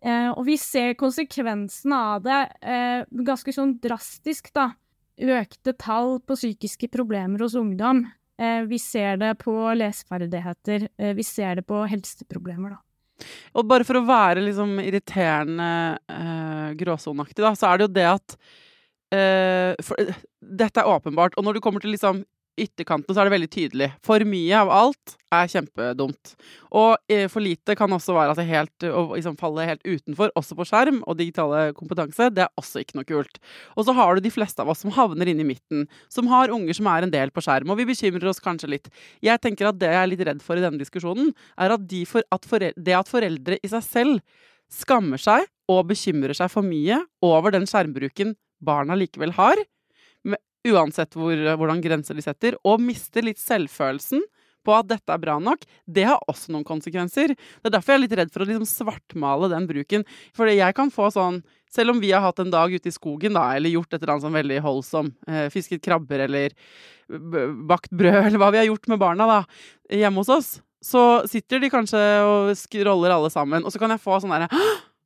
Eh, 0.00 0.30
og 0.32 0.42
vi 0.48 0.56
ser 0.58 0.96
konsekvensene 0.98 2.02
av 2.14 2.24
det 2.24 2.40
eh, 2.64 3.06
ganske 3.28 3.54
sånn 3.54 3.76
drastisk, 3.82 4.50
da. 4.56 4.72
Økte 5.20 5.76
tall 5.76 6.16
på 6.24 6.34
psykiske 6.38 6.88
problemer 6.90 7.44
hos 7.44 7.54
ungdom. 7.60 8.06
Eh, 8.40 8.64
vi 8.66 8.80
ser 8.82 9.20
det 9.20 9.34
på 9.44 9.54
leseferdigheter. 9.76 10.88
Eh, 10.98 11.14
vi 11.14 11.26
ser 11.26 11.60
det 11.60 11.66
på 11.68 11.84
helseproblemer, 11.86 12.74
da. 12.74 12.82
Og 13.54 13.68
bare 13.68 13.86
for 13.86 14.00
å 14.00 14.06
være 14.08 14.44
liksom 14.44 14.78
irriterende 14.82 15.70
eh, 16.12 16.68
gråsoneaktig, 16.80 17.42
da, 17.44 17.54
så 17.58 17.70
er 17.70 17.78
det 17.78 17.88
jo 17.88 17.94
det 17.98 18.08
at 18.10 18.36
eh, 19.16 19.72
for, 19.84 20.12
Dette 20.40 20.82
er 20.82 20.90
åpenbart. 20.90 21.36
Og 21.36 21.46
når 21.46 21.58
du 21.58 21.64
kommer 21.64 21.82
til 21.82 21.94
liksom 21.94 22.24
ytterkantene, 22.64 23.14
så 23.14 23.22
er 23.22 23.28
det 23.28 23.34
veldig 23.34 23.50
tydelig. 23.52 23.88
For 24.06 24.22
mye 24.28 24.58
av 24.60 24.70
alt 24.74 25.14
er 25.30 25.50
kjempedumt. 25.50 26.32
Og 26.76 27.12
eh, 27.12 27.26
for 27.30 27.44
lite 27.44 27.76
kan 27.78 27.92
også 27.94 28.14
være 28.16 28.34
det 28.38 28.46
helt, 28.48 28.86
å 28.86 29.04
liksom 29.12 29.38
falle 29.40 29.66
helt 29.68 29.84
utenfor, 29.86 30.32
også 30.38 30.56
på 30.58 30.66
skjerm 30.68 31.00
og 31.04 31.18
digitale 31.20 31.70
kompetanse. 31.76 32.30
Det 32.34 32.44
er 32.46 32.60
også 32.60 32.82
ikke 32.82 32.98
noe 32.98 33.08
kult. 33.08 33.40
Og 33.76 33.86
så 33.86 33.94
har 33.96 34.14
du 34.16 34.24
de 34.24 34.34
fleste 34.34 34.62
av 34.62 34.72
oss 34.72 34.82
som 34.84 34.94
havner 34.94 35.30
inne 35.30 35.44
i 35.44 35.50
midten, 35.52 35.86
som 36.12 36.30
har 36.32 36.52
unger 36.54 36.76
som 36.76 36.90
er 36.90 37.06
en 37.06 37.14
del 37.14 37.32
på 37.34 37.44
skjerm, 37.46 37.70
og 37.70 37.80
vi 37.80 37.88
bekymrer 37.92 38.30
oss 38.30 38.42
kanskje 38.42 38.72
litt. 38.74 38.92
Jeg 39.24 39.42
tenker 39.42 39.70
at 39.70 39.80
det 39.80 39.92
jeg 39.92 40.02
er 40.02 40.12
litt 40.12 40.26
redd 40.28 40.44
for 40.44 40.58
i 40.58 40.64
denne 40.64 40.80
diskusjonen, 40.80 41.32
er 41.60 41.76
at, 41.76 41.88
de 41.90 42.04
for, 42.08 42.26
at 42.34 42.46
foreldre, 42.48 42.86
det 42.90 42.96
at 42.98 43.10
foreldre 43.10 43.60
i 43.60 43.70
seg 43.70 43.86
selv 43.86 44.46
skammer 44.70 45.18
seg 45.18 45.46
og 45.70 45.88
bekymrer 45.90 46.34
seg 46.36 46.50
for 46.52 46.66
mye 46.66 47.00
over 47.26 47.54
den 47.54 47.66
skjermbruken 47.68 48.36
barna 48.62 48.96
likevel 48.98 49.32
har, 49.38 49.60
uansett 50.68 51.16
hvor, 51.16 51.36
hvordan 51.56 51.80
grenser 51.84 52.18
de 52.18 52.24
setter, 52.24 52.58
og 52.66 52.82
mister 52.84 53.24
litt 53.24 53.40
selvfølelsen 53.40 54.22
på 54.66 54.74
at 54.76 54.90
dette 54.90 55.14
er 55.14 55.20
bra 55.22 55.38
nok, 55.40 55.64
det 55.88 56.04
har 56.08 56.20
også 56.28 56.52
noen 56.52 56.66
konsekvenser. 56.68 57.32
Det 57.32 57.70
er 57.70 57.74
derfor 57.74 57.94
jeg 57.94 58.00
er 58.00 58.04
litt 58.04 58.16
redd 58.20 58.32
for 58.34 58.44
å 58.44 58.48
liksom 58.48 58.68
svartmale 58.68 59.48
den 59.52 59.68
bruken. 59.70 60.04
For 60.36 60.50
jeg 60.50 60.76
kan 60.76 60.92
få 60.94 61.10
sånn 61.14 61.42
Selv 61.70 61.92
om 61.92 62.00
vi 62.02 62.08
har 62.10 62.24
hatt 62.24 62.40
en 62.42 62.48
dag 62.50 62.72
ute 62.74 62.90
i 62.90 62.90
skogen, 62.90 63.36
da, 63.38 63.44
eller 63.54 63.70
gjort 63.70 63.92
et 63.94 64.00
eller 64.00 64.16
annet 64.16 64.24
sånn 64.24 64.34
veldig 64.34 64.56
holdsom, 64.64 65.12
eh, 65.30 65.44
fisket 65.54 65.78
krabber 65.84 66.24
eller 66.24 66.50
bakt 67.70 67.92
brød, 67.94 68.26
eller 68.26 68.40
hva 68.42 68.48
vi 68.50 68.58
har 68.58 68.66
gjort 68.66 68.88
med 68.90 68.98
barna 68.98 69.28
da, 69.30 69.36
hjemme 69.86 70.18
hos 70.18 70.32
oss, 70.34 70.48
så 70.82 71.22
sitter 71.30 71.62
de 71.62 71.70
kanskje 71.70 72.00
og 72.26 72.50
scroller 72.58 73.14
alle 73.14 73.30
sammen, 73.30 73.62
og 73.62 73.70
så 73.70 73.78
kan 73.78 73.94
jeg 73.94 74.02
få 74.02 74.18
sånn 74.18 74.34
derre 74.34 74.50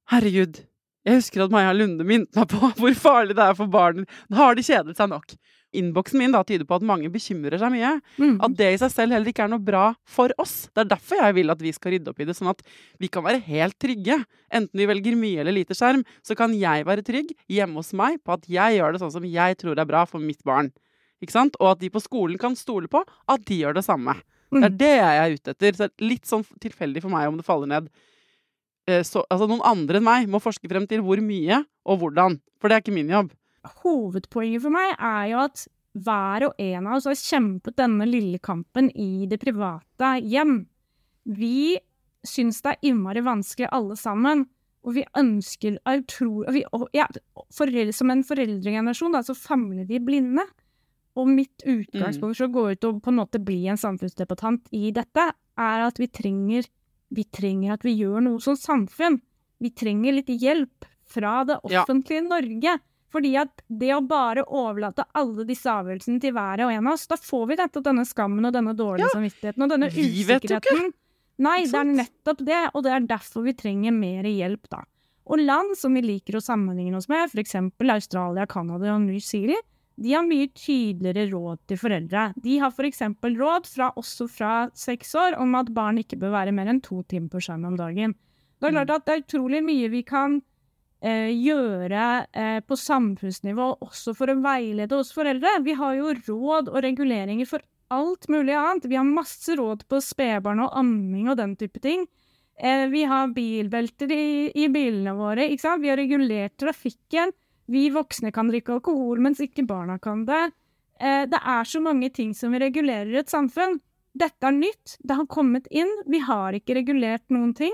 Herregud, 0.08 0.62
jeg 1.04 1.18
husker 1.20 1.44
at 1.44 1.52
Maja 1.52 1.72
Lunde 1.76 2.04
minnet 2.08 2.32
meg 2.36 2.48
på 2.48 2.70
hvor 2.80 2.94
farlig 2.96 3.36
det 3.36 3.44
er 3.44 3.54
for 3.58 3.68
barn. 3.70 4.06
Da 4.30 4.36
har 4.40 4.54
de 4.58 4.64
kjedet 4.64 4.96
seg 4.96 5.10
nok. 5.12 5.34
Innboksen 5.74 6.20
min 6.20 6.30
da 6.30 6.40
tyder 6.46 6.62
på 6.70 6.76
at 6.78 6.84
mange 6.86 7.08
bekymrer 7.10 7.58
seg 7.58 7.72
mye. 7.74 7.96
Mm. 8.22 8.36
At 8.46 8.52
det 8.60 8.68
i 8.72 8.76
seg 8.78 8.92
selv 8.94 9.16
heller 9.16 9.26
ikke 9.32 9.42
er 9.42 9.50
noe 9.50 9.58
bra 9.66 9.88
for 10.06 10.30
oss. 10.38 10.68
Det 10.70 10.84
er 10.84 10.90
derfor 10.92 11.18
jeg 11.18 11.34
vil 11.40 11.50
at 11.50 11.64
vi 11.64 11.72
skal 11.74 11.96
rydde 11.96 12.12
opp 12.12 12.20
i 12.22 12.26
det, 12.28 12.36
sånn 12.38 12.52
at 12.52 12.62
vi 13.02 13.10
kan 13.10 13.24
være 13.26 13.42
helt 13.48 13.74
trygge. 13.82 14.20
Enten 14.54 14.78
vi 14.78 14.86
velger 14.86 15.18
mye 15.18 15.42
eller 15.42 15.56
lite 15.56 15.74
skjerm, 15.74 16.04
så 16.22 16.36
kan 16.38 16.54
jeg 16.54 16.86
være 16.86 17.02
trygg 17.04 17.34
hjemme 17.50 17.82
hos 17.82 17.90
meg 17.98 18.20
på 18.22 18.36
at 18.38 18.46
jeg 18.46 18.78
gjør 18.78 18.94
det 18.94 19.02
sånn 19.02 19.12
som 19.16 19.26
jeg 19.26 19.58
tror 19.64 19.82
er 19.82 19.90
bra 19.90 20.04
for 20.06 20.22
mitt 20.22 20.44
barn. 20.46 20.70
Ikke 21.24 21.34
sant? 21.34 21.58
Og 21.58 21.72
at 21.74 21.82
de 21.82 21.90
på 21.90 22.04
skolen 22.06 22.38
kan 22.38 22.54
stole 22.58 22.86
på 22.92 23.02
at 23.02 23.44
de 23.50 23.58
gjør 23.64 23.74
det 23.80 23.84
samme. 23.90 24.14
Det 24.54 24.62
er 24.62 24.70
Mm. 24.70 24.78
det 24.78 24.88
jeg 24.94 25.18
er 25.18 25.32
ute 25.34 25.50
etter. 25.50 25.72
Så 25.74 25.78
det 25.88 25.90
er 25.98 26.06
litt 26.06 26.26
sånn 26.30 26.44
tilfeldig 26.62 27.02
for 27.02 27.10
meg 27.10 27.26
om 27.26 27.36
det 27.40 27.44
faller 27.50 27.66
ned. 27.66 27.88
Eh, 28.86 29.02
Så, 29.06 29.24
altså 29.30 29.48
noen 29.48 29.64
andre 29.64 30.00
enn 30.00 30.06
meg 30.06 30.28
må 30.28 30.40
forske 30.42 30.68
frem 30.70 30.86
til 30.90 31.04
hvor 31.04 31.20
mye 31.24 31.62
og 31.88 32.02
hvordan. 32.02 32.38
For 32.60 32.68
det 32.68 32.76
er 32.76 32.84
ikke 32.84 32.96
min 32.96 33.12
jobb. 33.12 33.32
Hovedpoenget 33.80 34.64
for 34.64 34.74
meg 34.74 34.92
er 34.98 35.30
jo 35.32 35.38
at 35.46 35.66
hver 35.94 36.48
og 36.48 36.58
en 36.60 36.88
av 36.88 36.98
oss 36.98 37.06
har 37.06 37.16
kjempet 37.16 37.76
denne 37.78 38.06
lille 38.08 38.40
kampen 38.42 38.90
i 38.98 39.26
det 39.30 39.38
private 39.40 40.10
hjem. 40.26 40.66
Vi 41.24 41.78
syns 42.26 42.60
det 42.64 42.74
er 42.74 42.90
innmari 42.90 43.22
vanskelig 43.24 43.70
alle 43.72 43.96
sammen, 43.96 44.44
og 44.84 44.96
vi 44.98 45.04
ønsker 45.16 45.78
er 45.86 46.02
utro, 46.02 46.42
og 46.42 46.52
vi, 46.52 46.64
og, 46.76 46.88
ja, 46.92 47.06
foreldre, 47.54 47.94
Som 47.94 48.10
en 48.10 48.24
foreldregenerasjon 48.26 49.12
da, 49.16 49.22
så 49.24 49.36
famler 49.38 49.86
vi 49.88 50.00
blinde. 50.02 50.44
Og 51.16 51.28
mitt 51.30 51.62
utgangspunkt 51.62 52.36
for 52.36 52.48
å 52.48 52.52
gå 52.52 52.64
ut 52.72 52.84
og 52.84 53.00
på 53.04 53.12
en 53.12 53.20
måte 53.20 53.38
bli 53.38 53.62
en 53.70 53.78
samfunnsdebattant 53.78 54.66
i 54.74 54.90
dette, 54.90 55.30
er 55.56 55.84
at 55.86 56.00
vi 56.02 56.08
trenger, 56.10 56.66
vi 57.14 57.24
trenger 57.24 57.76
at 57.76 57.84
vi 57.86 57.94
gjør 58.00 58.22
noe 58.26 58.40
som 58.42 58.56
samfunn. 58.58 59.20
Vi 59.62 59.70
trenger 59.70 60.16
litt 60.18 60.32
hjelp 60.32 60.84
fra 61.06 61.44
det 61.46 61.58
Ja. 61.70 61.84
offentlige 61.84 62.24
Norge. 62.26 62.78
Fordi 63.14 63.36
at 63.38 63.62
det 63.70 63.92
å 63.94 64.00
bare 64.02 64.42
overlate 64.42 65.04
alle 65.14 65.44
disse 65.46 65.70
avgjørelsene 65.70 66.20
til 66.20 66.32
hver 66.34 66.64
og 66.66 66.72
en 66.74 66.86
av 66.88 66.94
oss, 66.94 67.06
da 67.06 67.14
får 67.14 67.44
vi 67.46 67.56
nettopp 67.60 67.84
denne 67.86 68.04
skammen 68.04 68.44
og 68.48 68.52
denne 68.56 68.74
dårlige 68.74 69.06
Ja, 69.06 69.12
samvittigheten 69.14 69.62
og 69.62 69.70
denne 69.70 69.90
vi 69.94 70.08
usikkerheten. 70.24 70.92
Nei, 71.38 71.60
det 71.66 71.74
er 71.78 71.84
nettopp 71.84 72.38
det, 72.44 72.70
og 72.74 72.82
det 72.82 72.92
er 72.92 73.06
derfor 73.06 73.44
vi 73.46 73.52
trenger 73.54 73.92
mer 73.94 74.24
hjelp, 74.26 74.68
da. 74.68 74.82
Og 75.26 75.38
land 75.38 75.76
som 75.78 75.94
vi 75.94 76.02
liker 76.02 76.34
å 76.38 76.42
sammenligne 76.42 76.96
oss 76.96 77.08
med, 77.08 77.30
f.eks. 77.30 77.54
Australia, 77.80 78.46
Canada 78.46 78.94
og 78.96 79.02
New 79.06 79.18
Zealand, 79.20 79.62
de 79.94 80.14
har 80.16 80.24
mye 80.26 80.48
tydeligere 80.58 81.28
råd 81.30 81.60
til 81.70 81.78
foreldre. 81.78 82.24
De 82.42 82.56
har 82.58 82.72
f.eks. 82.74 83.02
råd, 83.22 83.68
fra, 83.70 83.90
også 84.00 84.26
fra 84.30 84.54
seks 84.74 85.14
år, 85.14 85.36
om 85.38 85.54
at 85.58 85.70
barn 85.74 86.00
ikke 86.02 86.18
bør 86.18 86.34
være 86.34 86.54
mer 86.56 86.72
enn 86.72 86.82
to 86.82 87.02
timer 87.10 87.30
på 87.30 87.42
skjerm 87.44 87.68
om 87.70 87.76
dagen. 87.78 88.16
Det 88.58 88.70
er 88.70 88.74
klart 88.74 88.94
at 88.94 89.06
det 89.06 89.14
er 89.14 89.22
utrolig 89.22 89.60
mye 89.62 89.90
vi 89.92 90.02
kan 90.06 90.40
eh, 91.04 91.30
gjøre 91.30 92.08
eh, 92.32 92.58
på 92.64 92.78
samfunnsnivå 92.80 93.68
også 93.84 94.16
for 94.18 94.32
å 94.32 94.38
veilede 94.42 94.98
oss 94.98 95.12
foreldre. 95.14 95.60
Vi 95.66 95.76
har 95.78 95.94
jo 95.98 96.14
råd 96.16 96.72
og 96.72 96.82
reguleringer 96.82 97.48
for 97.50 97.62
alt 97.94 98.26
mulig 98.32 98.56
annet. 98.58 98.88
Vi 98.90 98.98
har 98.98 99.06
masse 99.06 99.54
råd 99.58 99.86
på 99.90 100.00
spedbarn 100.02 100.64
og 100.64 100.74
amming 100.80 101.30
og 101.30 101.38
den 101.38 101.54
type 101.60 101.82
ting. 101.84 102.06
Eh, 102.58 102.86
vi 102.90 103.04
har 103.10 103.30
bilbelter 103.34 104.10
i, 104.14 104.50
i 104.54 104.68
bilene 104.72 105.14
våre? 105.18 105.48
Vi 105.50 105.90
har 105.90 106.00
regulert 106.00 106.56
trafikken. 106.58 107.34
Vi 107.70 107.86
voksne 107.94 108.32
kan 108.34 108.50
drikke 108.52 108.74
alkohol, 108.76 109.20
mens 109.24 109.40
ikke 109.40 109.64
barna 109.66 109.98
kan 109.98 110.24
det. 110.28 110.52
Eh, 111.00 111.24
det 111.26 111.40
er 111.40 111.64
så 111.64 111.80
mange 111.82 112.10
ting 112.14 112.34
som 112.36 112.52
vi 112.52 112.60
regulerer 112.62 113.12
i 113.14 113.20
et 113.22 113.32
samfunn. 113.32 113.78
Dette 114.14 114.46
er 114.46 114.52
nytt, 114.54 114.96
det 115.02 115.16
har 115.18 115.26
kommet 115.26 115.66
inn. 115.74 115.90
Vi 116.06 116.20
har 116.22 116.52
ikke 116.54 116.76
regulert 116.76 117.24
noen 117.34 117.54
ting. 117.56 117.72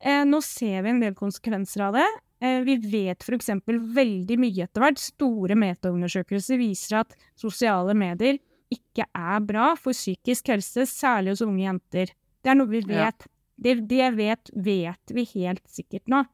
Eh, 0.00 0.22
nå 0.24 0.40
ser 0.44 0.82
vi 0.86 0.90
en 0.94 1.00
del 1.02 1.14
konsekvenser 1.18 1.88
av 1.88 1.98
det. 1.98 2.06
Eh, 2.44 2.60
vi 2.64 2.76
vet 2.78 3.22
f.eks. 3.24 3.50
veldig 3.66 4.38
mye 4.40 4.64
etter 4.64 4.80
hvert. 4.84 4.98
Store 5.02 5.54
metaundersøkelser 5.60 6.58
viser 6.60 7.02
at 7.02 7.14
sosiale 7.40 7.94
medier 7.96 8.38
ikke 8.72 9.04
er 9.14 9.40
bra 9.44 9.74
for 9.76 9.92
psykisk 9.94 10.48
helse, 10.54 10.86
særlig 10.88 11.34
hos 11.34 11.44
unge 11.44 11.62
jenter. 11.66 12.14
Det 12.42 12.50
er 12.52 12.58
noe 12.58 12.66
vi 12.70 12.80
Ja. 12.88 13.06
vet. 13.10 13.26
Det, 13.56 13.74
det 13.88 14.08
vet, 14.16 14.50
vet 14.56 15.12
vi 15.14 15.24
helt 15.36 15.62
sikkert 15.70 16.08
nå. 16.10 16.24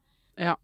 Ja. 0.40 0.54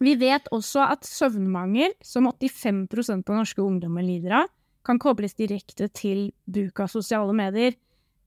Vi 0.00 0.14
vet 0.16 0.48
også 0.54 0.86
at 0.94 1.04
søvnmangel, 1.04 1.92
som 2.00 2.28
85% 2.30 3.28
av 3.28 3.40
norske 3.42 3.60
ungdommer 3.60 4.04
lider 4.04 4.38
av, 4.42 4.52
kan 4.86 4.98
kobles 5.00 5.36
direkte 5.36 5.90
til 5.92 6.30
bruk 6.48 6.80
av 6.80 6.88
sosiale 6.88 7.34
medier. 7.36 7.76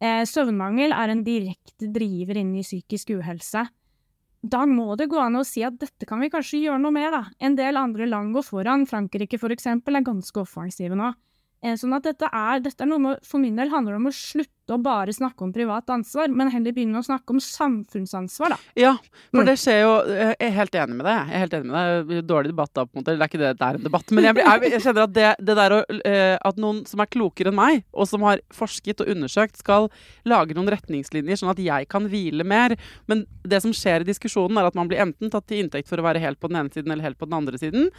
Eh, 0.04 0.22
søvnmangel 0.30 0.94
er 0.94 1.10
en 1.10 1.24
direkte 1.26 1.90
driver 1.96 2.38
inn 2.38 2.54
i 2.60 2.66
psykisk 2.66 3.16
uhelse. 3.18 3.66
Da 4.44 4.66
må 4.68 4.94
det 5.00 5.08
gå 5.10 5.18
an 5.24 5.40
å 5.40 5.46
si 5.48 5.64
at 5.64 5.80
dette 5.80 6.06
kan 6.06 6.20
vi 6.22 6.30
kanskje 6.30 6.66
gjøre 6.66 6.82
noe 6.84 6.94
med, 6.94 7.10
da. 7.16 7.24
En 7.40 7.56
del 7.58 7.80
andre 7.80 8.06
land 8.12 8.36
går 8.36 8.46
foran. 8.46 8.86
Frankrike, 8.86 9.40
for 9.40 9.56
eksempel, 9.56 9.98
er 9.98 10.06
ganske 10.06 10.42
offensive 10.44 10.98
nå. 11.00 11.14
Eh, 11.64 11.78
Sånn 11.80 11.94
at 11.96 12.04
dette 12.04 12.28
er, 12.28 12.60
dette 12.60 12.84
er 12.84 12.90
noe 12.92 13.00
med, 13.00 13.20
For 13.24 13.40
min 13.40 13.56
del 13.56 13.70
handler 13.72 13.94
det 13.96 14.02
om 14.02 14.10
å 14.10 14.12
slutte 14.12 14.76
å 14.76 14.78
bare 14.84 15.12
snakke 15.16 15.44
om 15.44 15.52
privat 15.56 15.88
ansvar, 15.92 16.28
men 16.32 16.50
heller 16.52 16.72
begynne 16.76 17.00
å 17.00 17.04
snakke 17.04 17.32
om 17.36 17.40
samfunnsansvar, 17.44 18.54
da. 18.54 18.58
Ja, 18.80 18.94
for 19.32 19.42
Mm. 19.44 19.46
det 19.46 19.56
skjer 19.60 19.80
jo 19.82 19.92
Jeg 20.08 20.36
er 20.40 20.50
helt 20.52 20.72
enig 20.76 20.96
med 20.96 21.06
deg. 21.06 21.28
Jeg 21.28 21.36
er 21.36 21.40
helt 21.44 21.54
enig 21.54 21.66
med 21.72 22.08
deg. 22.08 22.28
Dårlig 22.28 22.48
debatt 22.52 22.74
da, 22.74 22.86
på 22.86 22.96
en 22.96 23.04
måte. 23.04 23.18
Det 23.18 23.22
er 23.22 23.28
ikke 23.28 23.42
det 23.44 23.58
det 23.60 23.68
er 23.68 23.76
en 23.76 23.84
debatt. 23.84 24.12
Men 24.12 24.24
jeg, 24.24 24.36
blir- 24.36 24.46
jeg, 24.62 24.72
jeg 24.72 24.82
kjenner 24.82 25.04
at 25.04 25.14
det, 25.14 25.36
det 25.40 25.56
der 25.56 25.72
å 25.72 25.80
eh, 26.06 26.38
At 26.44 26.56
noen 26.58 26.86
som 26.88 27.00
er 27.00 27.06
klokere 27.08 27.48
enn 27.52 27.56
meg, 27.60 27.84
og 27.94 28.08
som 28.08 28.22
har 28.22 28.40
forsket 28.52 29.02
og 29.02 29.08
undersøkt, 29.08 29.58
skal 29.58 29.90
lage 30.26 30.54
noen 30.56 30.68
retningslinjer 30.72 31.38
sånn 31.40 31.52
at 31.52 31.58
jeg 31.60 31.88
kan 31.90 32.08
hvile 32.08 32.44
mer. 32.46 32.76
Men 33.08 33.26
det 33.44 33.62
som 33.62 33.72
skjer 33.72 34.02
i 34.02 34.10
diskusjonen, 34.12 34.58
er 34.58 34.68
at 34.68 34.76
man 34.76 34.88
blir 34.88 35.00
enten 35.00 35.30
tatt 35.32 35.48
til 35.48 35.64
inntekt 35.64 35.88
for 35.88 35.98
å 35.98 36.04
være 36.04 36.20
helt 36.20 36.40
på 36.40 36.48
den 36.50 36.58
ene 36.60 36.72
siden 36.72 36.92
eller 36.92 37.04
helt 37.04 37.18
på 37.20 37.26
den 37.28 37.36
andre 37.40 37.58
siden. 37.60 37.90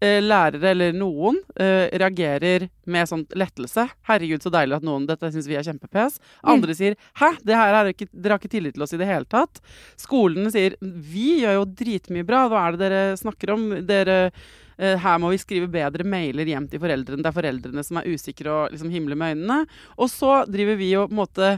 Eh, 0.00 0.20
lærere, 0.22 0.62
eller 0.72 0.92
noen, 0.96 1.40
eh, 1.56 1.88
reagerer 1.98 2.68
med 2.86 3.08
sånn 3.08 3.26
lettelse. 3.34 3.88
'Herregud, 4.08 4.42
så 4.42 4.52
deilig 4.52 4.76
at 4.76 4.86
noen 4.86 5.06
Dette 5.06 5.32
syns 5.32 5.48
vi 5.48 5.56
er 5.58 5.66
kjempepes.' 5.66 6.20
Andre 6.44 6.74
sier 6.74 6.96
'Hæ, 7.18 7.38
det 7.44 7.54
her 7.54 7.74
er 7.74 7.92
ikke, 7.92 8.08
dere 8.12 8.36
har 8.36 8.38
ikke 8.38 8.54
tillit 8.56 8.74
til 8.74 8.82
oss 8.82 8.94
i 8.94 9.00
det 9.00 9.06
hele 9.08 9.24
tatt'. 9.24 9.60
Skolene 9.96 10.50
sier 10.50 10.76
'Vi 10.80 11.42
gjør 11.42 11.60
jo 11.60 11.64
dritmye 11.64 12.26
bra. 12.26 12.48
Hva 12.48 12.68
er 12.68 12.76
det 12.76 12.80
dere 12.80 13.16
snakker 13.16 13.54
om?' 13.54 13.86
Dere 13.86 14.32
her 14.78 15.18
må 15.18 15.32
vi 15.32 15.40
skrive 15.42 15.66
bedre 15.70 16.04
mailer 16.06 16.46
hjem 16.46 16.68
til 16.70 16.82
foreldrene. 16.82 17.24
Det 17.24 17.30
er 17.30 17.36
foreldrene 17.36 17.82
som 17.86 17.98
er 17.98 18.08
usikre 18.12 18.52
og 18.54 18.74
liksom 18.74 18.92
himler 18.94 19.18
med 19.18 19.34
øynene. 19.34 19.58
Og 19.98 20.10
så 20.12 20.44
driver 20.46 20.78
vi 20.78 20.92
og 20.98 21.08
på 21.10 21.16
en 21.16 21.22
måte 21.22 21.50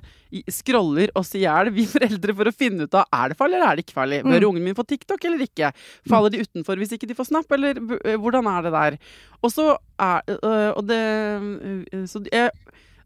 scroller 0.49 1.11
oss 1.19 1.35
i 1.35 1.43
hjel, 1.43 1.73
vi 1.75 1.87
foreldre, 1.91 2.35
for 2.39 2.51
å 2.51 2.55
finne 2.55 2.87
ut 2.87 2.97
av 2.97 3.09
er 3.17 3.33
det 3.33 3.39
farlig 3.39 3.59
eller 3.59 3.73
er 3.73 3.79
det 3.79 3.85
ikke 3.87 3.99
farlig. 3.99 4.23
Bør 4.27 4.39
mm. 4.39 4.49
ungen 4.51 4.69
min 4.69 4.79
få 4.79 4.87
TikTok 4.89 5.27
eller 5.29 5.45
ikke? 5.47 5.73
Faller 6.09 6.33
de 6.33 6.45
utenfor 6.45 6.81
hvis 6.81 6.95
ikke 6.97 7.11
de 7.11 7.17
får 7.19 7.31
Snap, 7.31 7.53
eller 7.55 7.79
eh, 8.01 8.17
hvordan 8.19 8.49
er 8.51 8.65
det 8.67 8.73
der? 8.75 8.97
Og 9.41 9.53
så 9.53 9.67
er 10.01 10.25
øh, 10.35 10.71
Og 10.75 10.83
det 10.89 12.09
Så 12.11 12.23
jeg 12.33 12.51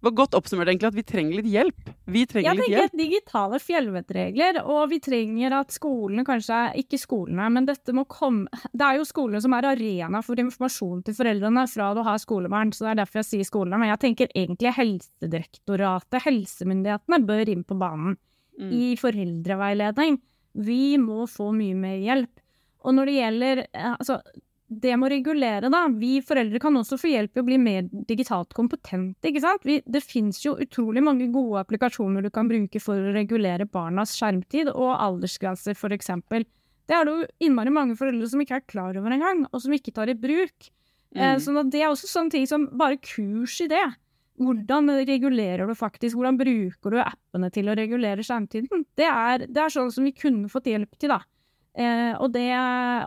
var 0.04 0.14
godt 0.18 0.36
oppsummert 0.38 0.70
egentlig 0.70 0.90
at 0.90 0.96
vi 0.96 1.04
trenger 1.06 1.38
litt 1.38 1.48
hjelp. 1.50 1.90
Vi 2.14 2.24
trenger 2.30 2.50
jeg 2.50 2.58
litt 2.58 2.68
hjelp. 2.70 2.82
Jeg 2.82 2.90
tenker 2.90 3.02
digitale 3.02 3.60
fjellvettregler, 3.62 4.58
og 4.74 4.82
vi 4.92 4.98
trenger 5.04 5.56
at 5.60 5.74
skolene 5.74 6.24
kanskje 6.26 6.60
Ikke 6.80 7.00
skolene, 7.00 7.48
men 7.54 7.68
dette 7.68 7.94
må 7.96 8.06
komme 8.10 8.62
Det 8.72 8.84
er 8.86 8.98
jo 8.98 9.08
skolene 9.08 9.42
som 9.44 9.56
er 9.56 9.70
arena 9.72 10.22
for 10.24 10.40
informasjon 10.40 11.02
til 11.06 11.16
foreldrene 11.16 11.66
fra 11.70 11.90
du 11.96 12.02
har 12.06 12.20
skolebarn, 12.22 12.72
så 12.74 12.86
det 12.86 12.92
er 12.92 13.00
derfor 13.02 13.22
jeg 13.22 13.30
sier 13.30 13.48
skolene. 13.48 13.80
Men 13.80 13.92
jeg 13.92 14.02
tenker 14.04 14.32
egentlig 14.34 14.74
Helsedirektoratet, 14.78 16.22
helsemyndighetene, 16.24 17.20
bør 17.26 17.52
inn 17.56 17.66
på 17.66 17.78
banen 17.80 18.16
mm. 18.60 18.70
i 18.72 18.94
foreldreveiledning. 19.00 20.18
Vi 20.64 20.96
må 21.02 21.26
få 21.30 21.50
mye 21.56 21.76
mer 21.78 22.00
hjelp. 22.02 22.42
Og 22.84 22.94
når 22.96 23.08
det 23.08 23.14
gjelder 23.16 23.62
altså, 23.94 24.18
det 24.80 24.96
med 24.98 25.08
å 25.08 25.12
regulere, 25.12 25.70
da. 25.72 25.84
Vi 25.92 26.18
foreldre 26.24 26.60
kan 26.62 26.76
også 26.78 26.98
få 27.00 27.10
hjelp 27.12 27.38
i 27.38 27.42
å 27.42 27.46
bli 27.46 27.58
mer 27.60 27.86
digitalt 28.08 28.54
kompetente, 28.56 29.30
ikke 29.30 29.42
sant. 29.44 29.64
Vi, 29.66 29.78
det 29.86 30.02
fins 30.04 30.42
jo 30.44 30.56
utrolig 30.60 31.02
mange 31.04 31.28
gode 31.34 31.62
applikasjoner 31.64 32.24
du 32.24 32.30
kan 32.34 32.50
bruke 32.50 32.82
for 32.82 32.98
å 32.98 33.14
regulere 33.14 33.68
barnas 33.70 34.14
skjermtid, 34.18 34.72
og 34.74 34.94
aldersgrenser, 34.96 35.78
for 35.78 35.94
eksempel. 35.96 36.46
Det 36.84 36.96
er 36.96 37.06
det 37.06 37.14
jo 37.14 37.48
innmari 37.48 37.72
mange 37.72 37.96
foreldre 37.98 38.28
som 38.28 38.42
ikke 38.44 38.60
er 38.60 38.66
klar 38.68 38.96
over 39.00 39.14
engang, 39.16 39.44
og 39.50 39.62
som 39.64 39.74
ikke 39.76 39.94
tar 39.96 40.12
i 40.12 40.18
bruk. 40.18 40.70
Eh, 41.14 41.20
mm. 41.20 41.26
Eh, 41.26 41.36
så 41.40 41.66
det 41.68 41.82
er 41.82 41.90
også 41.90 42.10
sånne 42.10 42.34
ting 42.34 42.48
som 42.50 42.66
bare 42.76 43.00
kurs 43.00 43.60
i 43.64 43.68
det. 43.72 43.84
Hvordan 44.42 44.90
regulerer 45.06 45.68
du 45.70 45.76
faktisk, 45.78 46.18
hvordan 46.18 46.38
bruker 46.40 46.90
du 46.90 46.98
appene 46.98 47.52
til 47.54 47.70
å 47.70 47.76
regulere 47.78 48.24
skjermtiden? 48.26 48.82
Det 48.98 49.06
er, 49.06 49.46
det 49.46 49.62
er 49.62 49.70
sånn 49.70 49.92
som 49.94 50.06
vi 50.06 50.12
kunne 50.16 50.50
fått 50.50 50.66
hjelp 50.72 50.98
til, 50.98 51.14
da. 51.14 51.22
Eh, 51.74 52.12
og, 52.22 52.28
det, 52.36 52.48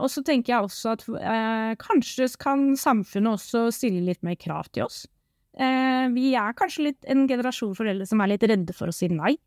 og 0.03 0.09
så 0.11 0.23
tenker 0.27 0.53
jeg 0.53 0.67
også 0.67 0.95
at 0.97 1.05
eh, 1.15 1.75
kanskje 1.79 2.27
kan 2.41 2.73
samfunnet 2.79 3.37
også 3.37 3.67
stille 3.71 4.03
litt 4.03 4.19
mer 4.27 4.35
krav 4.39 4.67
til 4.75 4.87
oss. 4.87 5.05
Eh, 5.57 6.07
vi 6.13 6.33
er 6.37 6.57
kanskje 6.57 6.89
litt 6.89 7.07
en 7.09 7.25
generasjon 7.29 7.77
foreldre 7.77 8.07
som 8.09 8.21
er 8.21 8.33
litt 8.33 8.43
redde 8.43 8.75
for 8.75 8.91
å 8.91 8.95
si 8.95 9.07
nei. 9.09 9.37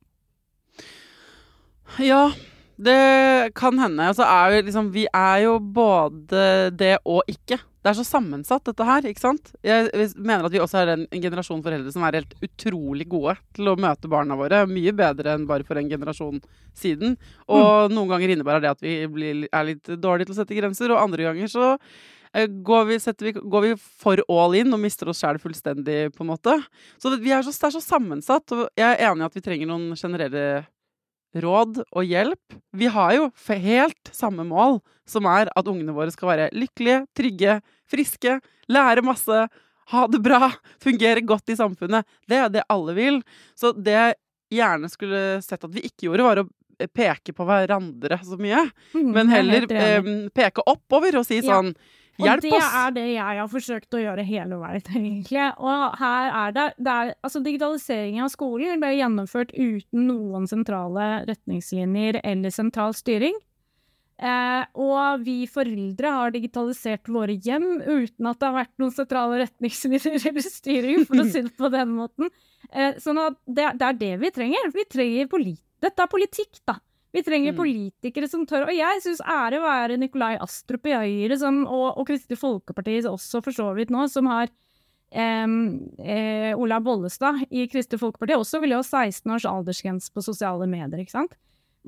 Ja, 2.00 2.30
det 2.80 3.52
kan 3.58 3.78
hende. 3.82 4.08
Altså, 4.08 4.24
er 4.24 4.64
liksom, 4.64 4.88
vi 4.94 5.04
er 5.12 5.44
jo 5.44 5.58
både 5.60 6.70
det 6.72 6.96
og 7.04 7.28
ikke. 7.30 7.60
Det 7.80 7.88
er 7.88 7.96
så 7.96 8.04
sammensatt, 8.04 8.64
dette 8.68 8.84
her. 8.84 9.06
ikke 9.08 9.22
sant? 9.22 9.54
Jeg 9.64 9.88
mener 10.18 10.44
at 10.44 10.52
vi 10.52 10.60
også 10.60 10.82
er 10.82 10.92
en, 10.94 11.06
en 11.08 11.22
generasjon 11.22 11.62
foreldre 11.64 11.92
som 11.94 12.04
er 12.04 12.18
helt 12.18 12.34
utrolig 12.44 13.06
gode 13.08 13.38
til 13.56 13.70
å 13.72 13.76
møte 13.80 14.10
barna 14.12 14.36
våre. 14.36 14.66
Mye 14.68 14.92
bedre 14.96 15.32
enn 15.32 15.46
bare 15.48 15.64
for 15.64 15.80
en 15.80 15.88
generasjon 15.88 16.42
siden. 16.76 17.16
Og 17.48 17.88
mm. 17.88 17.94
noen 17.96 18.12
ganger 18.12 18.34
innebærer 18.34 18.66
det 18.66 18.72
at 18.74 18.84
vi 18.84 18.98
blir, 19.08 19.46
er 19.48 19.68
litt 19.70 19.92
dårlige 19.96 20.28
til 20.28 20.36
å 20.36 20.40
sette 20.42 20.58
grenser, 20.58 20.92
og 20.92 21.00
andre 21.00 21.30
ganger 21.30 21.48
så 21.52 21.70
eh, 22.34 22.50
Går 22.68 22.84
vi, 22.90 22.98
vi, 23.24 23.32
går 23.40 23.64
vi, 23.64 23.72
for 24.04 24.20
all 24.28 24.58
in 24.60 24.76
og 24.76 24.82
mister 24.84 25.08
oss 25.08 25.24
sjæl 25.24 25.40
fullstendig, 25.40 26.12
på 26.12 26.26
en 26.26 26.32
måte? 26.34 26.58
Så, 27.00 27.14
det, 27.14 27.24
er 27.24 27.46
så, 27.46 27.56
det 27.56 27.70
er 27.70 27.76
så 27.78 27.84
sammensatt. 27.86 28.56
Og 28.58 28.68
jeg 28.76 28.90
er 28.92 29.08
enig 29.08 29.24
i 29.24 29.30
at 29.30 29.40
vi 29.40 29.46
trenger 29.46 29.72
noen 29.72 29.96
generelle 29.96 30.44
råd 31.34 31.82
og 31.84 32.06
hjelp. 32.06 32.56
Vi 32.76 32.88
har 32.90 33.14
jo 33.16 33.28
helt 33.48 34.12
samme 34.14 34.44
mål, 34.46 34.80
som 35.08 35.26
er 35.30 35.50
at 35.56 35.68
ungene 35.70 35.94
våre 35.94 36.12
skal 36.14 36.32
være 36.32 36.48
lykkelige, 36.56 37.04
trygge, 37.16 37.58
friske, 37.90 38.38
lære 38.70 39.04
masse, 39.06 39.44
ha 39.90 40.06
det 40.10 40.22
bra, 40.22 40.50
fungere 40.84 41.22
godt 41.26 41.50
i 41.50 41.58
samfunnet. 41.58 42.06
Det 42.28 42.38
er 42.38 42.50
det 42.52 42.66
alle 42.70 42.96
vil. 42.98 43.22
Så 43.58 43.74
det 43.74 43.96
jeg 43.96 44.18
gjerne 44.60 44.90
skulle 44.90 45.22
sett 45.46 45.64
at 45.64 45.74
vi 45.74 45.84
ikke 45.86 46.08
gjorde, 46.08 46.26
var 46.26 46.42
å 46.42 46.48
peke 46.96 47.34
på 47.36 47.44
hverandre 47.44 48.16
så 48.24 48.38
mye, 48.40 48.62
mm, 48.96 49.08
men 49.12 49.28
heller 49.28 49.66
eh, 49.68 50.06
peke 50.32 50.64
oppover 50.64 51.18
og 51.20 51.26
si 51.28 51.42
sånn 51.44 51.74
ja. 51.74 51.90
Hjelp! 52.20 52.44
Og 52.44 52.54
det 52.54 52.62
er 52.62 52.94
det 52.96 53.06
jeg 53.08 53.40
har 53.40 53.50
forsøkt 53.50 53.96
å 53.96 54.02
gjøre 54.02 54.24
hele 54.26 54.60
veien, 54.60 54.88
egentlig. 55.00 55.46
Og 55.58 56.00
her 56.00 56.32
er 56.44 56.56
det, 56.56 56.66
det 56.78 56.96
er, 56.96 57.12
Altså, 57.26 57.42
digitaliseringen 57.44 58.26
av 58.26 58.32
skolen 58.32 58.82
ble 58.82 58.94
gjennomført 58.96 59.54
uten 59.56 60.08
noen 60.08 60.48
sentrale 60.50 61.12
retningslinjer 61.30 62.20
eller 62.24 62.54
sentral 62.54 62.96
styring. 62.96 63.38
Eh, 64.20 64.64
og 64.76 65.22
vi 65.24 65.46
foreldre 65.48 66.10
har 66.12 66.32
digitalisert 66.34 67.08
våre 67.08 67.38
hjem 67.40 67.78
uten 67.80 68.28
at 68.28 68.36
det 68.36 68.48
har 68.50 68.56
vært 68.58 68.74
noen 68.82 68.92
sentrale 68.92 69.38
retningslinjer 69.46 70.18
eller 70.30 70.44
styring, 70.44 71.06
for 71.08 71.22
å 71.22 71.26
si 71.30 71.40
det 71.46 71.54
på 71.56 71.70
den 71.72 71.94
måten. 71.96 72.28
Eh, 72.68 72.98
sånn 73.00 73.20
at 73.22 73.38
det, 73.46 73.70
det, 73.80 73.88
er 73.88 74.00
det 74.02 74.12
vi 74.20 74.32
trenger. 74.34 74.70
Vi 74.76 74.86
trenger 74.92 75.32
polit 75.32 75.60
Dette 75.80 76.04
er 76.04 76.12
politikk, 76.12 76.60
da. 76.68 76.76
Vi 77.12 77.22
trenger 77.26 77.52
mm. 77.52 77.58
politikere 77.58 78.28
som 78.30 78.46
tør. 78.46 78.68
Og 78.68 78.74
jeg 78.76 79.02
syns 79.02 79.22
ære 79.26 79.60
være 79.64 79.98
Nikolai 79.98 80.36
Astrup 80.40 80.86
i 80.86 80.94
Høyre, 80.94 81.38
som, 81.40 81.64
og, 81.66 81.98
og 81.98 82.06
Kristelig 82.08 82.38
Folkeparti 82.38 83.00
også 83.10 83.42
for 83.44 83.56
så 83.56 83.70
vidt 83.78 83.94
nå, 83.94 84.06
som 84.12 84.30
har 84.30 84.52
Um, 85.10 85.90
eh, 85.98 86.54
Olav 86.54 86.84
Bollestad 86.86 87.40
i 87.50 87.64
Kristelig 87.66 87.98
Folkeparti 87.98 88.36
også 88.38 88.60
ville 88.62 88.76
ha 88.78 88.84
16 88.84 89.32
års 89.34 89.46
aldersgrense 89.48 90.12
på 90.14 90.22
sosiale 90.22 90.68
medier, 90.70 91.00
ikke 91.02 91.16
sant. 91.16 91.34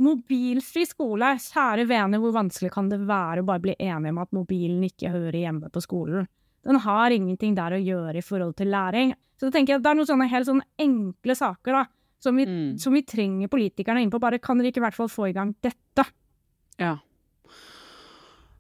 Mobilfri 0.03 0.83
skole, 0.91 1.29
kjære 1.45 1.85
vene, 1.87 2.19
hvor 2.19 2.35
vanskelig 2.35 2.73
kan 2.75 2.89
det 2.91 2.99
være 3.07 3.45
å 3.45 3.47
bare 3.47 3.63
bli 3.63 3.77
enige 3.79 4.11
om 4.11 4.19
at 4.25 4.35
mobilen 4.35 4.83
ikke 4.89 5.13
hører 5.15 5.39
hjemme 5.39 5.71
på 5.71 5.85
skolen? 5.85 6.27
Den 6.67 6.81
har 6.83 7.15
ingenting 7.15 7.55
der 7.55 7.77
å 7.77 7.83
gjøre 7.83 8.19
i 8.19 8.27
forhold 8.27 8.57
til 8.59 8.75
læring. 8.75 9.15
Så 9.39 9.47
da 9.47 9.55
tenker 9.55 9.77
jeg 9.77 9.79
at 9.79 9.87
det 9.87 9.93
er 9.93 10.01
noen 10.01 10.11
sånne 10.11 10.31
helt 10.33 10.51
sånne 10.51 10.67
enkle 10.83 11.39
saker, 11.39 11.79
da 11.79 11.87
som 12.23 12.37
vi, 12.39 12.47
mm. 12.47 12.79
som 12.79 12.95
vi 12.95 13.03
trenger 13.07 13.51
politikerne 13.51 14.03
inn 14.05 14.13
på. 14.13 14.21
Bare 14.23 14.41
kan 14.43 14.61
dere 14.61 14.71
ikke 14.71 14.83
i 14.83 14.87
hvert 14.87 14.99
fall 14.99 15.11
få 15.11 15.31
i 15.31 15.35
gang 15.37 15.55
dette? 15.65 16.07
Ja. 16.81 16.97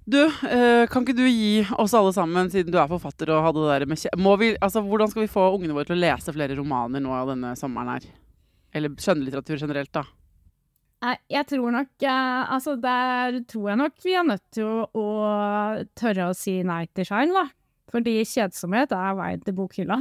Du, 0.04 0.18
eh, 0.26 0.88
kan 0.90 1.04
ikke 1.04 1.14
du 1.14 1.28
gi 1.28 1.62
oss 1.78 1.94
alle 1.94 2.10
sammen, 2.14 2.50
siden 2.50 2.74
du 2.74 2.78
er 2.82 2.90
forfatter 2.90 3.30
og 3.30 3.44
hadde 3.46 3.62
det 3.62 3.76
der 3.76 3.84
med 3.92 4.18
må 4.18 4.34
vi, 4.40 4.50
altså, 4.58 4.82
Hvordan 4.82 5.12
skal 5.12 5.22
vi 5.22 5.30
få 5.30 5.44
ungene 5.54 5.76
våre 5.76 5.86
til 5.86 5.94
å 5.94 6.02
lese 6.02 6.34
flere 6.34 6.56
romaner 6.58 7.02
nå 7.04 7.12
av 7.14 7.30
denne 7.30 7.54
sommeren 7.58 7.94
her? 7.94 8.08
Eller 8.74 8.96
skjønnlitteratur 8.98 9.62
generelt, 9.62 9.92
da? 9.94 10.02
Jeg 11.30 11.46
tror 11.50 11.72
nok 11.74 12.04
eh, 12.06 12.52
Altså, 12.54 12.76
der 12.82 13.40
tror 13.50 13.72
jeg 13.72 13.80
nok 13.80 14.04
vi 14.04 14.14
er 14.18 14.26
nødt 14.26 14.44
til 14.54 14.66
å, 14.66 14.86
å 14.90 15.86
tørre 15.98 16.30
å 16.30 16.36
si 16.36 16.58
nei 16.66 16.84
til 16.90 17.06
Shine, 17.06 17.34
da. 17.38 17.46
Fordi 17.90 18.14
kjedsomhet 18.24 18.92
er 18.94 19.16
veien 19.18 19.42
til 19.44 19.56
bokhylla. 19.56 19.98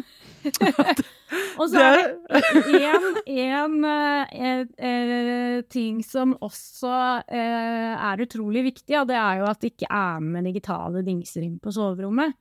og 1.59 1.65
så 1.71 1.82
er 1.82 1.97
det 1.97 2.91
én 3.32 3.75
eh, 3.89 4.61
eh, 4.77 5.57
ting 5.71 5.99
som 6.05 6.36
også 6.39 6.93
eh, 7.25 7.91
er 7.95 8.23
utrolig 8.23 8.63
viktig, 8.69 8.95
og 9.01 9.09
det 9.09 9.17
er 9.19 9.41
jo 9.41 9.49
at 9.49 9.59
det 9.63 9.73
ikke 9.73 9.91
er 9.91 10.23
med 10.23 10.47
digitale 10.47 11.03
dingser 11.07 11.43
inn 11.47 11.59
på 11.59 11.73
soverommet. 11.75 12.38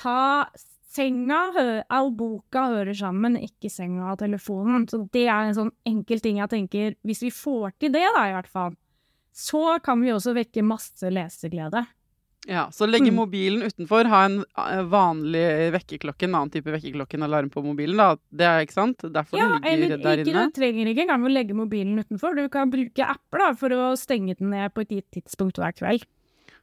Ta 0.00 0.48
senga 0.90 1.40
og 2.00 2.12
boka 2.18 2.64
hører 2.72 2.96
sammen, 2.96 3.38
ikke 3.38 3.70
senga 3.70 4.14
og 4.14 4.20
telefonen. 4.24 4.88
Så 4.90 5.04
det 5.14 5.28
er 5.28 5.46
en 5.46 5.56
sånn 5.56 5.74
enkel 5.86 6.22
ting 6.24 6.40
jeg 6.40 6.50
tenker 6.50 6.94
Hvis 7.06 7.22
vi 7.22 7.30
får 7.34 7.76
til 7.78 7.94
det, 7.94 8.06
da, 8.16 8.26
i 8.26 8.34
hvert 8.34 8.50
fall, 8.50 8.74
så 9.30 9.78
kan 9.84 10.00
vi 10.02 10.10
også 10.10 10.34
vekke 10.34 10.66
masse 10.66 11.10
leseglede. 11.12 11.84
Ja, 12.48 12.70
Så 12.72 12.86
legge 12.86 13.10
mm. 13.10 13.16
mobilen 13.16 13.62
utenfor, 13.62 14.08
ha 14.08 14.22
en 14.24 14.38
eh, 14.40 14.82
vanlig 14.88 15.42
vekkerklokke, 15.74 16.24
en 16.24 16.36
annen 16.38 16.52
type 16.54 16.72
vekkerklokke 16.72 17.18
enn 17.18 17.26
alarm 17.26 17.50
på 17.52 17.62
mobilen, 17.64 18.00
da. 18.00 18.14
Det 18.32 18.46
er 18.48 18.64
ikke 18.64 18.78
sant? 18.78 19.04
Derfor 19.04 19.38
ja, 19.38 19.50
den 19.60 19.82
ligger 19.84 20.00
der 20.00 20.22
ikke, 20.22 20.32
inne. 20.32 20.46
Du 20.48 20.56
trenger 20.56 20.92
ikke 20.92 21.04
engang 21.04 21.26
å 21.28 21.32
legge 21.32 21.58
mobilen 21.58 22.00
utenfor. 22.00 22.38
Du 22.38 22.48
kan 22.52 22.72
bruke 22.72 23.10
apper 23.12 23.44
da, 23.44 23.50
for 23.60 23.76
å 23.76 23.90
stenge 24.00 24.38
den 24.38 24.54
ned 24.54 24.72
på 24.72 24.86
et 24.86 24.96
gitt 24.96 25.20
tidspunkt 25.20 25.60
hver 25.60 25.76
kveld. 25.76 26.08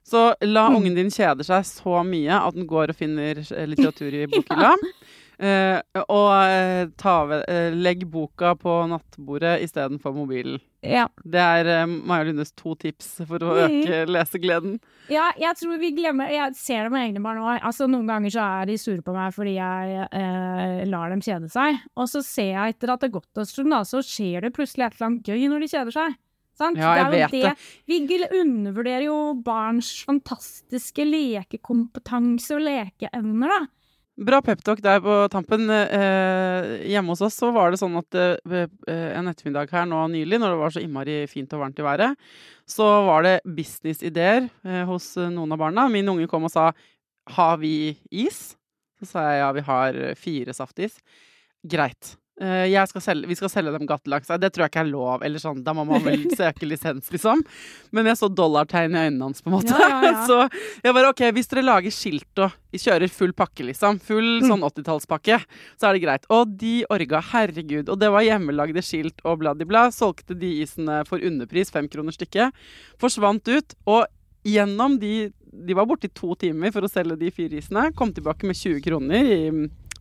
Så 0.07 0.31
la 0.47 0.65
mm. 0.71 0.79
ungen 0.79 0.97
din 0.97 1.13
kjede 1.13 1.45
seg 1.45 1.65
så 1.69 2.01
mye 2.07 2.41
at 2.41 2.57
den 2.57 2.67
går 2.69 2.93
og 2.93 2.97
finner 2.97 3.43
litteratur 3.69 4.17
i 4.17 4.25
bokhylla. 4.33 4.73
ja. 4.73 5.15
Uh, 5.37 5.77
og 6.09 6.31
uh, 6.33 6.87
ta, 6.97 7.11
uh, 7.29 7.75
legg 7.77 8.07
boka 8.09 8.55
på 8.57 8.71
nattbordet 8.89 9.59
istedenfor 9.67 10.15
mobilen. 10.15 10.57
Ja. 10.81 11.03
Det 11.21 11.43
er 11.43 11.69
uh, 11.83 11.91
Maja 12.09 12.25
Lundes 12.25 12.49
to 12.57 12.73
tips 12.81 13.11
for 13.29 13.45
å 13.45 13.51
øke 13.67 13.99
lesegleden. 14.09 14.79
Ja, 15.13 15.27
jeg 15.37 15.53
tror 15.59 15.77
vi 15.77 15.91
glemmer 15.93 16.31
Jeg 16.33 16.57
ser 16.57 16.87
det 16.87 16.93
med 16.95 17.05
egne 17.05 17.21
barn 17.21 17.43
òg. 17.43 17.59
Altså, 17.61 17.85
noen 17.85 18.09
ganger 18.09 18.33
så 18.33 18.47
er 18.63 18.71
de 18.71 18.79
sure 18.81 19.05
på 19.05 19.13
meg 19.13 19.35
fordi 19.37 19.53
jeg 19.59 20.89
lar 20.89 21.13
dem 21.13 21.21
kjede 21.21 21.51
seg. 21.53 21.83
Og 21.93 22.09
så 22.09 22.23
ser 22.25 22.51
jeg 22.55 22.73
etter 22.75 22.95
at 22.95 23.05
det 23.05 23.11
har 23.11 23.19
gått 23.19 23.43
en 23.43 23.51
stund, 23.53 23.71
da, 23.77 23.83
så 23.85 24.01
skjer 24.01 24.47
det 24.47 24.55
plutselig 24.57 24.87
et 24.89 24.97
eller 24.97 25.11
annet 25.11 25.29
gøy 25.29 25.45
når 25.53 25.63
de 25.67 25.71
kjeder 25.75 25.97
seg. 26.01 26.17
Sant? 26.57 26.81
Ja, 26.81 26.95
jeg 26.97 27.13
det 27.13 27.17
vet 27.21 27.33
det. 27.45 27.55
Vi 27.85 28.01
gl- 28.09 28.31
undervurderer 28.41 29.05
jo 29.05 29.17
barns 29.45 29.91
fantastiske 30.07 31.05
lekekompetanse 31.05 32.55
og 32.57 32.63
lekeevner, 32.65 33.53
da. 33.53 33.65
Bra 34.17 34.39
peptalk 34.41 34.79
der 34.81 34.97
på 35.05 35.15
tampen. 35.29 35.67
Eh, 35.69 36.87
hjemme 36.89 37.13
hos 37.13 37.21
oss 37.21 37.35
så 37.37 37.51
var 37.53 37.69
det 37.69 37.77
sånn 37.77 37.99
at 37.99 38.17
eh, 38.17 38.63
eh, 38.89 39.11
en 39.13 39.29
ettermiddag 39.29 39.69
her 39.69 39.85
nå 39.85 39.99
nylig, 40.09 40.39
når 40.41 40.55
det 40.55 40.61
var 40.63 40.73
så 40.73 40.81
innmari 40.81 41.17
fint 41.29 41.53
og 41.53 41.61
varmt 41.61 41.77
i 41.77 41.85
været, 41.85 42.29
så 42.65 42.87
var 43.05 43.27
det 43.27 43.35
businessideer 43.45 44.47
eh, 44.65 44.81
hos 44.89 45.11
noen 45.21 45.53
av 45.53 45.61
barna. 45.61 45.85
Min 45.93 46.09
unge 46.09 46.25
kom 46.31 46.49
og 46.49 46.53
sa 46.53 46.71
'Har 47.29 47.57
vi 47.61 47.97
is?' 48.09 48.55
Så 48.97 49.05
sa 49.05 49.21
jeg 49.29 49.39
ja, 49.39 49.51
vi 49.53 49.61
har 49.61 49.93
fire 50.17 50.53
saftis. 50.53 50.97
Greit. 51.61 52.17
Eh, 52.39 52.67
jeg 52.69 52.85
skal 52.91 53.01
selge, 53.01 53.25
vi 53.31 53.33
skal 53.33 53.49
selge 53.49 53.71
dem 53.73 53.87
gattelaks. 53.89 54.27
Det 54.37 54.51
tror 54.53 54.67
jeg 54.67 54.69
ikke 54.69 54.81
er 54.83 54.89
lov. 54.91 55.23
Eller 55.25 55.41
sånn, 55.41 55.63
Da 55.65 55.73
må 55.73 55.85
man 55.89 56.03
vel 56.05 56.27
søke 56.37 56.67
lisens, 56.69 57.07
liksom. 57.09 57.41
Men 57.91 58.05
jeg 58.05 58.19
så 58.19 58.29
dollartegn 58.29 58.93
i 58.93 59.07
øynene 59.07 59.25
hans, 59.25 59.41
på 59.41 59.49
en 59.49 59.55
måte. 59.55 59.73
Ja, 59.73 59.87
ja, 59.89 60.11
ja. 60.11 60.25
Så 60.29 60.37
jeg 60.85 60.93
bare 60.93 61.09
OK, 61.09 61.23
hvis 61.33 61.49
dere 61.49 61.63
lager 61.65 61.89
skilt 61.95 62.43
og 62.45 62.53
kjører 62.77 63.09
full 63.09 63.33
pakke, 63.33 63.65
liksom, 63.65 63.97
full 64.05 64.27
Mm. 64.37 64.51
sånn 64.51 64.65
80-tallspakke, 64.67 65.39
så 65.81 65.87
er 65.89 65.97
det 65.97 66.03
greit. 66.03 66.27
Og 66.29 66.51
de 66.61 66.75
orga, 66.93 67.23
herregud. 67.31 67.89
Og 67.89 67.97
det 67.97 68.11
var 68.13 68.21
hjemmelagde 68.27 68.83
skilt 68.85 69.17
og 69.25 69.39
blad-i-blad. 69.41 69.95
Solgte 69.97 70.37
de 70.37 70.51
isene 70.61 70.99
for 71.09 71.17
underpris, 71.17 71.71
fem 71.73 71.87
kroner 71.89 72.13
stykket. 72.13 72.53
Forsvant 73.01 73.49
ut. 73.49 73.73
Og 73.89 74.05
gjennom 74.45 74.99
de 75.01 75.31
De 75.57 75.73
var 75.73 75.87
borte 75.89 76.05
i 76.05 76.13
to 76.13 76.35
timer 76.37 76.69
for 76.75 76.85
å 76.85 76.89
selge 76.91 77.15
de 77.17 77.31
fire 77.33 77.57
isene. 77.57 77.87
Kom 77.97 78.11
tilbake 78.13 78.45
med 78.45 78.53
20 78.59 78.83
kroner 78.85 79.25
i 79.25 79.39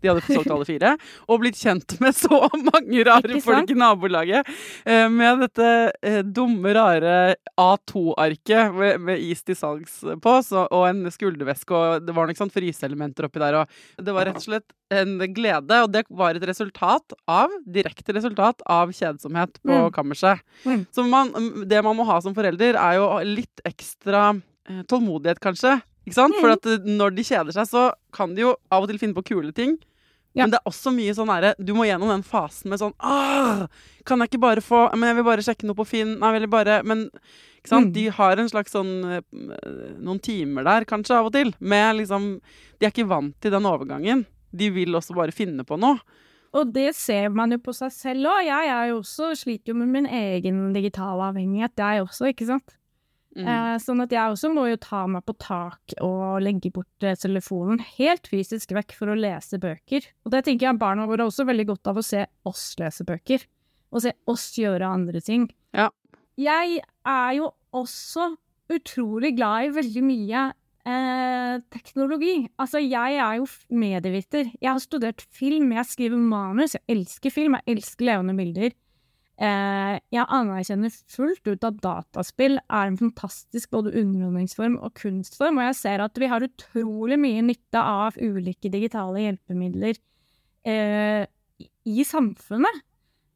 de 0.02 0.08
hadde 0.12 0.22
solgt 0.26 0.50
alle 0.52 0.66
fire. 0.68 0.92
Og 1.28 1.40
blitt 1.42 1.58
kjent 1.60 1.96
med 2.02 2.14
så 2.16 2.40
mange 2.70 3.04
rare 3.08 3.40
folk 3.44 3.70
i 3.72 3.78
nabolaget. 3.78 4.46
eh, 4.86 5.08
Med 5.12 5.40
dette 5.46 5.68
eh, 6.02 6.22
dumme, 6.22 6.72
rare 6.76 7.36
A2-arket 7.58 8.74
med, 8.76 9.00
med 9.00 9.20
is 9.22 9.42
til 9.46 9.56
salgs 9.58 9.98
på, 10.22 10.34
så, 10.46 10.66
og 10.70 10.86
en 10.88 11.04
skulderveske, 11.12 11.72
og 11.76 12.06
det 12.06 12.14
var 12.16 12.28
noen 12.28 12.38
sånn 12.38 12.52
fryseelementer 12.52 13.28
oppi 13.28 13.42
der. 13.42 13.60
Og 13.62 14.04
det 14.06 14.14
var 14.16 14.28
rett 14.28 14.40
og 14.40 14.46
slett 14.46 14.74
en 14.94 15.16
glede, 15.34 15.80
og 15.82 15.90
det 15.94 16.04
var 16.14 16.36
et 16.38 16.44
resultat 16.46 17.16
av, 17.26 17.50
direkte 17.66 18.14
resultat 18.14 18.62
av 18.70 18.92
kjedsomhet 18.94 19.58
på 19.62 19.74
Mm. 19.76 19.90
kammerset. 19.92 20.40
Mm. 20.64 20.86
Så 20.94 21.02
man, 21.08 21.32
det 21.68 21.82
man 21.84 21.96
må 21.98 22.04
ha 22.06 22.20
som 22.22 22.34
forelder, 22.36 22.76
er 22.78 22.94
jo 23.00 23.08
litt 23.26 23.60
ekstra 23.66 24.28
eh, 24.68 24.82
tålmodighet, 24.88 25.40
kanskje. 25.42 25.80
Ikke 26.06 26.16
sant? 26.20 26.38
For 26.38 26.54
at 26.54 26.66
eh, 26.70 26.86
når 26.86 27.16
de 27.16 27.26
kjeder 27.26 27.56
seg, 27.56 27.68
så 27.68 27.84
kan 28.14 28.34
de 28.36 28.46
jo 28.46 28.54
av 28.72 28.86
og 28.86 28.90
til 28.90 29.00
finne 29.02 29.16
på 29.16 29.26
kule 29.34 29.52
ting. 29.56 29.76
Ja. 30.36 30.44
Men 30.44 30.52
det 30.52 30.60
er 30.60 30.68
også 30.68 30.92
mye 30.92 31.14
sånn 31.16 31.30
herre 31.32 31.54
Du 31.56 31.70
må 31.72 31.86
gjennom 31.88 32.10
den 32.12 32.20
fasen 32.20 32.68
med 32.68 32.76
sånn 32.76 32.92
Åh, 33.00 33.62
Kan 34.04 34.20
jeg 34.20 34.28
ikke 34.28 34.40
bare 34.42 34.60
få 34.60 34.82
Men 34.92 35.08
jeg 35.08 35.16
vil 35.16 35.24
bare 35.24 35.44
sjekke 35.46 35.64
noe 35.64 35.78
på 35.78 35.86
Finn. 35.88 36.10
Nei, 36.20 36.34
jeg 36.36 36.50
bare 36.52 36.74
Men 36.84 37.06
ikke 37.06 37.70
sant? 37.70 37.88
Mm. 37.88 37.94
De 37.94 38.04
har 38.18 38.42
en 38.42 38.50
slags 38.52 38.76
sånn 38.76 38.90
eh, 39.16 39.24
Noen 39.96 40.20
timer 40.20 40.66
der, 40.68 40.84
kanskje, 40.84 41.16
av 41.16 41.30
og 41.30 41.32
til. 41.38 41.54
Med 41.58 42.02
liksom 42.02 42.28
De 42.76 42.84
er 42.84 42.92
ikke 42.92 43.08
vant 43.08 43.32
til 43.40 43.56
den 43.56 43.70
overgangen. 43.70 44.26
De 44.52 44.68
vil 44.76 45.00
også 45.00 45.16
bare 45.16 45.32
finne 45.32 45.64
på 45.64 45.80
noe. 45.80 46.04
Og 46.56 46.68
det 46.72 46.90
ser 46.96 47.32
man 47.32 47.52
jo 47.52 47.58
på 47.64 47.72
seg 47.76 47.92
selv 47.92 48.28
òg. 48.30 48.44
Jeg 48.46 48.70
er 48.72 48.90
jo 48.92 49.00
også, 49.00 49.32
sliter 49.40 49.72
jo 49.72 49.80
med 49.80 49.90
min 49.92 50.06
egen 50.08 50.60
digitale 50.76 51.30
avhengighet, 51.32 51.74
jeg 51.80 52.04
også, 52.04 52.30
ikke 52.32 52.48
sant. 52.48 52.76
Mm. 53.36 53.48
Eh, 53.52 53.74
sånn 53.82 54.00
at 54.00 54.12
jeg 54.14 54.32
også 54.32 54.48
må 54.54 54.64
jo 54.70 54.78
ta 54.80 55.02
meg 55.10 55.24
på 55.28 55.34
tak 55.42 55.96
og 56.04 56.40
legge 56.44 56.70
bort 56.72 57.04
eh, 57.04 57.18
telefonen 57.20 57.82
helt 57.98 58.30
fysisk 58.32 58.72
vekk 58.76 58.94
for 58.96 59.12
å 59.12 59.18
lese 59.18 59.60
bøker. 59.60 60.06
Og 60.24 60.32
det 60.32 60.46
tenker 60.46 60.70
jeg 60.70 60.80
barna 60.80 61.04
våre 61.08 61.26
har 61.26 61.32
også 61.32 61.44
veldig 61.48 61.68
godt 61.74 61.92
av 61.92 62.00
å 62.00 62.06
se 62.06 62.24
oss 62.48 62.64
lese 62.80 63.04
bøker. 63.08 63.44
Og 63.92 64.02
se 64.06 64.14
oss 64.28 64.48
gjøre 64.56 64.88
andre 64.88 65.20
ting. 65.24 65.46
Ja. 65.76 65.90
Jeg 66.40 66.80
er 66.80 67.32
jo 67.36 67.50
også 67.76 68.32
utrolig 68.72 69.34
glad 69.36 69.68
i 69.68 69.74
veldig 69.76 70.04
mye 70.04 70.46
eh, 70.88 71.58
teknologi. 71.72 72.34
Altså, 72.60 72.80
jeg 72.82 73.20
er 73.20 73.38
jo 73.40 73.46
medieviter. 73.68 74.48
Jeg 74.56 74.70
har 74.72 74.82
studert 74.82 75.22
film, 75.28 75.74
jeg 75.76 75.92
skriver 75.92 76.24
manus, 76.32 76.76
jeg 76.78 76.96
elsker 76.96 77.34
film, 77.34 77.58
jeg 77.60 77.76
elsker 77.76 78.08
levende 78.10 78.36
bilder. 78.38 78.76
Eh, 79.36 79.98
jeg 80.14 80.24
anerkjenner 80.32 80.94
fullt 81.12 81.44
ut 81.50 81.64
at 81.68 81.80
dataspill 81.84 82.56
er 82.72 82.86
en 82.88 82.96
fantastisk 82.96 83.68
både 83.74 83.92
underholdningsform 84.00 84.78
og 84.80 84.94
kunstform, 84.96 85.58
og 85.60 85.66
jeg 85.68 85.76
ser 85.82 86.04
at 86.06 86.16
vi 86.22 86.30
har 86.32 86.46
utrolig 86.46 87.18
mye 87.20 87.42
nytte 87.44 87.82
av 87.82 88.16
ulike 88.16 88.70
digitale 88.72 89.26
hjelpemidler 89.26 89.98
eh, 90.64 91.26
i- 91.84 92.06
samfunnet. 92.08 92.80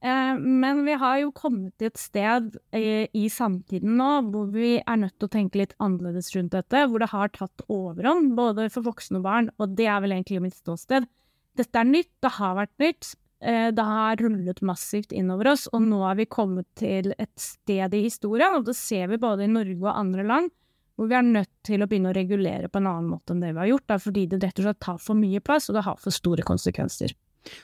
Eh, 0.01 0.33
men 0.41 0.81
vi 0.87 0.95
har 0.97 1.19
jo 1.21 1.31
kommet 1.37 1.75
til 1.77 1.91
et 1.91 2.01
sted 2.01 2.55
eh, 2.73 3.05
i 3.13 3.27
samtiden 3.29 3.99
nå 4.01 4.09
hvor 4.33 4.49
vi 4.55 4.79
er 4.81 4.97
nødt 5.03 5.19
til 5.21 5.29
å 5.29 5.35
tenke 5.37 5.61
litt 5.61 5.75
annerledes 5.85 6.33
rundt 6.33 6.57
dette, 6.57 6.87
hvor 6.89 7.05
det 7.05 7.11
har 7.13 7.29
tatt 7.37 7.67
overhånd, 7.69 8.33
både 8.41 8.71
for 8.73 8.89
voksne 8.89 9.21
og 9.21 9.27
barn, 9.29 9.51
og 9.61 9.77
det 9.77 9.85
er 9.93 10.01
vel 10.01 10.17
egentlig 10.17 10.41
mitt 10.49 10.57
ståsted. 10.57 11.05
Dette 11.61 11.77
er 11.77 11.85
nytt, 11.93 12.09
det 12.25 12.33
har 12.41 12.57
vært 12.57 12.73
nytt, 12.81 13.13
det 13.41 13.85
har 13.89 14.21
rullet 14.21 14.59
massivt 14.69 15.15
innover 15.17 15.55
oss, 15.55 15.63
og 15.73 15.81
nå 15.81 16.03
er 16.05 16.19
vi 16.19 16.27
kommet 16.29 16.67
til 16.77 17.15
et 17.17 17.33
sted 17.41 17.95
i 17.97 18.03
historien, 18.05 18.59
og 18.59 18.67
det 18.67 18.75
ser 18.77 19.09
vi 19.09 19.17
både 19.23 19.47
i 19.47 19.53
Norge 19.53 19.79
og 19.81 19.95
andre 19.95 20.27
land, 20.29 20.51
hvor 21.01 21.09
vi 21.09 21.17
er 21.17 21.25
nødt 21.25 21.49
til 21.65 21.81
å 21.81 21.89
begynne 21.89 22.11
å 22.13 22.17
regulere 22.17 22.69
på 22.69 22.77
en 22.77 22.91
annen 22.91 23.09
måte 23.15 23.33
enn 23.33 23.41
det 23.41 23.55
vi 23.55 23.63
har 23.63 23.71
gjort, 23.71 23.87
da, 23.89 23.97
fordi 24.05 24.27
det 24.29 24.43
rett 24.43 24.61
og 24.61 24.67
slett 24.67 24.83
tar 24.85 24.99
for 25.01 25.17
mye 25.17 25.41
plass, 25.41 25.71
og 25.71 25.79
det 25.79 25.87
har 25.87 25.97
for 26.03 26.13
store 26.13 26.45
konsekvenser. 26.45 27.15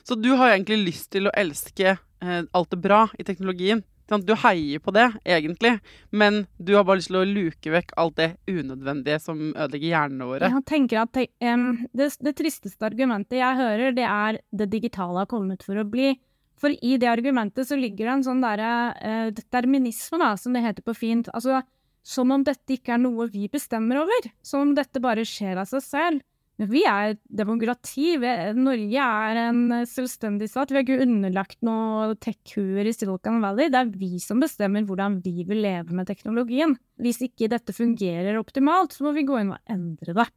Så 0.01 0.17
du 0.17 0.31
har 0.39 0.55
egentlig 0.55 0.79
lyst 0.87 1.11
til 1.13 1.29
å 1.29 1.35
elske 1.37 1.91
eh, 1.93 2.41
alt 2.41 2.71
det 2.73 2.79
bra 2.81 3.03
i 3.13 3.25
teknologien. 3.27 3.83
Du 4.07 4.33
heier 4.39 4.79
på 4.79 4.93
det, 4.95 5.09
egentlig, 5.27 5.73
men 6.15 6.45
du 6.57 6.73
har 6.77 6.85
bare 6.87 7.01
lyst 7.01 7.11
til 7.11 7.19
å 7.19 7.25
luke 7.27 7.71
vekk 7.73 7.91
alt 7.99 8.15
det 8.19 8.29
unødvendige 8.47 9.19
som 9.19 9.41
ødelegger 9.49 9.89
hjernene 9.89 10.29
våre. 10.29 10.51
Jeg 10.53 10.65
tenker 10.69 11.01
at 11.01 11.19
em, 11.43 11.65
det, 11.91 12.13
det 12.23 12.33
tristeste 12.39 12.87
argumentet 12.87 13.41
jeg 13.41 13.59
hører, 13.59 13.91
det 13.97 14.05
er 14.07 14.39
det 14.55 14.69
digitale 14.71 15.25
har 15.25 15.31
kommet 15.31 15.65
for 15.67 15.81
å 15.81 15.87
bli. 15.87 16.13
For 16.57 16.73
i 16.73 16.95
det 16.97 17.09
argumentet 17.11 17.67
så 17.69 17.77
ligger 17.77 18.07
det 18.07 18.13
en 18.15 18.25
sånn 18.25 18.41
derre 18.41 18.71
uh, 18.95 19.27
determinisme, 19.35 20.17
da, 20.23 20.31
som 20.39 20.55
det 20.55 20.63
heter 20.63 20.85
på 20.87 20.95
fint. 20.97 21.29
Altså, 21.35 21.61
som 22.07 22.31
om 22.33 22.45
dette 22.47 22.77
ikke 22.77 22.95
er 22.95 23.03
noe 23.03 23.27
vi 23.29 23.49
bestemmer 23.51 24.01
over. 24.05 24.31
Som 24.45 24.69
om 24.69 24.73
dette 24.77 25.03
bare 25.03 25.27
skjer 25.27 25.59
av 25.59 25.69
seg 25.69 25.83
selv. 25.85 26.25
Vi 26.57 26.81
er 26.89 27.11
et 27.13 27.19
demokrati. 27.29 28.15
Vi, 28.17 28.29
Norge 28.57 29.03
er 29.05 29.39
en 29.43 29.59
eh, 29.75 29.85
selvstendig 29.89 30.49
stat. 30.49 30.73
Vi 30.73 30.79
er 30.79 30.85
ikke 30.85 31.05
underlagt 31.05 31.59
noe 31.65 32.15
tech-huer 32.23 32.89
i 32.89 32.93
Silicon 32.95 33.37
Valley. 33.43 33.69
Det 33.69 33.83
er 33.83 33.91
vi 33.93 34.17
som 34.23 34.41
bestemmer 34.41 34.85
hvordan 34.87 35.19
vi 35.21 35.45
vil 35.45 35.61
leve 35.61 35.93
med 35.93 36.09
teknologien. 36.09 36.73
Hvis 36.97 37.21
ikke 37.27 37.51
dette 37.53 37.75
fungerer 37.77 38.39
optimalt, 38.41 38.97
så 38.97 39.05
må 39.05 39.13
vi 39.13 39.27
gå 39.27 39.37
inn 39.43 39.53
og 39.53 39.73
endre 39.73 40.17
det. 40.17 40.29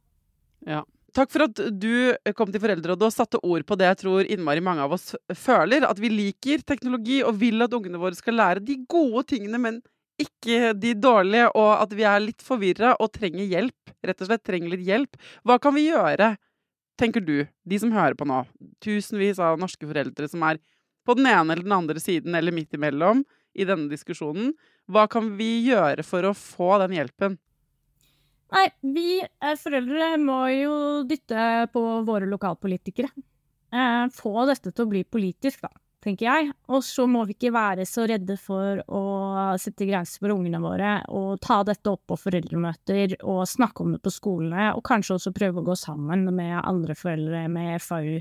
Ja. 0.69 0.83
Takk 1.11 1.31
for 1.33 1.43
at 1.43 1.57
du 1.75 2.13
kom 2.37 2.53
til 2.53 2.61
Foreldrerådet 2.63 3.03
og 3.09 3.11
satte 3.11 3.39
ord 3.43 3.65
på 3.67 3.75
det 3.75 3.89
jeg 3.89 3.97
tror 3.99 4.29
innmari 4.31 4.61
mange 4.63 4.85
av 4.85 4.93
oss 4.95 5.09
føler. 5.35 5.83
At 5.83 5.99
vi 5.99 6.11
liker 6.13 6.61
teknologi 6.63 7.19
og 7.25 7.35
vil 7.41 7.65
at 7.65 7.73
ungene 7.75 7.99
våre 7.99 8.15
skal 8.15 8.37
lære 8.39 8.63
de 8.63 8.77
gode 8.87 9.25
tingene, 9.33 9.59
men 9.59 9.81
ikke 10.23 10.71
de 10.77 10.93
dårlige, 10.97 11.49
og 11.57 11.71
at 11.77 11.93
vi 11.97 12.05
er 12.07 12.23
litt 12.23 12.43
forvirra 12.45 12.93
og 13.01 13.11
trenger 13.15 13.49
hjelp. 13.49 13.93
Rett 14.05 14.23
og 14.23 14.29
slett 14.29 14.45
trenger 14.47 14.73
litt 14.73 14.85
hjelp. 14.87 15.19
Hva 15.47 15.57
kan 15.61 15.75
vi 15.75 15.87
gjøre, 15.89 16.33
tenker 17.01 17.23
du, 17.25 17.37
de 17.45 17.81
som 17.81 17.93
hører 17.95 18.17
på 18.17 18.27
nå? 18.29 18.43
Tusenvis 18.83 19.41
av 19.41 19.59
norske 19.61 19.87
foreldre 19.87 20.29
som 20.31 20.43
er 20.47 20.61
på 21.07 21.15
den 21.17 21.29
ene 21.29 21.55
eller 21.55 21.65
den 21.65 21.77
andre 21.77 22.01
siden 22.01 22.35
eller 22.37 22.53
midt 22.53 22.77
imellom 22.77 23.23
i 23.57 23.65
denne 23.67 23.89
diskusjonen. 23.91 24.53
Hva 24.91 25.07
kan 25.11 25.33
vi 25.37 25.49
gjøre 25.67 26.05
for 26.05 26.27
å 26.27 26.35
få 26.37 26.75
den 26.83 26.95
hjelpen? 26.97 27.37
Nei, 28.51 28.65
vi 28.83 29.21
eh, 29.23 29.55
foreldre 29.59 30.15
må 30.19 30.41
jo 30.51 30.73
dytte 31.07 31.67
på 31.71 31.83
våre 32.07 32.27
lokalpolitikere. 32.27 33.07
Eh, 33.71 34.05
få 34.11 34.33
dette 34.49 34.73
til 34.73 34.85
å 34.85 34.91
bli 34.91 35.05
politisk, 35.07 35.63
da, 35.63 35.71
tenker 36.03 36.27
jeg. 36.27 36.51
Og 36.71 36.83
så 36.85 37.05
må 37.09 37.23
vi 37.27 37.35
ikke 37.35 37.53
være 37.55 37.85
så 37.89 38.05
redde 38.09 38.37
for 38.41 38.81
å 38.87 39.01
sette 39.61 39.87
grenser 39.89 40.23
for 40.23 40.35
ungene 40.35 40.61
våre, 40.63 40.97
og 41.13 41.41
ta 41.43 41.61
dette 41.67 41.91
opp 41.91 42.03
på 42.11 42.19
foreldremøter, 42.19 43.17
og 43.21 43.43
snakke 43.49 43.85
om 43.85 43.95
det 43.95 44.01
på 44.03 44.13
skolene, 44.13 44.71
og 44.75 44.83
kanskje 44.87 45.17
også 45.17 45.35
prøve 45.35 45.61
å 45.61 45.69
gå 45.71 45.77
sammen 45.79 46.27
med 46.35 46.57
andre 46.61 46.97
foreldre 46.97 47.45
med 47.51 47.81
FAU. 47.83 48.19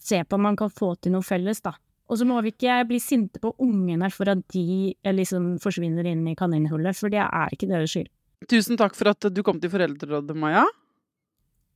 Se 0.00 0.22
på 0.24 0.38
om 0.38 0.46
man 0.48 0.56
kan 0.56 0.72
få 0.72 0.94
til 1.00 1.16
noe 1.16 1.26
felles, 1.26 1.60
da. 1.64 1.74
Og 2.06 2.20
så 2.20 2.26
må 2.28 2.38
vi 2.44 2.52
ikke 2.54 2.78
bli 2.86 3.00
sinte 3.02 3.40
på 3.42 3.50
ungene 3.62 4.08
for 4.14 4.30
at 4.30 4.44
de 4.54 4.94
eh, 4.94 5.14
liksom 5.14 5.56
forsvinner 5.62 6.06
inn 6.06 6.22
i 6.30 6.36
kaninhullet, 6.38 6.94
for 6.94 7.10
det 7.12 7.24
er 7.24 7.54
ikke 7.54 7.68
deres 7.70 7.96
skyld. 7.96 8.10
Tusen 8.46 8.78
takk 8.78 8.94
for 8.94 9.10
at 9.10 9.26
du 9.32 9.42
kom 9.42 9.58
til 9.58 9.72
Foreldrerådet, 9.72 10.36
Maja. 10.38 10.62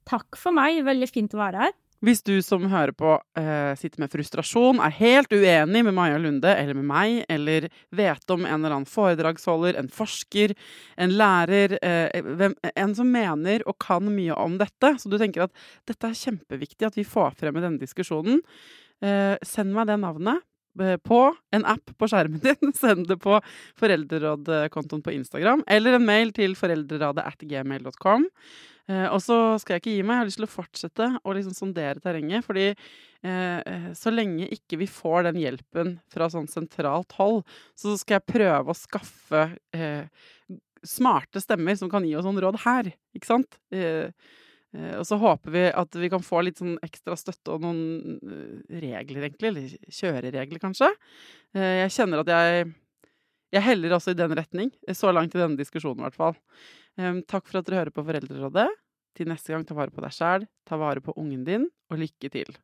Takk 0.06 0.38
for 0.38 0.54
meg, 0.54 0.82
veldig 0.86 1.08
fint 1.10 1.34
å 1.34 1.40
være 1.40 1.64
her. 1.64 1.74
Hvis 2.00 2.22
du 2.24 2.38
som 2.40 2.62
hører 2.72 2.94
på 2.96 3.12
eh, 3.36 3.74
sitter 3.76 4.00
med 4.00 4.12
frustrasjon, 4.12 4.78
er 4.80 4.94
helt 4.96 5.32
uenig 5.36 5.82
med 5.84 5.92
Maja 5.92 6.16
Lunde 6.16 6.48
eller 6.56 6.78
med 6.78 6.86
meg, 6.88 7.16
eller 7.28 7.66
vet 7.92 8.32
om 8.32 8.46
en 8.46 8.54
eller 8.56 8.72
annen 8.78 8.88
foredragsholder, 8.88 9.76
en 9.76 9.90
forsker, 9.92 10.54
en 10.96 11.12
lærer, 11.12 11.76
eh, 11.84 12.24
hvem, 12.24 12.56
en 12.72 12.94
som 12.96 13.10
mener 13.12 13.66
og 13.68 13.76
kan 13.84 14.08
mye 14.08 14.32
om 14.32 14.56
dette, 14.62 14.94
så 14.96 15.12
du 15.12 15.18
tenker 15.20 15.44
at 15.44 15.66
dette 15.90 16.08
er 16.08 16.16
kjempeviktig 16.22 16.88
at 16.88 16.96
vi 16.96 17.04
får 17.04 17.36
frem 17.42 17.60
i 17.60 17.66
denne 17.66 17.82
diskusjonen, 17.82 18.40
eh, 19.04 19.36
send 19.44 19.76
meg 19.76 19.92
det 19.92 20.00
navnet 20.00 20.40
eh, 20.80 20.96
på 21.04 21.20
en 21.52 21.68
app 21.68 21.92
på 22.00 22.08
skjermen 22.08 22.40
din. 22.40 22.72
Send 22.80 23.10
det 23.12 23.20
på 23.20 23.36
Foreldrerådkontoen 23.76 25.04
på 25.04 25.18
Instagram, 25.18 25.68
eller 25.68 26.00
en 26.00 26.08
mail 26.08 26.32
til 26.32 26.56
foreldrerådet 26.56 27.28
at 27.28 27.44
gmail.com. 27.44 28.30
Eh, 28.90 29.06
og 29.06 29.20
så 29.22 29.38
skal 29.62 29.76
jeg 29.76 29.84
ikke 29.84 29.94
gi 29.94 30.02
meg. 30.02 30.16
Jeg 30.16 30.22
har 30.22 30.30
lyst 30.30 30.40
til 30.40 30.48
å 30.48 30.54
fortsette 30.56 31.08
å 31.22 31.36
liksom 31.36 31.54
sondere 31.54 32.02
terrenget. 32.02 32.46
Fordi 32.46 32.66
eh, 32.70 33.92
så 33.96 34.12
lenge 34.14 34.50
ikke 34.56 34.80
vi 34.82 34.90
får 34.90 35.30
den 35.30 35.40
hjelpen 35.44 35.94
fra 36.10 36.30
sånn 36.32 36.50
sentralt 36.50 37.14
hold, 37.20 37.44
så 37.78 37.94
skal 38.00 38.18
jeg 38.18 38.30
prøve 38.34 38.74
å 38.74 38.78
skaffe 38.78 39.46
eh, 39.76 40.04
smarte 40.86 41.40
stemmer 41.42 41.76
som 41.76 41.90
kan 41.92 42.04
gi 42.06 42.14
oss 42.16 42.26
noen 42.26 42.40
råd 42.42 42.60
her. 42.64 42.92
Ikke 43.16 43.28
sant? 43.28 43.58
Eh, 43.74 44.10
eh, 44.74 44.94
og 44.98 45.04
så 45.08 45.18
håper 45.20 45.54
vi 45.54 45.64
at 45.68 45.98
vi 46.02 46.10
kan 46.12 46.24
få 46.24 46.42
litt 46.46 46.60
sånn 46.60 46.78
ekstra 46.84 47.18
støtte 47.20 47.54
og 47.54 47.64
noen 47.64 48.18
eh, 48.20 48.78
regler, 48.86 49.26
egentlig. 49.28 49.52
Eller 49.52 49.96
kjøreregler, 50.00 50.62
kanskje. 50.62 50.92
jeg 51.56 51.92
kjenner 51.94 52.22
at 52.22 52.32
jeg 52.32 52.70
jeg 53.50 53.66
heller 53.66 53.96
også 53.96 54.14
i 54.14 54.18
den 54.18 54.34
retning. 54.38 54.70
Så 54.94 55.10
langt 55.14 55.34
i 55.34 55.40
denne 55.40 55.58
diskusjonen, 55.58 56.02
i 56.02 56.06
hvert 56.08 56.18
fall. 56.18 56.38
Um, 57.00 57.22
takk 57.26 57.48
for 57.48 57.60
at 57.60 57.66
dere 57.66 57.82
hører 57.82 57.94
på 57.94 58.04
Foreldrerådet. 58.06 58.68
Til 59.18 59.30
neste 59.30 59.52
gang, 59.52 59.66
ta 59.66 59.74
vare 59.74 59.90
på 59.90 60.04
deg 60.04 60.14
sjæl, 60.14 60.46
ta 60.68 60.78
vare 60.78 61.02
på 61.02 61.14
ungen 61.18 61.42
din, 61.46 61.66
og 61.90 61.98
lykke 61.98 62.30
til. 62.30 62.54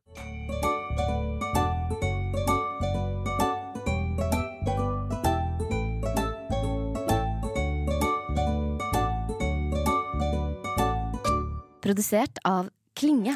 Produsert 11.83 12.39
av 12.47 12.71
Klinge. 12.97 13.35